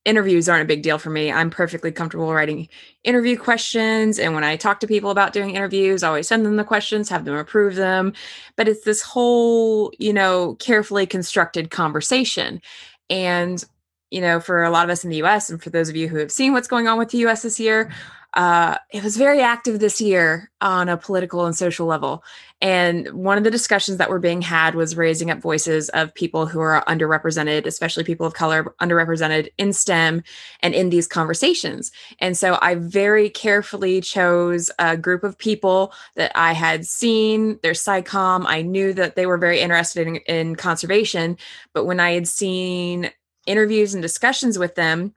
[0.06, 1.32] interviews aren't a big deal for me.
[1.32, 2.68] I'm perfectly comfortable writing
[3.03, 4.18] interview questions.
[4.18, 7.10] And when I talk to people about doing interviews, I always send them the questions,
[7.10, 8.14] have them approve them.
[8.56, 12.61] But it's this whole, you know, carefully constructed conversation.
[13.10, 13.64] And
[14.11, 16.10] you know, for a lot of us in the US, and for those of you
[16.10, 17.90] who have seen what's going on with the US this year,
[18.34, 22.24] uh, it was very active this year on a political and social level.
[22.62, 26.45] And one of the discussions that were being had was raising up voices of people
[26.45, 30.24] who are underrepresented, especially people of color, underrepresented in STEM
[30.62, 31.91] and in these conversations.
[32.20, 37.74] And so I very carefully chose a group of people that I had seen their
[37.74, 38.45] SciComm.
[38.45, 41.38] I knew that they were very interested in, in conservation.
[41.74, 43.12] But when I had seen
[43.45, 45.16] interviews and discussions with them,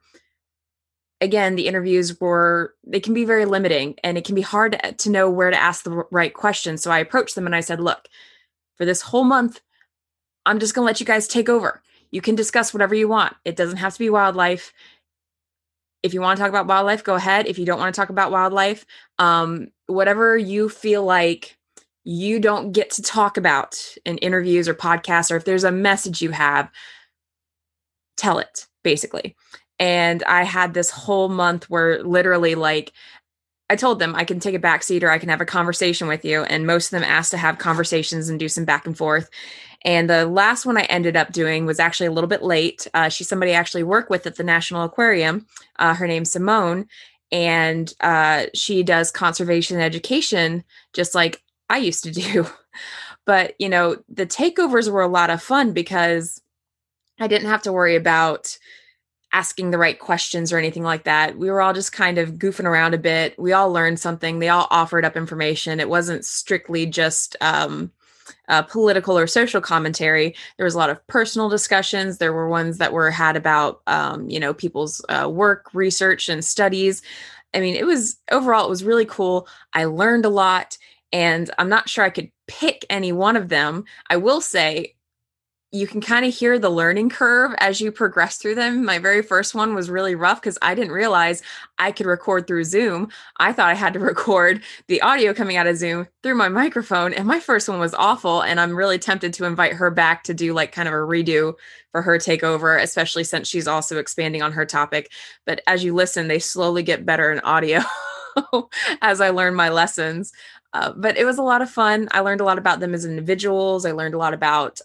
[1.21, 5.09] again the interviews were they can be very limiting and it can be hard to
[5.09, 6.81] know where to ask the right questions.
[6.83, 8.07] So i approached them and i said look
[8.77, 9.61] for this whole month
[10.45, 11.81] i'm just going to let you guys take over.
[12.11, 13.35] You can discuss whatever you want.
[13.43, 14.71] It doesn't have to be wildlife.
[16.03, 17.47] If you want to talk about wildlife go ahead.
[17.47, 18.85] If you don't want to talk about wildlife
[19.19, 21.57] um, whatever you feel like
[22.03, 26.21] you don't get to talk about in interviews or podcasts or if there's a message
[26.21, 26.69] you have
[28.15, 29.35] tell it basically
[29.79, 32.93] and I had this whole month where literally like
[33.69, 36.07] I told them I can take a back seat or I can have a conversation
[36.07, 36.43] with you.
[36.43, 39.29] And most of them asked to have conversations and do some back and forth.
[39.83, 42.87] And the last one I ended up doing was actually a little bit late.
[42.93, 45.47] Uh, she's somebody I actually work with at the National Aquarium.
[45.77, 46.87] Uh, her name's Simone.
[47.31, 52.47] And uh, she does conservation education just like I used to do.
[53.25, 56.39] But, you know, the takeovers were a lot of fun because
[57.19, 58.57] I didn't have to worry about
[59.35, 61.37] asking the right questions or anything like that.
[61.37, 63.37] We were all just kind of goofing around a bit.
[63.37, 64.39] We all learned something.
[64.39, 65.81] They all offered up information.
[65.81, 67.91] It wasn't strictly just um,
[68.47, 70.33] uh, political or social commentary.
[70.55, 72.17] There was a lot of personal discussions.
[72.17, 76.43] There were ones that were had about, um, you know, people's uh, work, research, and
[76.43, 77.01] studies.
[77.53, 79.49] I mean, it was overall, it was really cool.
[79.73, 80.77] I learned a lot,
[81.11, 83.83] and I'm not sure I could pick any one of them.
[84.09, 84.94] I will say
[85.75, 88.85] you can kind of hear the learning curve as you progress through them.
[88.85, 91.41] My very first one was really rough because I didn't realize
[91.77, 93.09] I could record through Zoom.
[93.37, 97.13] I thought I had to record the audio coming out of Zoom through my microphone,
[97.13, 98.41] and my first one was awful.
[98.41, 101.55] And I'm really tempted to invite her back to do like kind of a redo
[101.91, 105.11] for her takeover, especially since she's also expanding on her topic.
[105.45, 107.81] But as you listen, they slowly get better in audio
[109.01, 110.31] as I learn my lessons.
[110.71, 112.07] Uh, but it was a lot of fun.
[112.11, 113.85] I learned a lot about them as individuals.
[113.85, 114.81] I learned a lot about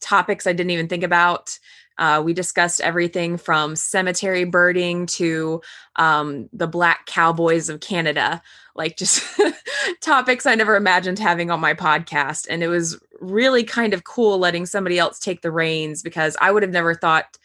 [0.00, 1.58] topics I didn't even think about.
[1.98, 5.60] Uh, we discussed everything from cemetery birding to
[5.96, 8.40] um, the black cowboys of Canada,
[8.76, 9.24] like just
[10.00, 12.46] topics I never imagined having on my podcast.
[12.48, 16.52] And it was really kind of cool letting somebody else take the reins because I
[16.52, 17.36] would have never thought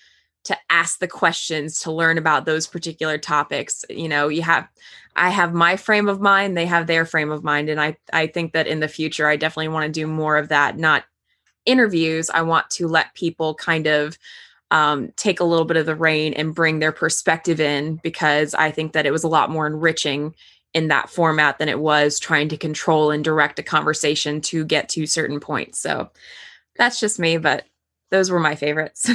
[0.44, 3.84] to ask the questions to learn about those particular topics.
[3.90, 4.68] You know, you have
[5.16, 7.70] I have my frame of mind, they have their frame of mind.
[7.70, 10.50] And I, I think that in the future, I definitely want to do more of
[10.50, 11.06] that, not
[11.66, 14.18] interviews, I want to let people kind of
[14.72, 18.72] um, take a little bit of the reign and bring their perspective in because I
[18.72, 20.34] think that it was a lot more enriching
[20.74, 24.90] in that format than it was trying to control and direct a conversation to get
[24.90, 25.80] to certain points.
[25.80, 26.10] So
[26.76, 27.66] that's just me, but
[28.10, 29.10] those were my favorites.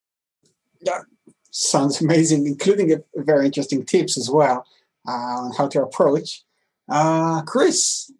[0.80, 1.02] yeah,
[1.50, 4.66] sounds amazing, including a, very interesting tips as well
[5.06, 6.42] uh, on how to approach.
[6.88, 8.10] Uh, Chris.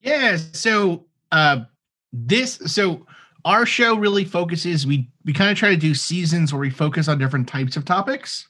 [0.00, 1.64] Yeah, so uh,
[2.14, 3.04] this so
[3.44, 7.08] our show really focuses we we kind of try to do seasons where we focus
[7.08, 8.48] on different types of topics.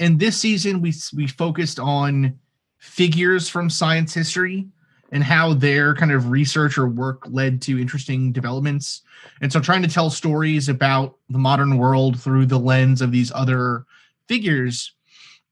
[0.00, 2.38] And this season we we focused on
[2.78, 4.66] figures from science history
[5.12, 9.02] and how their kind of research or work led to interesting developments.
[9.40, 13.30] And so trying to tell stories about the modern world through the lens of these
[13.32, 13.84] other
[14.26, 14.92] figures.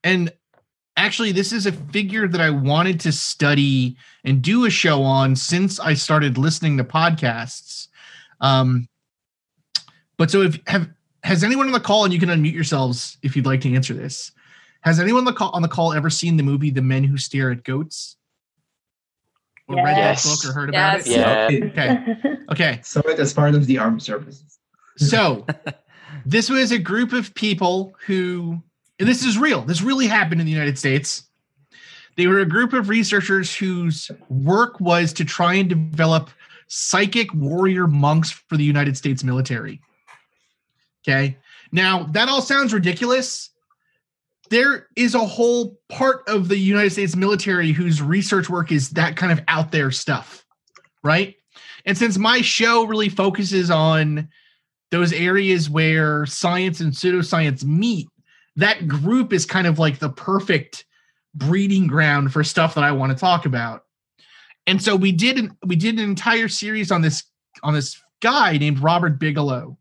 [0.03, 0.33] And
[0.97, 5.35] actually this is a figure that i wanted to study and do a show on
[5.35, 7.89] since i started listening to podcasts.
[8.41, 8.89] Um
[10.17, 10.89] but so if have
[11.25, 13.95] has anyone on the call and you can unmute yourselves if you'd like to answer
[13.95, 14.33] this.
[14.81, 17.17] Has anyone on the call on the call ever seen the movie the men who
[17.17, 18.17] stare at goats?
[19.69, 19.85] Or yes.
[19.85, 21.07] read that book or heard about it?
[21.07, 21.49] Yeah.
[21.71, 22.37] okay.
[22.51, 22.81] Okay.
[22.85, 24.59] So it as part of the armed services.
[24.97, 25.47] So
[26.27, 28.61] this was a group of people who
[29.03, 31.25] and this is real, this really happened in the United States.
[32.17, 36.31] They were a group of researchers whose work was to try and develop
[36.69, 39.81] psychic warrior monks for the United States military.
[41.03, 41.37] Okay.
[41.73, 43.51] Now, that all sounds ridiculous.
[44.51, 49.17] There is a whole part of the United States military whose research work is that
[49.17, 50.47] kind of out there stuff,
[51.03, 51.35] right?
[51.87, 54.29] And since my show really focuses on
[54.93, 58.09] those areas where science and pseudoscience meet,
[58.57, 60.85] that group is kind of like the perfect
[61.35, 63.85] breeding ground for stuff that I want to talk about.
[64.67, 67.25] And so we did an, we did an entire series on this
[67.63, 69.77] on this guy named Robert Bigelow,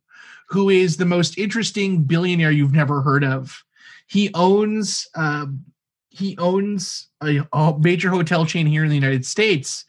[0.50, 3.64] who is the most interesting billionaire you've never heard of.
[4.08, 5.66] He owns um,
[6.10, 9.86] he owns a, a major hotel chain here in the United States,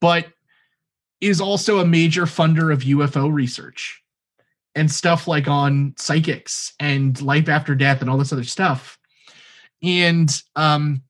[0.00, 0.26] but
[1.20, 3.99] is also a major funder of UFO research
[4.74, 8.98] and stuff like on psychics and life after death and all this other stuff.
[9.82, 11.02] And um,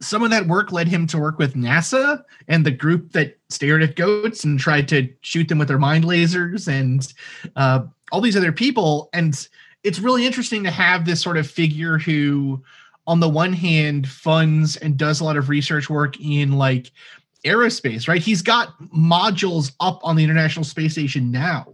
[0.00, 3.82] some of that work led him to work with NASA and the group that stared
[3.82, 7.12] at goats and tried to shoot them with their mind lasers and
[7.56, 9.08] uh, all these other people.
[9.12, 9.48] And
[9.82, 12.62] it's really interesting to have this sort of figure who,
[13.06, 16.90] on the one hand, funds and does a lot of research work in like
[17.44, 18.22] aerospace, right?
[18.22, 21.73] He's got modules up on the International Space Station now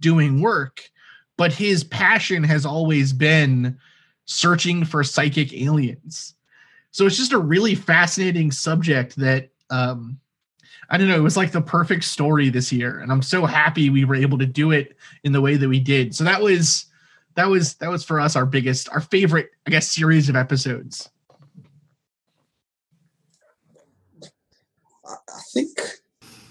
[0.00, 0.90] doing work,
[1.36, 3.78] but his passion has always been
[4.24, 6.34] searching for psychic aliens.
[6.90, 10.18] So it's just a really fascinating subject that um
[10.90, 13.90] I don't know, it was like the perfect story this year and I'm so happy
[13.90, 16.14] we were able to do it in the way that we did.
[16.14, 16.86] So that was
[17.34, 21.10] that was that was for us our biggest our favorite I guess series of episodes.
[25.06, 25.78] I think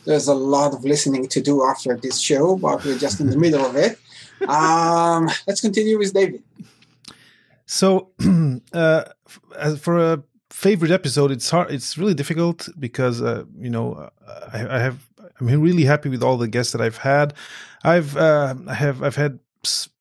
[0.07, 3.37] there's a lot of listening to do after this show, but we're just in the
[3.37, 3.99] middle of it.
[4.47, 6.41] Um, let's continue with David.
[7.65, 8.11] So,
[8.73, 9.03] uh,
[9.79, 11.71] for a favorite episode, it's hard.
[11.71, 14.09] It's really difficult because uh, you know
[14.53, 15.09] I, I, have.
[15.39, 17.33] I'm really happy with all the guests that I've had.
[17.83, 19.39] I've uh, I have I've had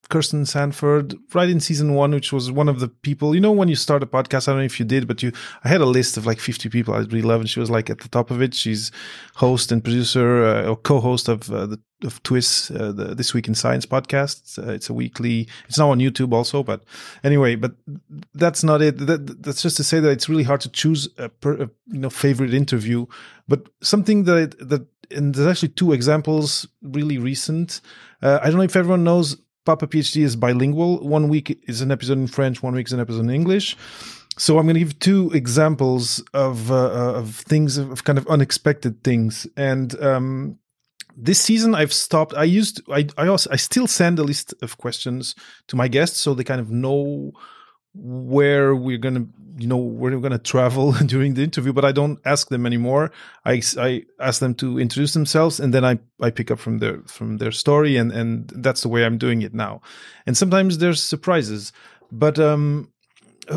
[0.09, 3.69] Kirsten Sanford right in season one, which was one of the people, you know, when
[3.69, 5.33] you start a podcast, I don't know if you did, but you,
[5.65, 7.91] I had a list of like 50 people I really love, and she was like
[7.91, 8.55] at the top of it.
[8.55, 8.93] She's
[9.35, 13.49] host and producer uh, or co-host of uh, the of TWIS, uh, the This Week
[13.49, 14.59] in Science podcast.
[14.59, 16.85] Uh, it's a weekly, it's now on YouTube also, but
[17.25, 17.73] anyway, but
[18.35, 18.99] that's not it.
[18.99, 21.99] That, that's just to say that it's really hard to choose a, per, a you
[22.01, 23.07] know, favorite interview,
[23.49, 27.81] but something that, that, and there's actually two examples really recent.
[28.21, 31.07] Uh, I don't know if everyone knows Papa PhD is bilingual.
[31.07, 33.77] One week is an episode in French, one week is an episode in English.
[34.39, 39.03] So I'm going to give two examples of uh, of things of kind of unexpected
[39.03, 39.47] things.
[39.57, 40.59] And um,
[41.17, 42.35] this season I've stopped.
[42.35, 45.35] I used I I also I still send a list of questions
[45.69, 47.33] to my guests so they kind of know
[47.97, 49.27] where we're gonna
[49.59, 53.11] you know where we're gonna travel during the interview but i don't ask them anymore.
[53.45, 57.03] I i ask them to introduce themselves and then i i pick up from their
[57.07, 59.81] from their story and and that's the way i'm doing it now.
[60.27, 61.73] And sometimes there's surprises
[62.13, 62.93] but um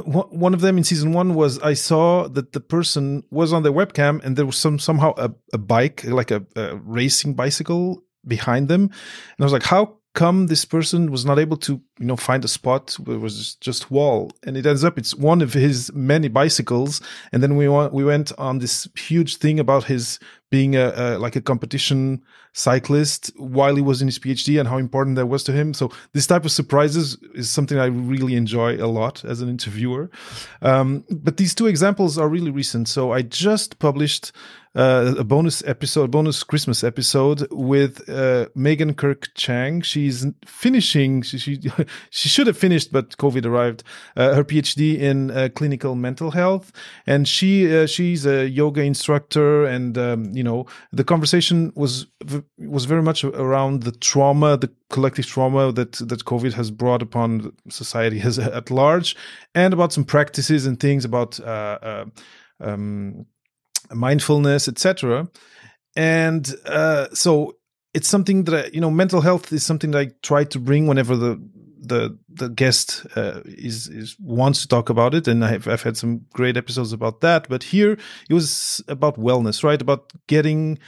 [0.06, 3.72] one of them in season one was I saw that the person was on their
[3.72, 8.68] webcam and there was some somehow a, a bike like a, a racing bicycle behind
[8.68, 8.84] them.
[8.84, 12.44] And I was like how come this person was not able to you know find
[12.44, 15.92] a spot where it was just wall and it ends up it's one of his
[15.94, 20.20] many bicycles and then we we went on this huge thing about his
[20.50, 22.24] being a, a, like a competition
[22.54, 25.74] cyclist while he was in his PhD and how important that was to him.
[25.74, 30.10] So this type of surprises is something I really enjoy a lot as an interviewer.
[30.62, 32.88] Um, but these two examples are really recent.
[32.88, 34.32] So I just published
[34.80, 39.82] uh, a bonus episode, bonus Christmas episode with uh, Megan Kirk Chang.
[39.82, 41.22] She's finishing.
[41.22, 41.60] She she,
[42.12, 43.84] she should have finished, but COVID arrived.
[44.16, 46.72] Uh, her PhD in uh, clinical mental health,
[47.06, 49.66] and she uh, she's a yoga instructor.
[49.66, 52.08] And um, you know, the conversation was
[52.58, 57.52] was very much around the trauma, the collective trauma that that COVID has brought upon
[57.68, 59.18] society as at large,
[59.54, 61.38] and about some practices and things about.
[61.42, 62.06] Uh,
[62.62, 63.26] um,
[63.92, 65.28] mindfulness, etc.
[65.96, 67.58] And uh, so
[67.94, 70.88] it's something that I, you know, mental health is something that I try to bring
[70.88, 71.42] whenever the
[71.82, 75.98] the the guest uh, is is wants to talk about it, and I've I've had
[75.98, 77.48] some great episodes about that.
[77.50, 77.98] But here
[78.30, 79.82] it was about wellness, right?
[79.82, 80.80] About getting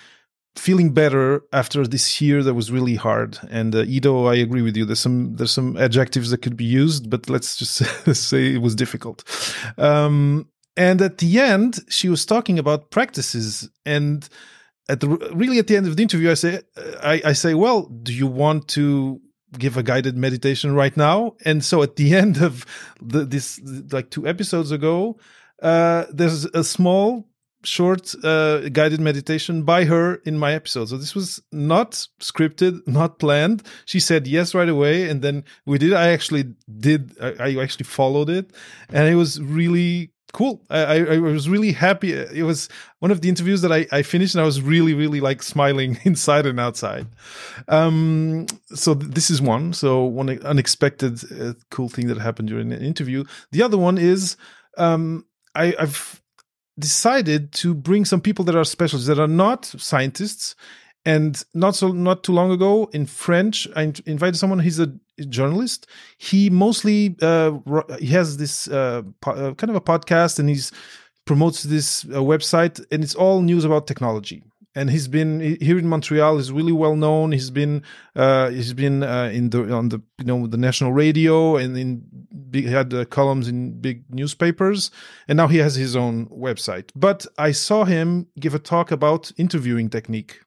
[0.56, 3.40] feeling better after this year that was really hard.
[3.50, 4.86] And uh, Ido, I agree with you.
[4.86, 7.76] There's some there's some adjectives that could be used, but let's just
[8.16, 9.24] say it was difficult.
[9.78, 13.70] Um, and at the end, she was talking about practices.
[13.86, 14.28] And
[14.88, 16.62] at the really at the end of the interview, I say,
[17.04, 19.22] I, I say, well, do you want to
[19.58, 21.36] give a guided meditation right now?
[21.44, 22.66] And so at the end of
[23.02, 23.60] the, this,
[23.92, 25.20] like two episodes ago,
[25.62, 27.28] uh, there's a small
[27.64, 30.90] short uh, guided meditation by her in my episode.
[30.90, 33.64] So this was not scripted, not planned.
[33.86, 35.94] She said yes right away, and then we did.
[35.94, 37.16] I actually did.
[37.22, 38.52] I, I actually followed it,
[38.90, 40.62] and it was really cool.
[40.70, 42.14] I, I was really happy.
[42.14, 45.20] It was one of the interviews that I, I finished, and I was really, really
[45.20, 47.08] like smiling inside and outside.
[47.68, 49.74] Um, so th- this is one.
[49.74, 53.24] So one unexpected uh, cool thing that happened during an interview.
[53.52, 54.38] The other one is
[54.78, 55.26] um,
[55.56, 56.22] I, I've
[56.80, 60.56] decided to bring some people that are specialists that are not scientists
[61.06, 64.60] And not so not too long ago in French, I invited someone.
[64.60, 64.94] He's a
[65.30, 65.88] journalist.
[66.18, 67.58] He mostly uh,
[68.00, 70.72] he has this uh, po- uh, kind of a podcast, and he's
[71.26, 74.44] promotes this uh, website, and it's all news about technology
[74.76, 76.38] and he's been here in Montreal.
[76.38, 77.32] He's really well known.
[77.32, 77.84] He's been
[78.16, 82.04] uh, he's been uh, in the on the you know the national radio and in
[82.50, 84.92] big, had uh, columns in big newspapers,
[85.28, 86.90] and now he has his own website.
[86.96, 90.40] But I saw him give a talk about interviewing technique.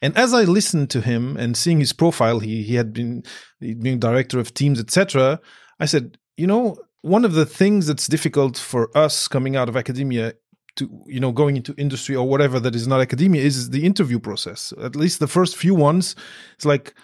[0.00, 3.22] And as I listened to him and seeing his profile, he he had been
[3.60, 5.40] being director of teams, etc.
[5.80, 9.76] I said, you know, one of the things that's difficult for us coming out of
[9.76, 10.34] academia
[10.76, 14.18] to you know going into industry or whatever that is not academia is the interview
[14.18, 16.16] process at least the first few ones
[16.54, 16.94] it's like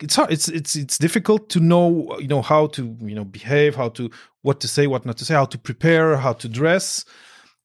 [0.00, 3.74] it's hard it's it's it's difficult to know you know how to you know behave
[3.74, 4.10] how to
[4.42, 7.04] what to say what not to say how to prepare how to dress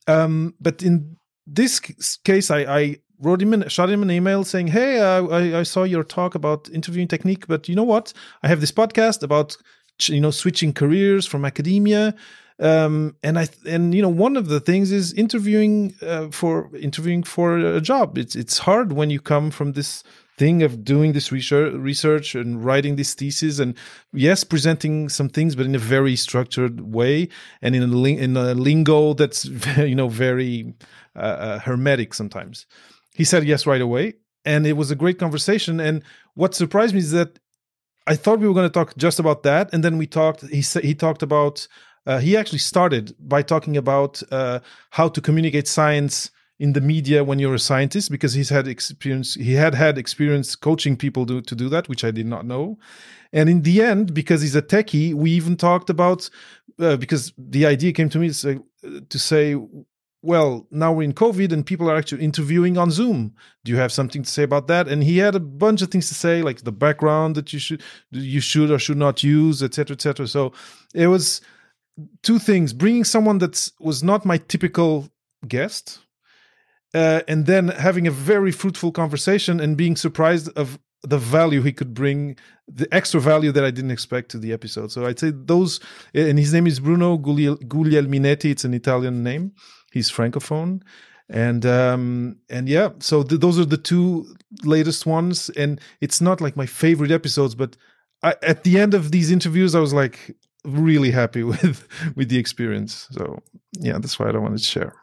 [0.08, 1.16] um but in
[1.46, 5.64] this case i i wrote him shot him an email saying hey uh, I, I
[5.64, 8.14] saw your talk about interviewing technique but you know what?
[8.44, 9.58] I have this podcast about
[10.08, 12.16] you know switching careers from academia.
[12.62, 17.24] Um, and I and you know one of the things is interviewing uh, for interviewing
[17.24, 18.18] for a job.
[18.18, 20.04] It's it's hard when you come from this
[20.38, 23.76] thing of doing this research research and writing this thesis and
[24.14, 27.28] yes presenting some things but in a very structured way
[27.62, 29.44] and in a, in a lingo that's
[29.78, 30.74] you know very
[31.18, 32.66] uh, uh, hermetic sometimes
[33.20, 34.06] he said yes right away
[34.46, 35.80] and it was a great conversation.
[35.80, 37.32] And what surprised me is that
[38.08, 40.62] i thought we were going to talk just about that and then we talked he
[40.62, 41.68] said he talked about
[42.08, 44.60] uh, he actually started by talking about uh,
[44.91, 49.36] how to communicate science in the media when you're a scientist because he's had experience
[49.36, 52.78] he had had experience coaching people to, to do that which i did not know.
[53.32, 56.30] And in the end because he's a techie we even talked about
[56.80, 58.60] uh, because the idea came to me to say,
[59.10, 59.56] to say
[60.22, 63.34] well now we're in covid and people are actually interviewing on zoom.
[63.64, 64.88] Do you have something to say about that?
[64.88, 67.82] And he had a bunch of things to say like the background that you should
[68.12, 70.54] you should or should not use etc etc so
[70.94, 71.41] it was
[72.24, 75.10] two things bringing someone that was not my typical
[75.48, 76.00] guest
[76.94, 81.72] uh, and then having a very fruitful conversation and being surprised of the value he
[81.72, 82.36] could bring
[82.68, 84.91] the extra value that i didn't expect to the episode.
[84.91, 85.80] So i'd say those
[86.14, 89.54] and his name is bruno guglielminetti it's an italian name
[89.91, 90.82] he's francophone
[91.30, 94.26] and um and yeah so th- those are the two
[94.64, 97.78] latest ones and it's not like my favorite episodes but
[98.24, 100.36] I, at the end of these interviews i was like
[100.66, 103.07] really happy with with the experience.
[103.11, 103.40] So
[103.80, 104.94] yeah, that's why I wanted to share.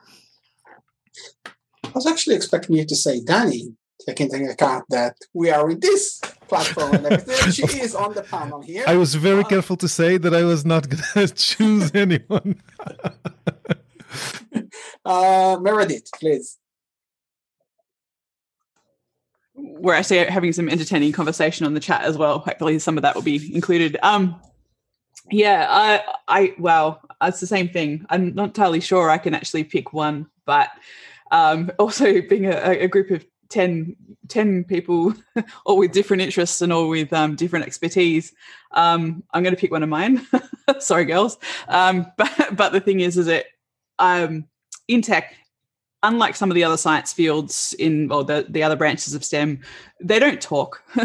[1.84, 5.80] I was actually expecting you to say Danny, taking into account that we are in
[5.80, 7.52] this platform and everything.
[7.52, 8.84] She is on the panel here.
[8.86, 12.60] I was very uh, careful to say that I was not going to choose anyone.
[15.04, 16.58] uh, Meredith, please.
[19.54, 22.40] We're actually having some entertaining conversation on the chat as well.
[22.40, 23.96] Hopefully, some of that will be included.
[24.02, 24.40] Um,
[25.30, 28.06] yeah, I, I, well, it's the same thing.
[28.10, 30.70] I'm not entirely sure I can actually pick one, but
[31.30, 33.96] um, also being a, a group of 10,
[34.28, 35.14] 10 people,
[35.64, 38.32] all with different interests and all with um, different expertise,
[38.72, 40.26] um, I'm going to pick one of mine.
[40.78, 41.38] Sorry, girls.
[41.68, 43.46] Um, but, but the thing is, is that
[43.98, 44.44] um,
[44.88, 45.34] in tech,
[46.02, 49.60] unlike some of the other science fields in or the, the other branches of STEM,
[50.00, 50.82] they don't talk.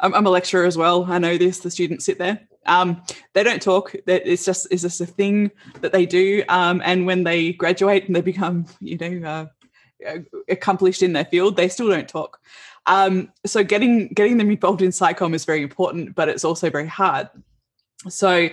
[0.00, 1.04] I'm, I'm a lecturer as well.
[1.04, 1.60] I know this.
[1.60, 2.40] The students sit there.
[2.66, 3.02] Um,
[3.32, 3.94] they don't talk.
[4.06, 5.50] It's just it's just a thing
[5.80, 6.42] that they do.
[6.48, 9.48] Um, and when they graduate and they become, you know,
[10.06, 10.18] uh,
[10.48, 12.40] accomplished in their field, they still don't talk.
[12.86, 16.86] Um, so getting getting them involved in SciComm is very important, but it's also very
[16.86, 17.28] hard.
[18.08, 18.48] So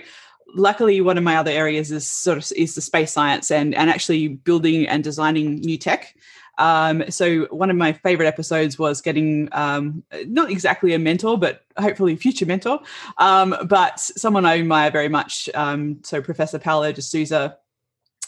[0.54, 3.90] luckily one of my other areas is sort of is the space science and and
[3.90, 6.14] actually building and designing new tech
[6.58, 11.64] um, so one of my favorite episodes was getting um, not exactly a mentor, but
[11.78, 12.80] hopefully future mentor,
[13.18, 15.48] um, but someone I admire very much.
[15.54, 17.58] Um, so Professor Paulo de Souza,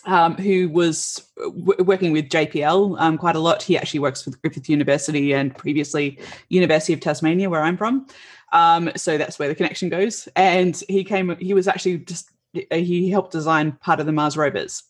[0.07, 3.63] um, who was w- working with JPL um, quite a lot.
[3.63, 8.07] He actually works with Griffith University and previously University of Tasmania, where I'm from.
[8.53, 10.29] Um, so that's where the connection goes.
[10.37, 11.37] And he came.
[11.37, 14.83] He was actually just he helped design part of the Mars rovers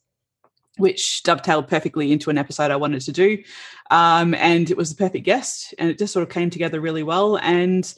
[0.78, 3.42] which dovetailed perfectly into an episode I wanted to do.
[3.90, 7.02] Um, and it was the perfect guest, and it just sort of came together really
[7.02, 7.38] well.
[7.38, 7.92] And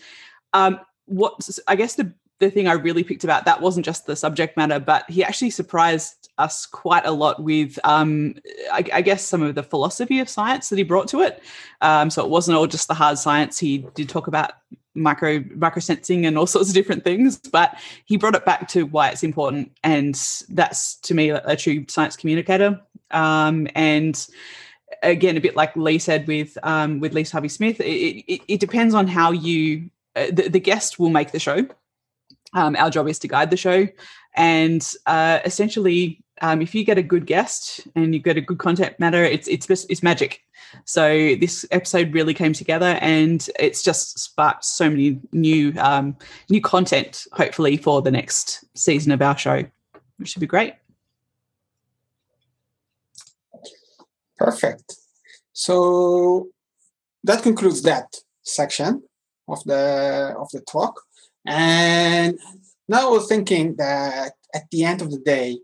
[0.52, 4.14] um, what I guess the the thing I really picked about that wasn't just the
[4.14, 8.36] subject matter, but he actually surprised us quite a lot with, um,
[8.70, 11.42] I, I, guess, some of the philosophy of science that he brought to it.
[11.80, 13.58] Um, so it wasn't all just the hard science.
[13.58, 14.52] He did talk about
[14.94, 18.84] micro micro sensing and all sorts of different things, but he brought it back to
[18.84, 20.14] why it's important, and
[20.50, 22.80] that's to me a, true science communicator.
[23.10, 24.26] Um, and
[25.02, 28.60] again, a bit like Lee said with um, with Lisa Harvey Smith, it, it, it
[28.60, 31.66] depends on how you uh, the, the guest will make the show.
[32.54, 33.86] Um, our job is to guide the show,
[34.34, 38.58] and uh, essentially, um, if you get a good guest and you get a good
[38.58, 40.42] content matter, it's it's it's magic.
[40.84, 46.16] So this episode really came together, and it's just sparked so many new um,
[46.48, 47.26] new content.
[47.32, 49.64] Hopefully, for the next season of our show,
[50.16, 50.74] which should be great.
[54.36, 54.94] Perfect.
[55.52, 56.48] So
[57.24, 59.02] that concludes that section
[59.48, 61.00] of the of the talk.
[61.46, 62.38] And
[62.88, 65.58] now we're thinking that at the end of the day,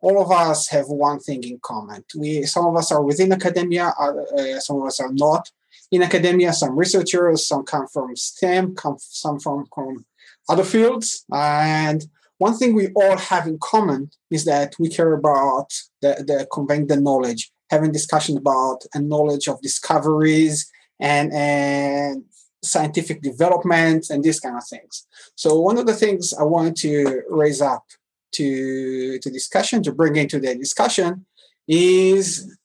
[0.00, 2.04] all of us have one thing in common.
[2.16, 5.50] We some of us are within academia, uh, some of us are not
[5.90, 6.52] in academia.
[6.52, 10.04] Some researchers, some come from STEM, come some from, from
[10.48, 12.04] other fields, and
[12.38, 16.86] one thing we all have in common is that we care about the, the conveying
[16.86, 20.70] the knowledge having discussion about a knowledge of discoveries
[21.00, 22.24] and and
[22.64, 25.06] scientific development and these kind of things.
[25.36, 27.84] So one of the things I want to raise up
[28.32, 31.26] to to discussion to bring into the discussion
[31.66, 32.56] is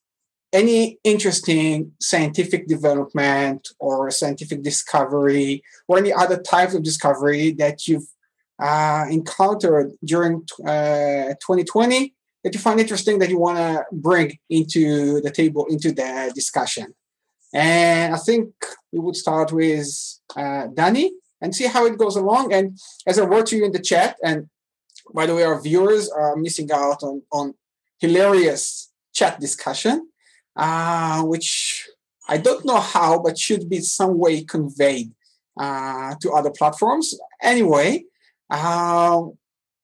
[0.53, 8.07] any interesting scientific development or scientific discovery or any other type of discovery that you've
[8.61, 12.13] uh, encountered during uh, 2020
[12.43, 16.93] that you find interesting that you want to bring into the table, into the discussion.
[17.53, 18.53] And I think
[18.91, 19.87] we would start with
[20.35, 22.53] uh, Danny and see how it goes along.
[22.53, 22.77] And
[23.07, 24.49] as I wrote to you in the chat, and
[25.13, 27.53] by the way, our viewers are missing out on, on
[27.99, 30.09] hilarious chat discussion,
[30.55, 31.87] uh, which
[32.27, 35.11] I don't know how, but should be some way conveyed
[35.59, 37.15] uh, to other platforms.
[37.41, 38.05] Anyway,
[38.49, 39.23] uh,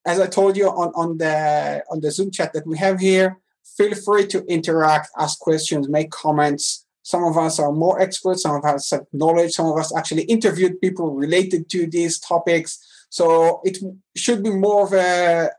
[0.05, 3.37] as I told you on, on the on the Zoom chat that we have here,
[3.77, 6.85] feel free to interact, ask questions, make comments.
[7.03, 10.23] Some of us are more experts, some of us have knowledge, some of us actually
[10.23, 12.85] interviewed people related to these topics.
[13.09, 13.77] So it
[14.15, 15.49] should be more of a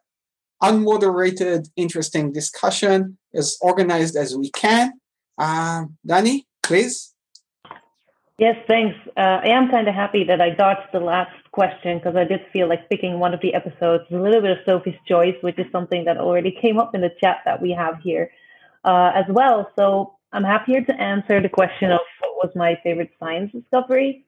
[0.62, 4.92] unmoderated, interesting discussion, as organized as we can.
[5.38, 7.14] Uh, Danny, please.
[8.38, 8.96] Yes, thanks.
[9.16, 12.40] Uh, I am kind of happy that I dodged the last question because I did
[12.52, 15.66] feel like picking one of the episodes a little bit of Sophie's choice, which is
[15.72, 18.30] something that already came up in the chat that we have here
[18.84, 19.70] uh, as well.
[19.76, 24.24] So I'm happier to answer the question of what was my favorite science discovery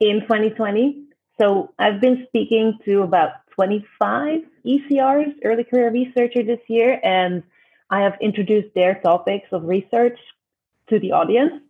[0.00, 1.04] in 2020.
[1.40, 7.42] So I've been speaking to about 25 ECRs, early career researchers this year, and
[7.90, 10.18] I have introduced their topics of research
[10.88, 11.62] to the audience.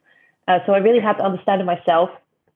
[0.46, 2.10] Uh, so I really had to understand it myself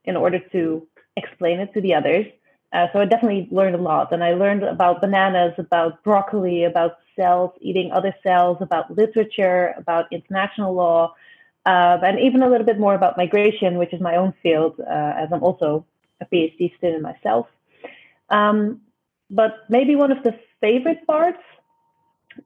[0.04, 0.86] in order to
[1.16, 2.26] explain it to the others.
[2.72, 6.98] Uh, so I definitely learned a lot, and I learned about bananas, about broccoli, about
[7.16, 11.14] cells eating other cells, about literature, about international law,
[11.64, 15.14] uh, and even a little bit more about migration, which is my own field, uh,
[15.16, 15.86] as I'm also
[16.20, 17.46] a PhD student myself.
[18.30, 18.82] Um,
[19.30, 21.42] but maybe one of the favorite parts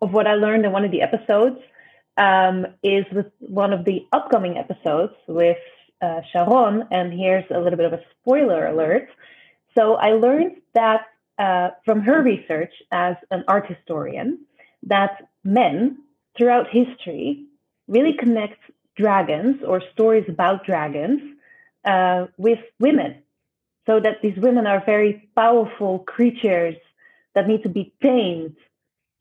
[0.01, 1.59] of what I learned in one of the episodes
[2.17, 5.59] um, is with one of the upcoming episodes with
[6.01, 9.09] uh, Sharon, and here's a little bit of a spoiler alert.
[9.77, 11.07] So I learned that
[11.39, 14.39] uh, from her research as an art historian
[14.85, 15.99] that men
[16.37, 17.47] throughout history
[17.89, 18.59] really connect
[18.97, 21.21] dragons or stories about dragons
[21.85, 23.23] uh, with women.
[23.87, 26.77] So that these women are very powerful creatures
[27.35, 28.57] that need to be tamed,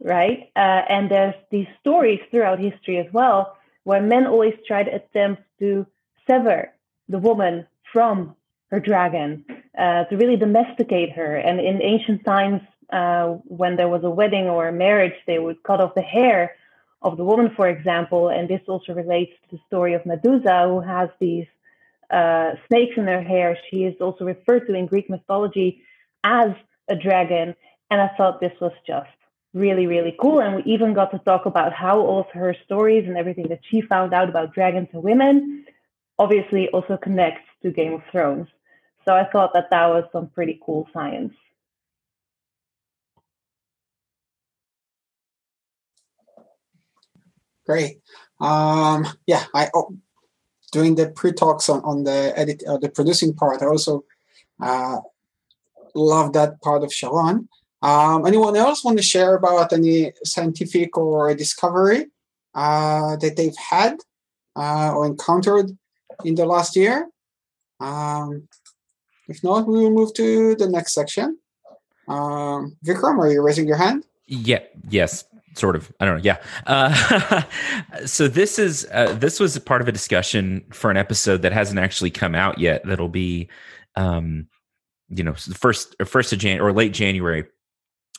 [0.04, 0.52] right?
[0.56, 5.42] Uh, and there's these stories throughout history as well where men always try to attempt
[5.60, 5.88] to
[6.28, 6.72] sever
[7.10, 8.36] the woman from
[8.70, 9.44] her dragon,
[9.78, 11.36] uh, to really domesticate her.
[11.36, 12.62] And in ancient times,
[12.92, 16.56] uh, when there was a wedding or a marriage, they would cut off the hair
[17.02, 18.30] of the woman, for example.
[18.30, 21.48] And this also relates to the story of Medusa, who has these
[22.12, 23.58] uh, snakes in her hair.
[23.70, 25.82] She is also referred to in Greek mythology
[26.24, 26.52] as
[26.90, 27.56] a dragon.
[27.90, 29.10] And I thought this was just
[29.54, 30.40] really, really cool.
[30.40, 33.62] And we even got to talk about how all of her stories and everything that
[33.70, 35.66] she found out about dragons and women
[36.20, 38.48] obviously also connects to Game of Thrones.
[39.06, 41.34] So I thought that that was some pretty cool science.
[47.66, 48.02] Great.
[48.40, 49.96] Um, yeah, I oh,
[50.72, 53.62] doing the pre-talks on, on the edit uh, the producing part.
[53.62, 54.04] I also
[54.60, 54.98] uh,
[55.94, 57.50] love that part of Sharon.
[57.82, 62.08] Um, anyone else want to share about any scientific or discovery
[62.54, 63.98] uh, that they've had
[64.56, 65.76] uh, or encountered
[66.24, 67.10] in the last year?
[67.80, 68.48] Um,
[69.28, 71.40] if not, we will move to the next section.
[72.08, 74.06] Um, Vikram, are you raising your hand?
[74.28, 74.60] Yeah.
[74.90, 75.24] Yes.
[75.54, 76.38] Sort of i don't know yeah.
[76.66, 77.44] Uh,
[78.06, 81.80] so this is uh, this was part of a discussion for an episode that hasn't
[81.80, 83.50] actually come out yet that'll be
[83.96, 84.48] um
[85.10, 87.46] you know first first of jan or late january.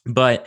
[0.06, 0.46] But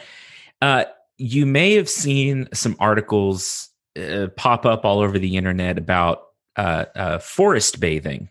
[0.61, 0.85] uh
[1.17, 6.23] you may have seen some articles uh, pop up all over the internet about
[6.57, 8.29] uh, uh forest bathing.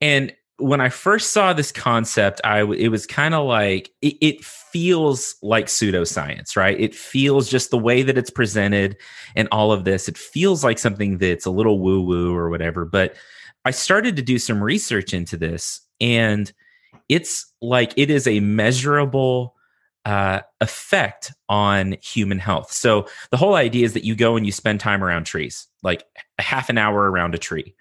[0.00, 4.44] And when I first saw this concept, I it was kind of like it, it,
[4.44, 6.78] feels like pseudoscience, right?
[6.78, 8.96] It feels just the way that it's presented
[9.34, 10.06] and all of this.
[10.06, 12.84] It feels like something that's a little woo woo or whatever.
[12.84, 13.14] But
[13.64, 16.52] I started to do some research into this, and
[17.08, 19.54] it's like it is a measurable
[20.04, 22.70] uh, effect on human health.
[22.70, 26.04] So the whole idea is that you go and you spend time around trees, like
[26.38, 27.74] a half an hour around a tree,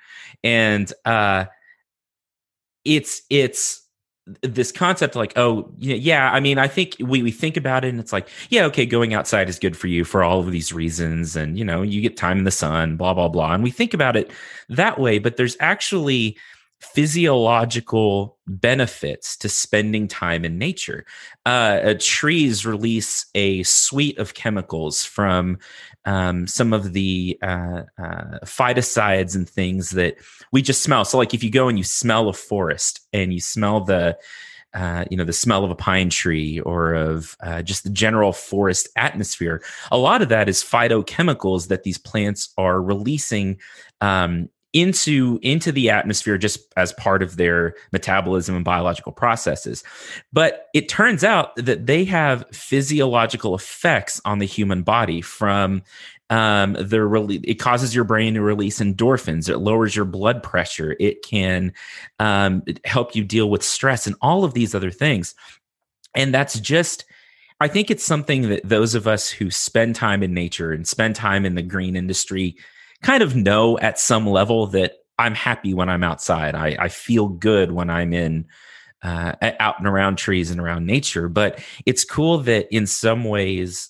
[0.44, 1.46] and uh,
[2.86, 3.82] it's it's
[4.41, 7.99] this concept like oh yeah i mean i think we, we think about it and
[7.99, 11.36] it's like yeah okay going outside is good for you for all of these reasons
[11.36, 13.94] and you know you get time in the sun blah blah blah and we think
[13.94, 14.32] about it
[14.68, 16.36] that way but there's actually
[16.94, 21.06] physiological benefits to spending time in nature.
[21.45, 25.57] Uh, trees release a suite of chemicals from
[26.06, 30.18] um, some of the uh, uh, phytoncides and things that
[30.52, 31.06] we just smell.
[31.06, 34.18] So, like if you go and you smell a forest and you smell the
[34.76, 38.34] uh, you know the smell of a pine tree or of uh, just the general
[38.34, 43.57] forest atmosphere a lot of that is phytochemicals that these plants are releasing
[44.02, 49.86] um, into into the atmosphere just as part of their metabolism and biological processes.
[50.34, 55.82] But it turns out that they have physiological effects on the human body from
[56.30, 59.48] um the rele- it causes your brain to release endorphins.
[59.48, 60.98] It lowers your blood pressure.
[61.00, 61.72] It can
[62.20, 65.36] um, help you deal with stress and all of these other things.
[66.16, 67.06] And that's just
[67.62, 71.16] i think it's something that those of us who spend time in nature and spend
[71.16, 72.58] time in the green industry
[73.02, 76.56] kind of know at some level that I'm happy when I'm outside.
[76.56, 78.46] I, I feel good when I'm in
[79.04, 81.30] uh, out and around trees and around nature.
[81.30, 83.90] But it's cool that in some ways,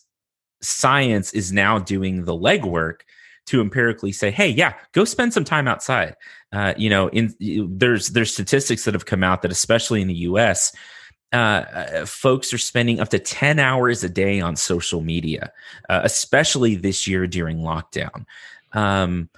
[0.62, 3.02] science is now doing the legwork
[3.48, 6.16] to empirically say, "Hey, yeah, go spend some time outside."
[6.52, 7.34] Uh, you know, in
[7.78, 10.76] there's there's statistics that have come out that especially in the U.S.
[11.34, 15.52] Uh, uh, folks are spending up to 10 hours a day on social media,
[15.90, 18.26] uh, especially this year during lockdown.
[18.76, 19.30] Um,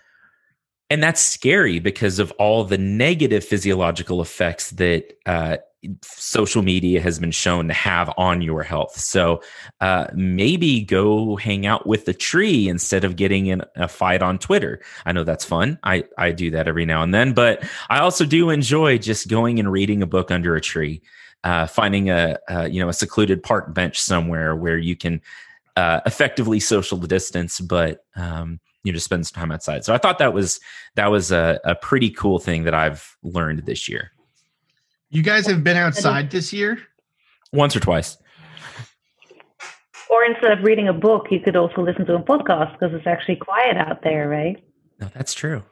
[0.89, 5.57] and that's scary because of all the negative physiological effects that uh,
[6.01, 8.97] social media has been shown to have on your health.
[8.97, 9.41] So
[9.81, 14.39] uh, maybe go hang out with the tree instead of getting in a fight on
[14.39, 14.81] Twitter.
[15.05, 15.77] I know that's fun.
[15.83, 19.59] I, I do that every now and then, but I also do enjoy just going
[19.59, 21.01] and reading a book under a tree,
[21.43, 25.21] uh, finding a, a, you know a secluded park bench somewhere where you can
[25.75, 29.83] uh, effectively social distance, but um, you know, spend some time outside.
[29.83, 30.59] So I thought that was
[30.95, 34.11] that was a, a pretty cool thing that I've learned this year.
[35.09, 36.79] You guys have been outside this year?
[37.53, 38.17] Once or twice.
[40.09, 43.07] Or instead of reading a book, you could also listen to a podcast because it's
[43.07, 44.63] actually quiet out there, right?
[44.99, 45.63] No, that's true.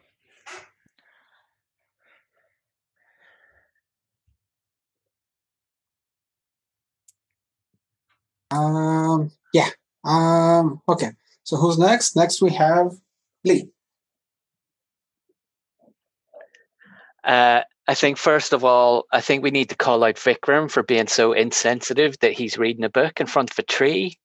[8.51, 9.69] Um, yeah.
[10.03, 11.11] Um, okay.
[11.45, 12.15] So who's next?
[12.15, 12.91] Next we have
[13.43, 13.69] Lee.
[17.23, 20.81] Uh, I think first of all, I think we need to call out Vikram for
[20.81, 24.17] being so insensitive that he's reading a book in front of a tree.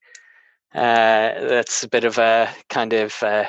[0.74, 3.44] Uh, that's a bit of a kind of uh,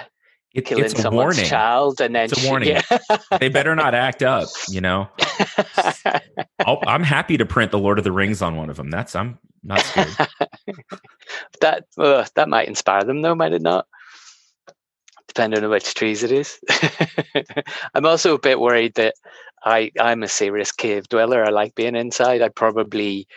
[0.54, 1.46] it, killing it's a someone's warning.
[1.46, 2.70] child, and then It's a warning.
[2.70, 3.18] Yeah.
[3.40, 4.50] they better not act up.
[4.68, 5.08] You know,
[6.66, 8.90] I'll, I'm happy to print the Lord of the Rings on one of them.
[8.90, 10.10] That's I'm not scared.
[11.62, 13.88] that uh, that might inspire them, though, might it not?
[15.28, 16.60] Depending on which trees it is.
[17.94, 19.16] I'm also a bit worried that
[19.64, 21.46] I I'm a serious cave dweller.
[21.46, 22.42] I like being inside.
[22.42, 23.28] I probably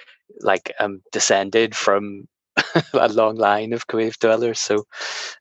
[0.41, 2.27] like am descended from
[2.95, 4.59] a long line of cave dwellers.
[4.59, 4.85] So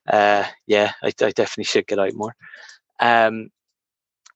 [0.08, 2.34] uh, yeah, I, I definitely should get out more.
[3.00, 3.48] Um,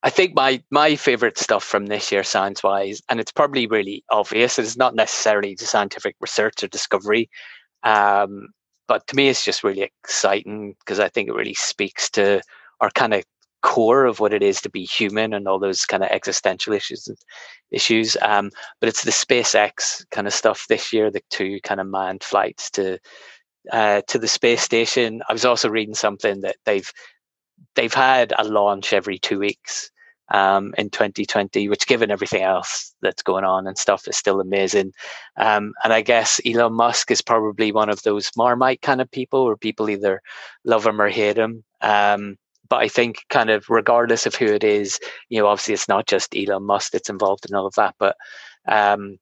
[0.02, 4.04] I think my my favorite stuff from this year, science wise, and it's probably really
[4.10, 4.58] obvious.
[4.58, 7.28] It is not necessarily the scientific research or discovery,
[7.82, 8.48] um,
[8.86, 12.40] but to me, it's just really exciting because I think it really speaks to
[12.80, 13.24] our kind of
[13.62, 17.08] core of what it is to be human and all those kind of existential issues
[17.72, 18.50] issues um,
[18.80, 22.70] but it's the SpaceX kind of stuff this year the two kind of manned flights
[22.70, 22.98] to
[23.72, 26.90] uh, to the space station I was also reading something that they've
[27.74, 29.90] they've had a launch every two weeks
[30.30, 34.92] um, in 2020, which, given everything else that's going on and stuff, is still amazing.
[35.36, 39.46] Um, and I guess Elon Musk is probably one of those Marmite kind of people,
[39.46, 40.20] where people either
[40.64, 41.64] love him or hate him.
[41.80, 42.36] Um,
[42.68, 46.06] but I think, kind of, regardless of who it is, you know, obviously it's not
[46.06, 48.14] just Elon Musk that's involved in all of that, but
[48.66, 49.16] um,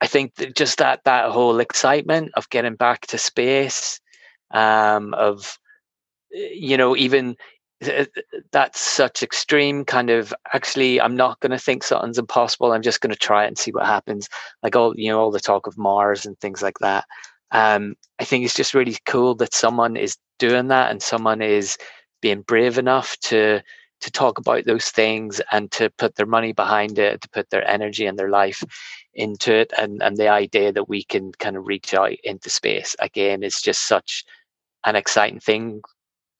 [0.00, 4.00] I think that just that that whole excitement of getting back to space,
[4.52, 5.58] um, of
[6.36, 7.36] you know, even
[8.52, 13.02] that's such extreme kind of actually i'm not going to think something's impossible i'm just
[13.02, 14.28] going to try it and see what happens.
[14.62, 17.04] Like all you know all the talk of mars and things like that.
[17.50, 21.76] Um i think it's just really cool that someone is doing that and someone is
[22.22, 23.60] being brave enough to
[24.00, 27.68] to talk about those things and to put their money behind it to put their
[27.68, 28.64] energy and their life
[29.14, 32.96] into it and and the idea that we can kind of reach out into space.
[33.00, 34.24] Again is just such
[34.86, 35.82] an exciting thing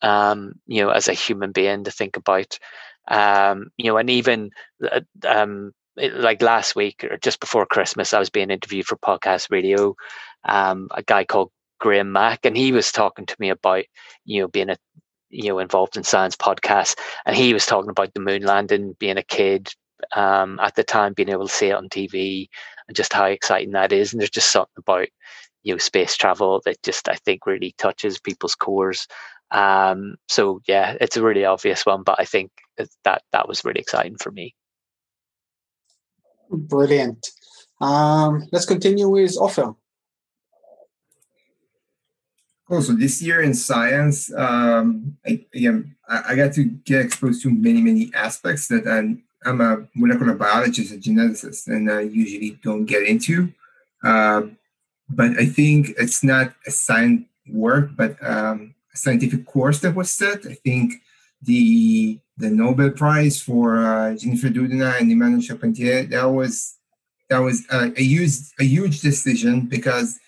[0.02, 2.59] um, you know, as a human being to think about.
[3.09, 4.51] Um, you know, and even
[4.90, 9.51] uh, um, like last week or just before Christmas, I was being interviewed for podcast
[9.51, 9.94] radio.
[10.44, 11.51] Um, a guy called
[11.81, 13.85] Graham Mack, and he was talking to me about
[14.24, 14.77] you know being a
[15.31, 19.18] you know involved in science podcasts, and he was talking about the moon landing, being
[19.18, 19.70] a kid
[20.14, 22.48] um, at the time, being able to see it on TV,
[22.89, 24.12] and just how exciting that is.
[24.12, 25.09] And there's just something about
[25.62, 29.06] you know space travel that just I think really touches people's cores.
[29.51, 32.51] Um, so yeah, it's a really obvious one, but I think
[33.05, 34.55] that that was really exciting for me.
[36.51, 37.27] Brilliant.
[37.81, 39.74] Um, let's continue with Ofer.
[42.68, 42.82] Cool.
[42.82, 47.51] So this year in science, um, I, again, I, I, got to get exposed to
[47.51, 52.86] many, many aspects that I'm, I'm a molecular biologist, a geneticist, and I usually don't
[52.86, 53.52] get into.
[54.02, 54.43] Uh,
[55.09, 60.47] but I think it's not a science work, but um, scientific course that was set.
[60.47, 60.94] I think
[61.43, 66.77] the the Nobel Prize for uh, Jennifer Doudna and Emmanuelle Charpentier that was
[67.28, 70.18] that was a, a huge a huge decision because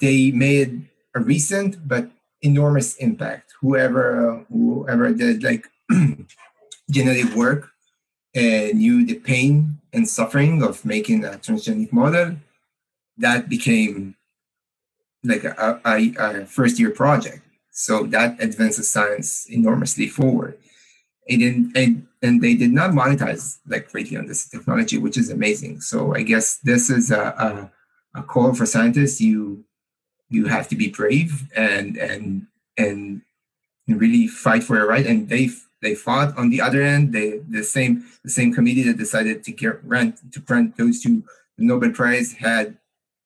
[0.00, 2.10] they made a recent but
[2.42, 3.52] enormous impact.
[3.60, 5.66] Whoever whoever did like
[6.90, 7.70] genetic work
[8.34, 12.36] and knew the pain and suffering of making a transgenic model,
[13.18, 14.14] that became
[15.24, 17.42] like a, a, a first year project.
[17.80, 20.58] So that advances science enormously forward.
[21.28, 25.80] And, and, and they did not monetize like greatly on this technology, which is amazing.
[25.80, 27.70] So I guess this is a,
[28.14, 29.20] a, a call for scientists.
[29.20, 29.64] You
[30.28, 32.46] you have to be brave and and
[32.76, 33.22] and
[33.88, 35.06] really fight for your right.
[35.06, 35.48] And they
[35.80, 37.14] they fought on the other end.
[37.14, 41.24] They the same the same committee that decided to get grant to grant those two
[41.56, 42.76] the Nobel Prize had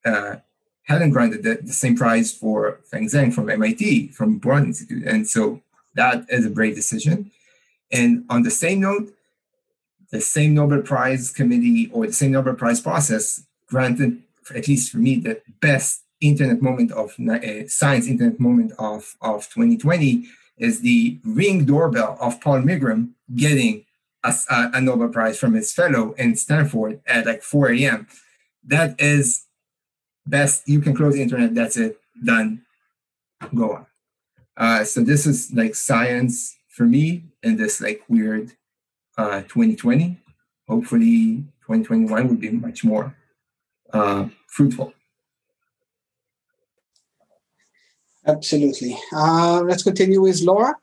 [0.05, 0.37] uh,
[0.85, 5.05] hadn't granted the, the same prize for Feng Zhang from MIT, from Broad Institute.
[5.05, 5.61] And so
[5.95, 7.31] that is a brave decision.
[7.91, 9.13] And on the same note,
[10.11, 14.23] the same Nobel Prize committee or the same Nobel Prize process granted,
[14.55, 19.49] at least for me, the best internet moment of uh, science internet moment of, of
[19.51, 23.85] 2020 is the ring doorbell of Paul Milgrom getting
[24.23, 28.07] a, a Nobel Prize from his fellow in Stanford at like 4 a.m.
[28.63, 29.45] That is
[30.27, 32.63] best you can close the internet that's it done.
[33.55, 33.87] Go on.
[34.57, 38.53] Uh, so this is like science for me in this like weird
[39.19, 40.19] uh, 2020
[40.69, 43.15] hopefully 2021 will be much more
[43.93, 44.93] uh, fruitful.
[48.27, 48.99] Absolutely.
[49.13, 50.75] Uh, let's continue with laura.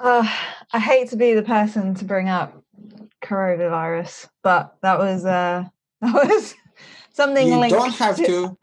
[0.00, 0.26] Uh,
[0.72, 2.60] i hate to be the person to bring up
[3.22, 5.62] coronavirus but that was uh
[6.12, 6.54] that was
[7.12, 8.24] something like you linked don't have to.
[8.24, 8.56] to.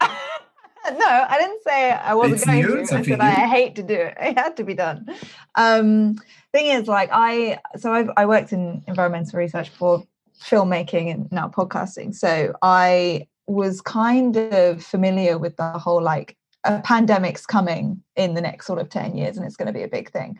[0.92, 2.94] no, I didn't say I wasn't it's going to.
[2.94, 4.16] I said I hate to do it.
[4.20, 5.06] It had to be done.
[5.54, 6.16] Um,
[6.52, 10.04] thing is, like I, so I've, I worked in environmental research for
[10.42, 12.14] filmmaking and now podcasting.
[12.14, 18.40] So I was kind of familiar with the whole like a pandemic's coming in the
[18.40, 20.38] next sort of 10 years and it's going to be a big thing.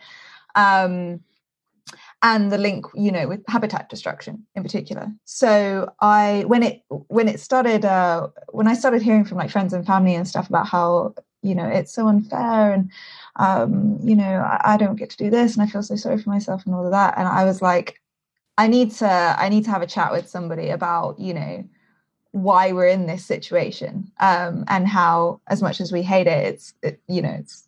[0.54, 1.20] Um,
[2.22, 5.12] and the link you know with habitat destruction in particular.
[5.24, 9.72] So i when it when it started uh when i started hearing from like friends
[9.72, 12.90] and family and stuff about how you know it's so unfair and
[13.36, 16.20] um you know I, I don't get to do this and i feel so sorry
[16.20, 17.16] for myself and all of that.
[17.16, 18.00] And i was like
[18.58, 21.64] i need to i need to have a chat with somebody about you know
[22.32, 26.74] why we're in this situation um and how as much as we hate it it's
[26.82, 27.66] it, you know it's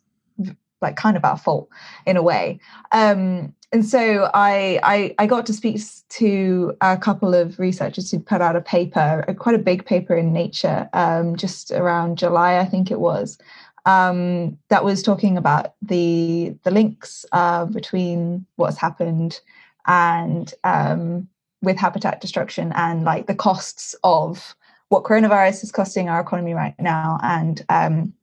[0.83, 1.67] like kind of our fault
[2.05, 2.59] in a way.
[2.91, 8.19] Um and so I, I, I got to speak to a couple of researchers who
[8.19, 12.59] put out a paper, a, quite a big paper in Nature, um, just around July,
[12.59, 13.39] I think it was,
[13.87, 19.41] um, that was talking about the the links uh, between what's happened
[19.87, 21.27] and um,
[21.61, 24.55] with habitat destruction and like the costs of
[24.89, 28.13] what coronavirus is costing our economy right now and um,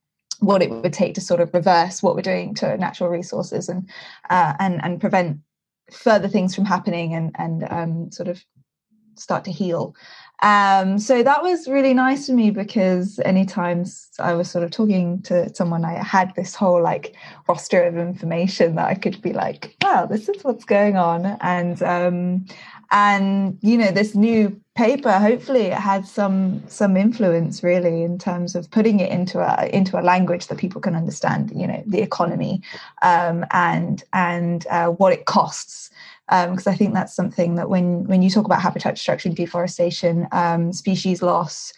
[0.41, 3.89] what it would take to sort of reverse what we're doing to natural resources and
[4.31, 5.39] uh, and and prevent
[5.93, 8.45] further things from happening and and um, sort of
[9.17, 9.95] start to heal.
[10.43, 13.85] Um, so that was really nice for me because anytime
[14.19, 17.15] I was sort of talking to someone, I had this whole like
[17.47, 21.83] roster of information that I could be like, "Wow, this is what's going on," and
[21.83, 22.47] um,
[22.91, 28.55] and you know, this new paper hopefully it had some some influence really in terms
[28.55, 31.53] of putting it into a into a language that people can understand.
[31.55, 32.62] You know, the economy
[33.03, 35.91] um, and and uh, what it costs
[36.31, 40.29] because um, I think that's something that when when you talk about habitat destruction, deforestation,
[40.31, 41.73] um, species loss,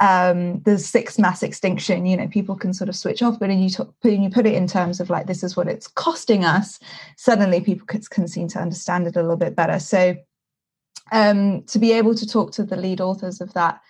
[0.00, 3.38] um, the sixth mass extinction, you know, people can sort of switch off.
[3.38, 5.68] But when you talk, when you put it in terms of like this is what
[5.68, 6.80] it's costing us,
[7.16, 9.78] suddenly people can, can seem to understand it a little bit better.
[9.78, 10.16] So
[11.10, 13.80] um, to be able to talk to the lead authors of that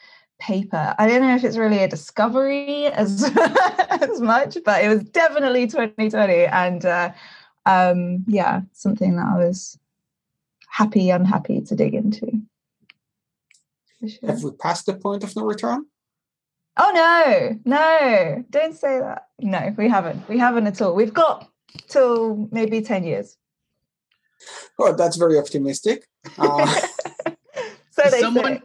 [0.40, 0.94] paper.
[0.98, 3.24] I don't know if it's really a discovery as
[3.90, 7.12] as much, but it was definitely 2020, and uh,
[7.66, 9.78] um, yeah, something that I was
[10.68, 12.42] happy, unhappy to dig into.
[14.00, 14.30] Sure.
[14.30, 15.86] Have we passed the point of no return?
[16.76, 19.28] Oh no, no, don't say that.
[19.38, 20.28] No, we haven't.
[20.28, 20.94] We haven't at all.
[20.94, 21.48] We've got
[21.88, 23.36] till maybe 10 years.
[24.78, 26.08] Oh, that's very optimistic.
[26.38, 26.80] Uh,
[27.92, 28.62] so as someone, say.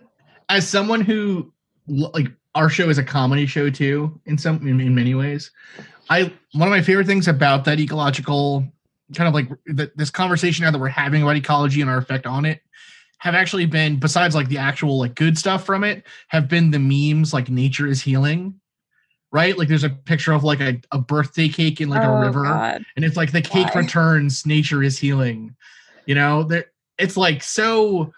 [0.49, 1.54] as someone who
[1.88, 5.52] like our show is a comedy show too, in some in, in many ways.
[6.10, 8.68] I one of my favorite things about that ecological
[9.16, 12.26] kind of like the, this conversation now that we're having about ecology and our effect
[12.26, 12.62] on it
[13.20, 16.80] have actually been besides like the actual like good stuff from it have been the
[16.80, 18.60] memes like nature is healing
[19.32, 22.20] right like there's a picture of like a, a birthday cake in like oh, a
[22.20, 22.84] river God.
[22.95, 23.82] and it's like the cake Why?
[23.82, 25.56] returns nature is healing
[26.06, 26.66] you know there
[26.98, 28.14] it's like so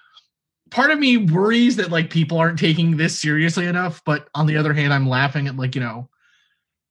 [0.72, 4.56] part of me worries that like people aren't taking this seriously enough but on the
[4.58, 6.10] other hand i'm laughing at like you know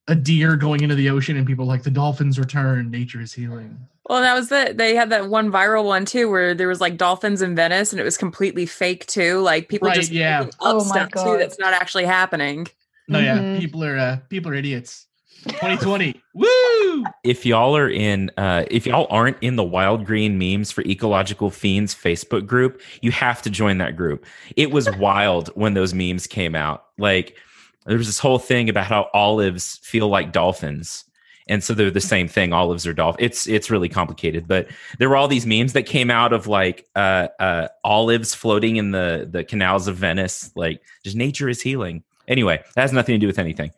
[0.09, 2.89] a deer going into the ocean and people like the dolphins return.
[2.89, 3.77] Nature is healing.
[4.09, 6.97] Well that was the they had that one viral one too where there was like
[6.97, 10.41] dolphins in venice and it was completely fake too like people right, just yeah.
[10.41, 12.67] up oh stuff too that's not actually happening.
[13.07, 13.53] No mm-hmm.
[13.53, 15.05] yeah people are uh, people are idiots
[15.43, 17.05] 2020 woo!
[17.23, 21.49] If y'all are in uh if y'all aren't in the wild green memes for ecological
[21.49, 24.25] fiends facebook group you have to join that group.
[24.55, 26.85] It was wild when those memes came out.
[26.97, 27.37] Like
[27.85, 31.05] there was this whole thing about how olives feel like dolphins.
[31.47, 34.67] And so they're the same thing olives are dolphins it's it's really complicated but
[34.99, 38.91] there were all these memes that came out of like uh, uh, olives floating in
[38.91, 40.51] the the canals of venice.
[40.55, 42.03] Like just nature is healing.
[42.27, 43.71] Anyway that has nothing to do with anything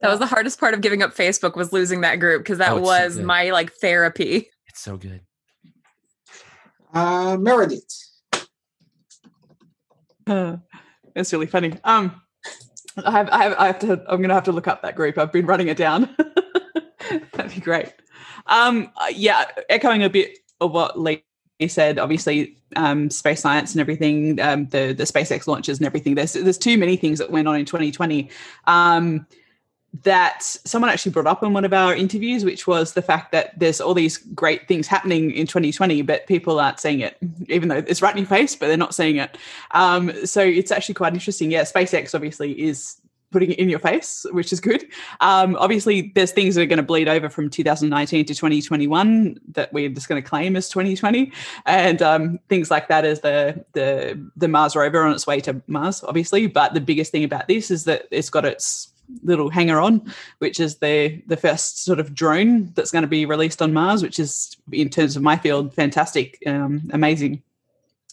[0.00, 2.72] that was the hardest part of giving up facebook was losing that group because that
[2.72, 5.20] oh, was so my like therapy it's so good
[6.94, 8.04] uh meredith
[10.26, 10.56] uh,
[11.14, 12.20] it's really funny um
[13.04, 13.92] I have, I have, I have to.
[14.08, 15.18] I'm going to have to look up that group.
[15.18, 16.14] I've been running it down.
[17.32, 17.92] That'd be great.
[18.46, 21.22] Um, uh, yeah, echoing a bit of what Lee
[21.68, 21.98] said.
[21.98, 26.14] Obviously, um, space science and everything, um, the the SpaceX launches and everything.
[26.14, 28.30] There's there's too many things that went on in 2020.
[28.66, 29.26] Um,
[30.02, 33.58] that someone actually brought up in one of our interviews, which was the fact that
[33.58, 37.16] there's all these great things happening in 2020, but people aren't seeing it,
[37.48, 39.38] even though it's right in your face, but they're not seeing it.
[39.72, 41.50] Um, so it's actually quite interesting.
[41.50, 42.96] Yeah, SpaceX obviously is
[43.30, 44.86] putting it in your face, which is good.
[45.20, 49.72] Um, obviously, there's things that are going to bleed over from 2019 to 2021 that
[49.72, 51.32] we're just going to claim as 2020,
[51.66, 55.60] and um, things like that as the the the Mars rover on its way to
[55.66, 56.46] Mars, obviously.
[56.46, 58.92] But the biggest thing about this is that it's got its
[59.22, 63.26] little hanger on, which is the the first sort of drone that's going to be
[63.26, 67.42] released on Mars, which is in terms of my field, fantastic, um, amazing,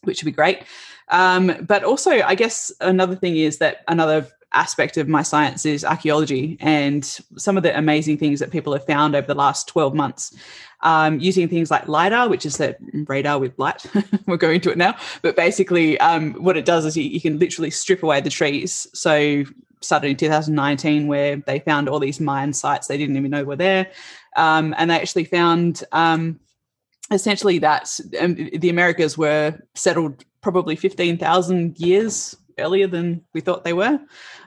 [0.03, 0.63] which would be great.
[1.09, 5.83] Um, but also, I guess another thing is that another aspect of my science is
[5.83, 7.03] archaeology and
[7.35, 10.33] some of the amazing things that people have found over the last 12 months
[10.81, 12.77] um, using things like lidar which is that
[13.07, 13.85] radar with light.
[14.25, 14.95] We're going to it now.
[15.21, 18.87] But basically um, what it does is you, you, can literally strip away the trees.
[18.93, 19.43] So
[19.85, 23.55] started in 2019 where they found all these Mayan sites they didn't even know were
[23.55, 23.91] there.
[24.35, 26.39] Um, and they actually found um,
[27.11, 33.73] essentially that um, the Americas were settled probably 15,000 years earlier than we thought they
[33.73, 33.99] were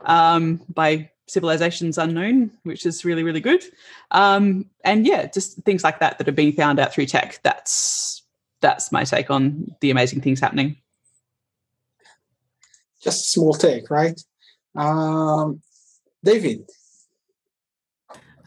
[0.03, 3.63] um, by civilizations unknown, which is really, really good.
[4.11, 7.41] Um, and yeah, just things like that that are being found out through tech.
[7.43, 8.23] That's
[8.61, 10.77] that's my take on the amazing things happening.
[13.01, 14.21] Just a small take, right?
[14.75, 15.61] Um,
[16.23, 16.69] David.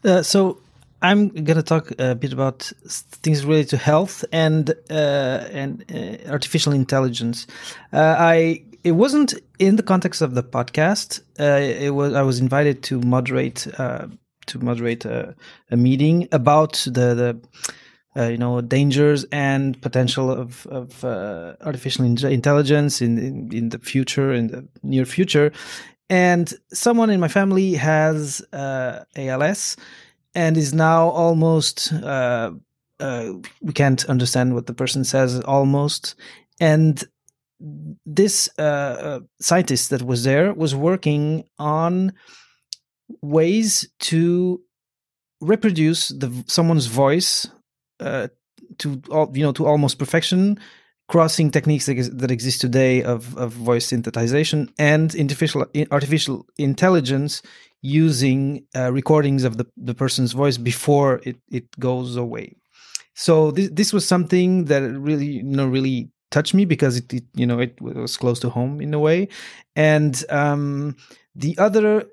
[0.03, 0.57] Uh, so
[1.01, 2.71] I'm going to talk a bit about
[3.23, 7.47] things related to health and uh, and uh, artificial intelligence.
[7.91, 11.21] Uh, I it wasn't in the context of the podcast.
[11.39, 14.07] Uh, it was I was invited to moderate uh,
[14.47, 15.35] to moderate a,
[15.69, 17.41] a, meeting about the the
[18.15, 21.03] uh, you know dangers and potential of of
[21.61, 25.51] artificial intelligence in, in in the future in the near future.
[26.11, 29.77] And someone in my family has ALS
[30.35, 32.51] and is now almost uh,
[32.99, 36.15] uh, we can't understand what the person says almost.
[36.59, 37.03] And
[38.05, 42.11] this uh, uh, scientist that was there was working on
[43.21, 44.61] ways to
[45.39, 47.47] reproduce the someone's voice
[48.01, 48.27] uh,
[48.79, 49.01] to
[49.33, 50.59] you know to almost perfection
[51.11, 57.41] crossing techniques that exist today of, of voice synthesization and artificial artificial intelligence
[57.81, 62.55] using uh, recordings of the, the person's voice before it, it goes away.
[63.13, 67.25] So this this was something that really you know really touched me because it, it
[67.35, 69.27] you know it was close to home in a way,
[69.75, 70.95] and um,
[71.35, 72.05] the other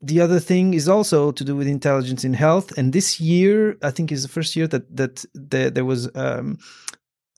[0.00, 2.76] the other thing is also to do with intelligence in health.
[2.76, 6.58] And this year, I think, is the first year that that there, there was um,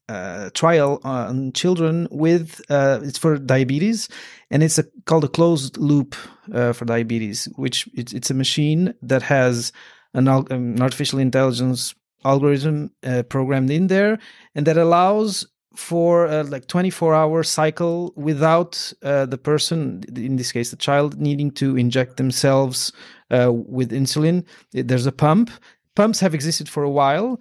[0.09, 4.09] uh, trial on children with uh, it's for diabetes
[4.51, 6.15] and it's a, called a closed loop
[6.53, 9.73] uh, for diabetes which it's, it's a machine that has
[10.13, 11.95] an, an artificial intelligence
[12.25, 14.19] algorithm uh, programmed in there
[14.55, 20.53] and that allows for a like 24 hour cycle without uh, the person in this
[20.53, 22.93] case the child needing to inject themselves
[23.31, 24.45] uh, with insulin.
[24.73, 25.51] There's a pump.
[25.97, 27.41] Pumps have existed for a while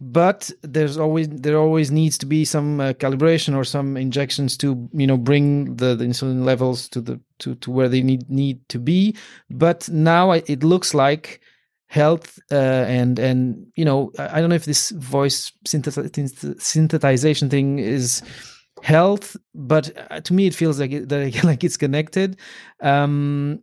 [0.00, 4.88] but there's always there always needs to be some uh, calibration or some injections to
[4.92, 8.66] you know bring the, the, insulin levels to the to, to where they need need
[8.70, 9.14] to be.
[9.50, 11.40] But now it looks like
[11.88, 18.22] health uh, and and you know I don't know if this voice synthesization thing is
[18.82, 21.12] health but uh, to me it feels like it,
[21.44, 22.38] like it's connected.
[22.80, 23.62] Um,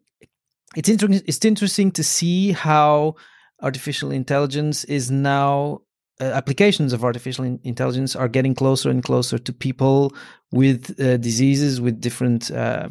[0.76, 3.15] it's interesting it's interesting to see how
[3.64, 5.81] artificial intelligence is now
[6.19, 10.15] uh, applications of artificial in- intelligence are getting closer and closer to people
[10.52, 12.89] with uh, diseases with different uh,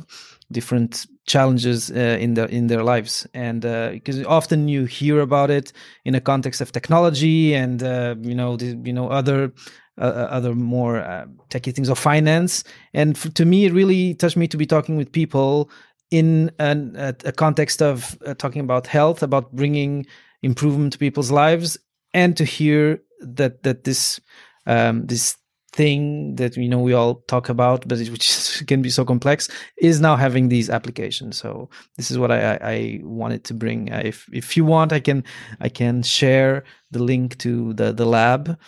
[0.53, 3.27] different challenges uh, in their in their lives.
[3.35, 5.73] And because uh, often you hear about it
[6.05, 7.82] in a context of technology and
[8.24, 9.53] you know the, you know other
[9.98, 12.62] other more techy things of finance.
[12.94, 15.69] And to me it really touched me to be talking with people
[16.12, 20.07] in an, a, a context of talking about health about bringing
[20.43, 21.77] improvement to people's lives
[22.15, 24.20] and to hear that that this
[24.66, 25.36] um, this
[25.76, 29.48] thing that you know we all talk about, but it, which can be so complex,
[29.76, 31.36] is now having these applications.
[31.36, 33.93] So this is what I, I, wanted to bring.
[33.93, 35.22] Uh, if if you want, I can
[35.60, 38.59] I can share the link to the the lab.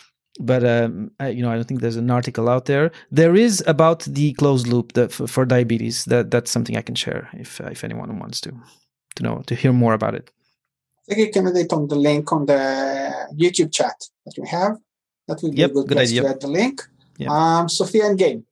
[0.41, 2.93] But um, I, you know, I don't think there's an article out there.
[3.11, 6.05] There is about the closed loop that for, for diabetes.
[6.05, 8.53] That that's something I can share if if anyone wants to
[9.17, 10.31] to know to hear more about it.
[11.11, 13.95] I think you can on the link on the YouTube chat
[14.27, 14.77] that we have.
[15.27, 16.23] That would be yep, a good, good place idea.
[16.23, 16.83] to add the link.
[17.19, 17.31] Yep.
[17.31, 18.43] Um, Sophia and Gabe.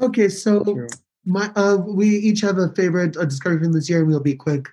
[0.00, 0.86] Okay, so
[1.24, 4.34] my uh, we each have a favorite uh, discovery from this year, and we'll be
[4.34, 4.66] quick.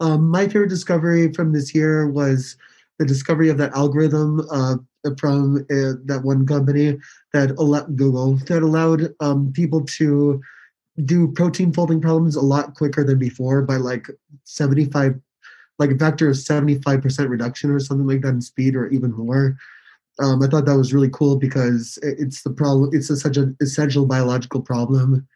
[0.00, 2.56] Um, my favorite discovery from this year was
[2.98, 4.76] the discovery of that algorithm uh,
[5.18, 6.98] from uh, that one company
[7.32, 10.40] that allowed Google that allowed um, people to
[11.04, 14.08] do protein folding problems a lot quicker than before by like
[14.44, 15.20] 75
[15.78, 19.56] like a factor of 75% reduction or something like that in speed or even more.
[20.18, 22.90] Um, I thought that was really cool because it's the problem.
[22.92, 25.26] It's a, such an essential biological problem.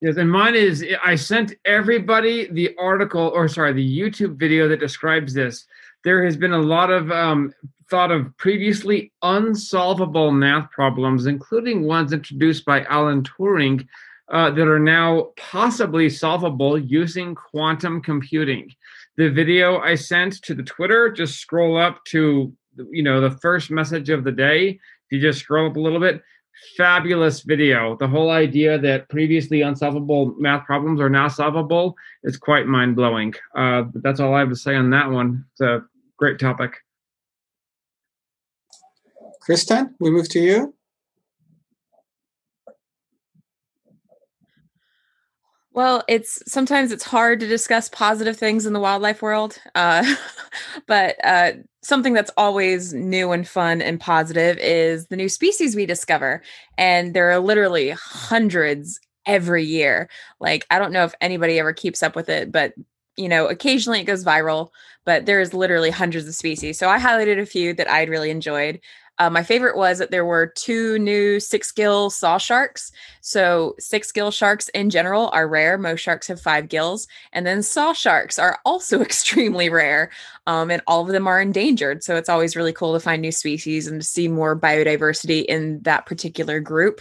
[0.00, 4.80] Yes, and mine is I sent everybody the article, or sorry, the YouTube video that
[4.80, 5.66] describes this.
[6.04, 7.54] There has been a lot of um,
[7.90, 13.86] thought of previously unsolvable math problems, including ones introduced by Alan Turing,
[14.30, 18.70] uh, that are now possibly solvable using quantum computing.
[19.16, 22.52] The video I sent to the Twitter, just scroll up to
[22.90, 24.70] you know the first message of the day.
[24.70, 26.22] If you just scroll up a little bit,
[26.76, 27.96] fabulous video.
[27.96, 33.34] The whole idea that previously unsolvable math problems are now solvable is quite mind blowing.
[33.56, 35.44] Uh, but that's all I have to say on that one.
[35.52, 35.82] It's a
[36.18, 36.74] great topic.
[39.42, 40.74] Kristen, we move to you.
[45.74, 50.04] Well, it's sometimes it's hard to discuss positive things in the wildlife world, uh,
[50.86, 51.52] but uh,
[51.82, 56.42] something that's always new and fun and positive is the new species we discover,
[56.78, 60.08] and there are literally hundreds every year.
[60.38, 62.74] Like I don't know if anybody ever keeps up with it, but
[63.16, 64.70] you know, occasionally it goes viral,
[65.04, 66.78] but there's literally hundreds of species.
[66.78, 68.80] So I highlighted a few that I'd really enjoyed.
[69.18, 72.90] Uh, my favorite was that there were two new six gill saw sharks.
[73.20, 75.78] So, six gill sharks in general are rare.
[75.78, 77.06] Most sharks have five gills.
[77.32, 80.10] And then saw sharks are also extremely rare.
[80.46, 82.02] Um, and all of them are endangered.
[82.02, 85.80] So, it's always really cool to find new species and to see more biodiversity in
[85.82, 87.00] that particular group.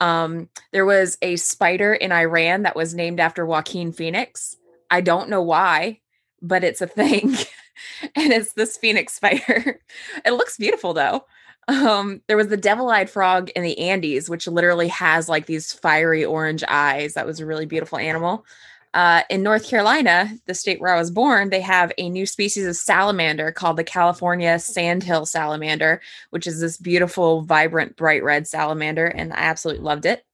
[0.00, 4.56] Um, there was a spider in Iran that was named after Joaquin Phoenix.
[4.90, 6.00] I don't know why,
[6.40, 7.34] but it's a thing.
[8.14, 9.80] and it's this phoenix spider.
[10.24, 11.24] it looks beautiful though.
[11.68, 16.24] Um, there was the devil-eyed frog in the Andes, which literally has like these fiery
[16.24, 17.14] orange eyes.
[17.14, 18.46] That was a really beautiful animal.
[18.94, 22.66] Uh, in North Carolina, the state where I was born, they have a new species
[22.66, 26.00] of salamander called the Carolina sandhill salamander,
[26.30, 30.24] which is this beautiful, vibrant, bright red salamander, and I absolutely loved it.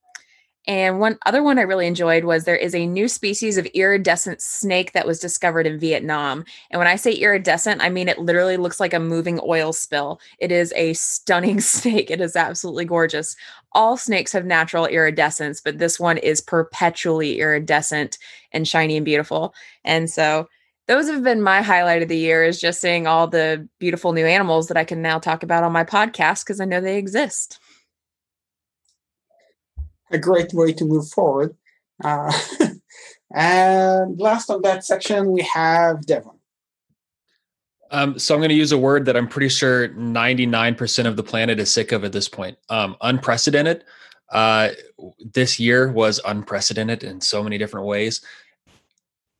[0.67, 4.41] And one other one I really enjoyed was there is a new species of iridescent
[4.41, 6.43] snake that was discovered in Vietnam.
[6.71, 10.19] And when I say iridescent, I mean it literally looks like a moving oil spill.
[10.39, 12.09] It is a stunning snake.
[12.09, 13.35] It is absolutely gorgeous.
[13.73, 18.17] All snakes have natural iridescence, but this one is perpetually iridescent
[18.51, 19.53] and shiny and beautiful.
[19.83, 20.47] And so
[20.87, 24.25] those have been my highlight of the year is just seeing all the beautiful new
[24.25, 27.59] animals that I can now talk about on my podcast because I know they exist
[30.11, 31.55] a great way to move forward.
[32.03, 32.31] Uh,
[33.35, 36.31] and last on that section, we have Devon.
[37.91, 41.23] Um, so I'm going to use a word that I'm pretty sure 99% of the
[41.23, 42.57] planet is sick of at this point.
[42.69, 43.83] Um, unprecedented.
[44.31, 44.69] Uh,
[45.33, 48.21] this year was unprecedented in so many different ways.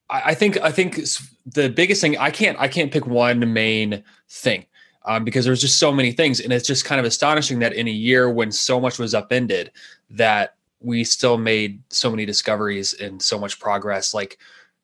[0.10, 1.00] I, I think I think
[1.46, 4.66] the biggest thing I can't I can't pick one main thing
[5.06, 7.88] um, because there's just so many things, and it's just kind of astonishing that in
[7.88, 9.72] a year when so much was upended,
[10.10, 14.14] that we still made so many discoveries and so much progress.
[14.14, 14.38] Like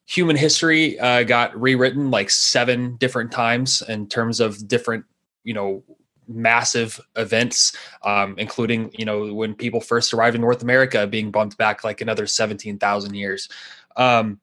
[0.05, 5.05] human history uh, got rewritten like seven different times in terms of different,
[5.43, 5.83] you know,
[6.27, 11.57] massive events, um, including you know when people first arrived in North America, being bumped
[11.57, 13.49] back like another seventeen thousand years.
[13.95, 14.39] Um,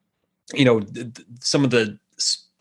[0.55, 1.99] you know, th- th- some of the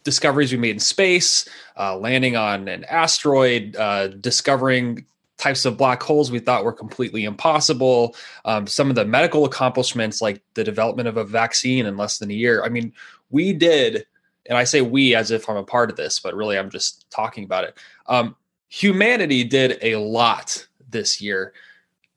[0.07, 5.05] discoveries we made in space, uh, landing on an asteroid, uh, discovering
[5.37, 8.15] types of black holes we thought were completely impossible.
[8.45, 12.31] Um, some of the medical accomplishments, like the development of a vaccine in less than
[12.31, 12.63] a year.
[12.63, 12.93] I mean,
[13.31, 14.05] we did,
[14.45, 17.11] and I say we as if I'm a part of this, but really I'm just
[17.11, 17.77] talking about it.
[18.05, 18.33] Um,
[18.69, 21.51] humanity did a lot this year,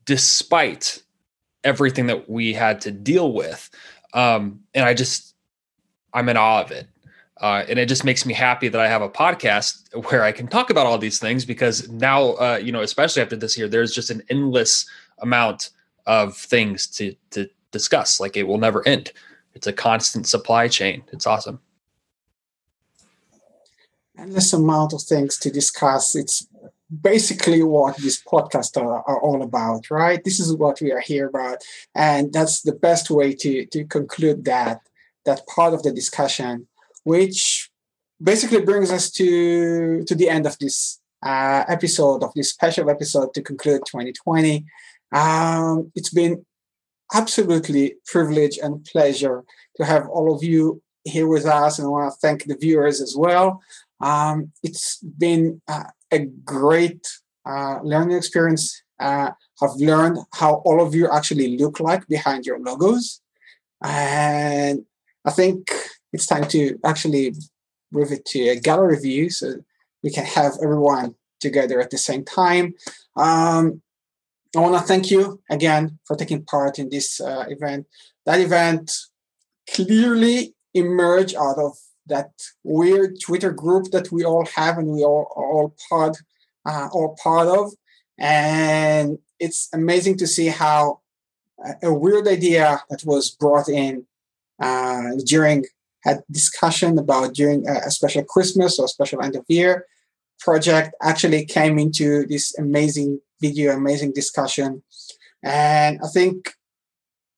[0.05, 1.03] despite
[1.65, 3.69] everything that we had to deal with.
[4.13, 5.35] Um, and I just,
[6.13, 6.87] I'm in awe of it.
[7.41, 10.47] Uh, and it just makes me happy that I have a podcast where I can
[10.47, 13.93] talk about all these things because now, uh, you know, especially after this year, there's
[13.93, 14.85] just an endless
[15.19, 15.71] amount
[16.05, 18.19] of things to to discuss.
[18.19, 19.11] Like it will never end.
[19.55, 21.03] It's a constant supply chain.
[21.11, 21.59] It's awesome.
[24.17, 26.15] Endless amount of things to discuss.
[26.15, 26.47] It's
[27.01, 30.23] basically what these podcasts are, are, all about, right?
[30.23, 31.63] This is what we are here about,
[31.95, 34.81] and that's the best way to to conclude that
[35.25, 36.67] that part of the discussion
[37.03, 37.69] which
[38.21, 43.33] basically brings us to to the end of this uh, episode of this special episode
[43.33, 44.65] to conclude 2020.
[45.11, 46.45] Um, it's been
[47.13, 49.43] absolutely privilege and pleasure
[49.77, 53.01] to have all of you here with us, and I want to thank the viewers
[53.01, 53.61] as well.
[53.99, 57.05] Um, it's been uh, a great
[57.45, 58.81] uh, learning experience.
[58.99, 63.21] Uh, I've learned how all of you actually look like behind your logos,
[63.83, 64.85] and
[65.25, 65.71] I think
[66.13, 67.33] it's time to actually
[67.91, 69.55] move it to a gallery view so
[70.03, 72.73] we can have everyone together at the same time.
[73.15, 73.81] Um,
[74.55, 77.87] I want to thank you again for taking part in this uh, event.
[78.25, 78.91] That event
[79.69, 81.77] clearly emerged out of
[82.07, 82.31] that
[82.63, 86.17] weird Twitter group that we all have and we all all part
[86.65, 87.73] uh, all part of,
[88.19, 90.99] and it's amazing to see how
[91.81, 94.05] a weird idea that was brought in
[94.61, 95.65] uh, during
[96.03, 99.85] had discussion about during a special Christmas or special end of year
[100.41, 104.83] project actually came into this amazing video, amazing discussion.
[105.43, 106.53] And I think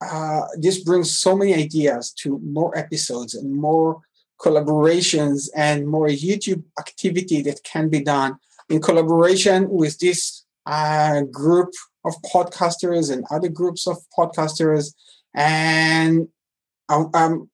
[0.02, 4.02] uh, this brings so many ideas to more episodes and more
[4.42, 8.38] collaborations and more YouTube activity that can be done
[8.70, 11.72] in collaboration with this uh, group
[12.06, 14.94] of podcasters and other groups of podcasters.
[15.34, 16.28] And
[16.90, 17.50] I'm, I'm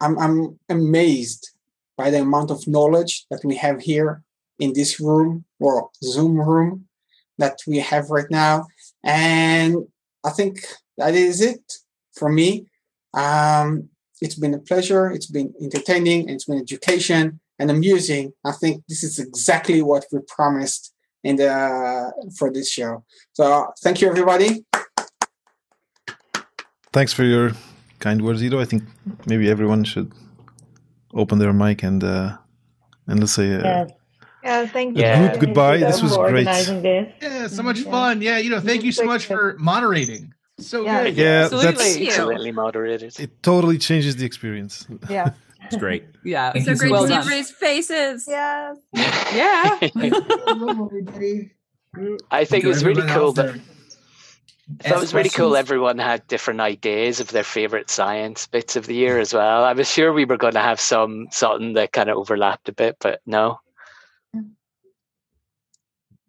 [0.00, 1.50] I'm, I'm amazed
[1.96, 4.22] by the amount of knowledge that we have here
[4.58, 6.86] in this room or Zoom room
[7.38, 8.66] that we have right now.
[9.04, 9.76] And
[10.24, 10.60] I think
[10.98, 11.64] that is it
[12.14, 12.66] for me.
[13.14, 13.90] Um,
[14.20, 15.10] It's been a pleasure.
[15.10, 16.28] It's been entertaining.
[16.28, 18.32] It's been education and amusing.
[18.44, 20.92] I think this is exactly what we promised
[21.24, 21.52] in the
[22.36, 23.04] for this show.
[23.32, 23.44] So
[23.82, 24.64] thank you, everybody.
[26.92, 27.52] Thanks for your
[28.00, 28.60] kind words, Ido.
[28.60, 28.82] I think
[29.26, 30.12] maybe everyone should
[31.14, 32.36] open their mic and uh,
[33.06, 33.90] and let's say uh, Yes.
[34.42, 35.28] Yeah, thank a Yeah.
[35.28, 35.78] group goodbye.
[35.78, 36.46] This was great.
[36.46, 37.12] this.
[37.22, 38.22] Yeah, so much fun.
[38.22, 40.32] Yeah, you know, thank you so much for moderating.
[40.58, 41.04] So Yeah.
[41.04, 41.16] good.
[41.16, 43.18] Yeah, that's Excellently moderated.
[43.20, 43.42] it.
[43.42, 44.86] Totally changes the experience.
[45.08, 45.30] Yeah.
[45.66, 46.04] It's great.
[46.24, 46.50] Yeah.
[46.54, 47.20] It's so great well to see done.
[47.20, 48.24] everybody's faces.
[48.26, 48.76] Yes.
[49.40, 49.78] Yeah.
[52.30, 53.54] I I think To it was really cool else that
[54.78, 55.56] there, that ask was really cool.
[55.56, 59.64] Everyone had different ideas of their favorite science bits of the year as well.
[59.64, 62.72] I was sure we were going to have some something that kind of overlapped a
[62.72, 63.60] bit, but no.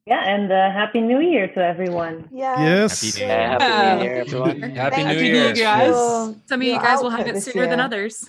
[0.07, 2.27] Yeah, and uh, happy New Year to everyone.
[2.31, 2.59] Yeah.
[2.61, 3.17] Yes.
[3.17, 4.61] Yeah, happy New Year, everyone.
[4.75, 5.53] Happy Thank New you, Year.
[5.53, 5.93] guys.
[6.47, 7.85] Some of you guys will have it this sooner than year.
[7.85, 8.27] others.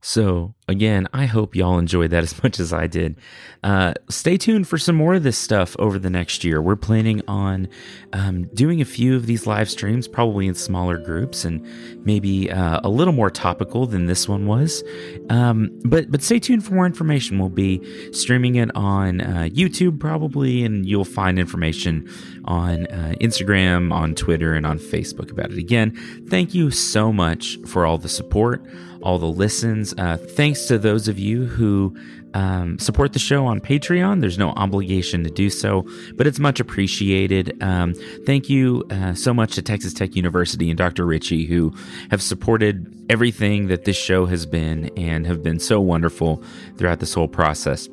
[0.00, 3.16] So, again, I hope y'all enjoyed that as much as I did.
[3.64, 6.62] Uh, stay tuned for some more of this stuff over the next year.
[6.62, 7.68] We're planning on
[8.12, 11.66] um, doing a few of these live streams, probably in smaller groups and
[12.06, 14.84] maybe uh, a little more topical than this one was.
[15.30, 17.38] Um, but but stay tuned for more information.
[17.38, 22.08] We'll be streaming it on uh, YouTube probably, and you'll find information
[22.44, 25.58] on uh, Instagram, on Twitter, and on Facebook about it.
[25.58, 25.96] Again,
[26.28, 28.64] thank you so much for all the support,
[29.02, 29.94] all the listens.
[29.96, 31.96] Uh, thanks to those of you who
[32.34, 34.20] um, support the show on Patreon.
[34.20, 37.56] There's no obligation to do so, but it's much appreciated.
[37.62, 37.94] Um,
[38.26, 41.06] thank you uh, so much to Texas Tech University and Dr.
[41.06, 41.74] Ritchie, who
[42.10, 46.42] have supported everything that this show has been and have been so wonderful
[46.76, 47.88] throughout this whole process.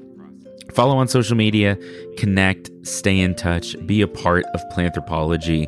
[0.73, 1.77] Follow on social media,
[2.18, 5.68] connect, stay in touch, be a part of Planthropology.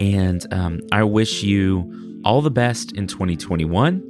[0.00, 4.02] And um, I wish you all the best in 2021.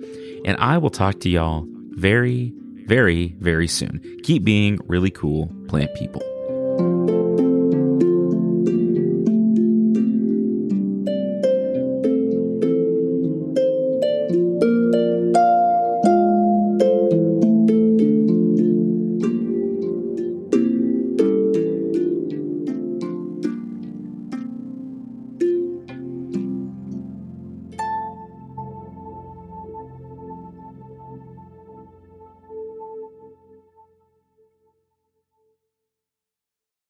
[0.47, 2.53] And I will talk to y'all very,
[2.87, 4.01] very, very soon.
[4.23, 6.23] Keep being really cool plant people.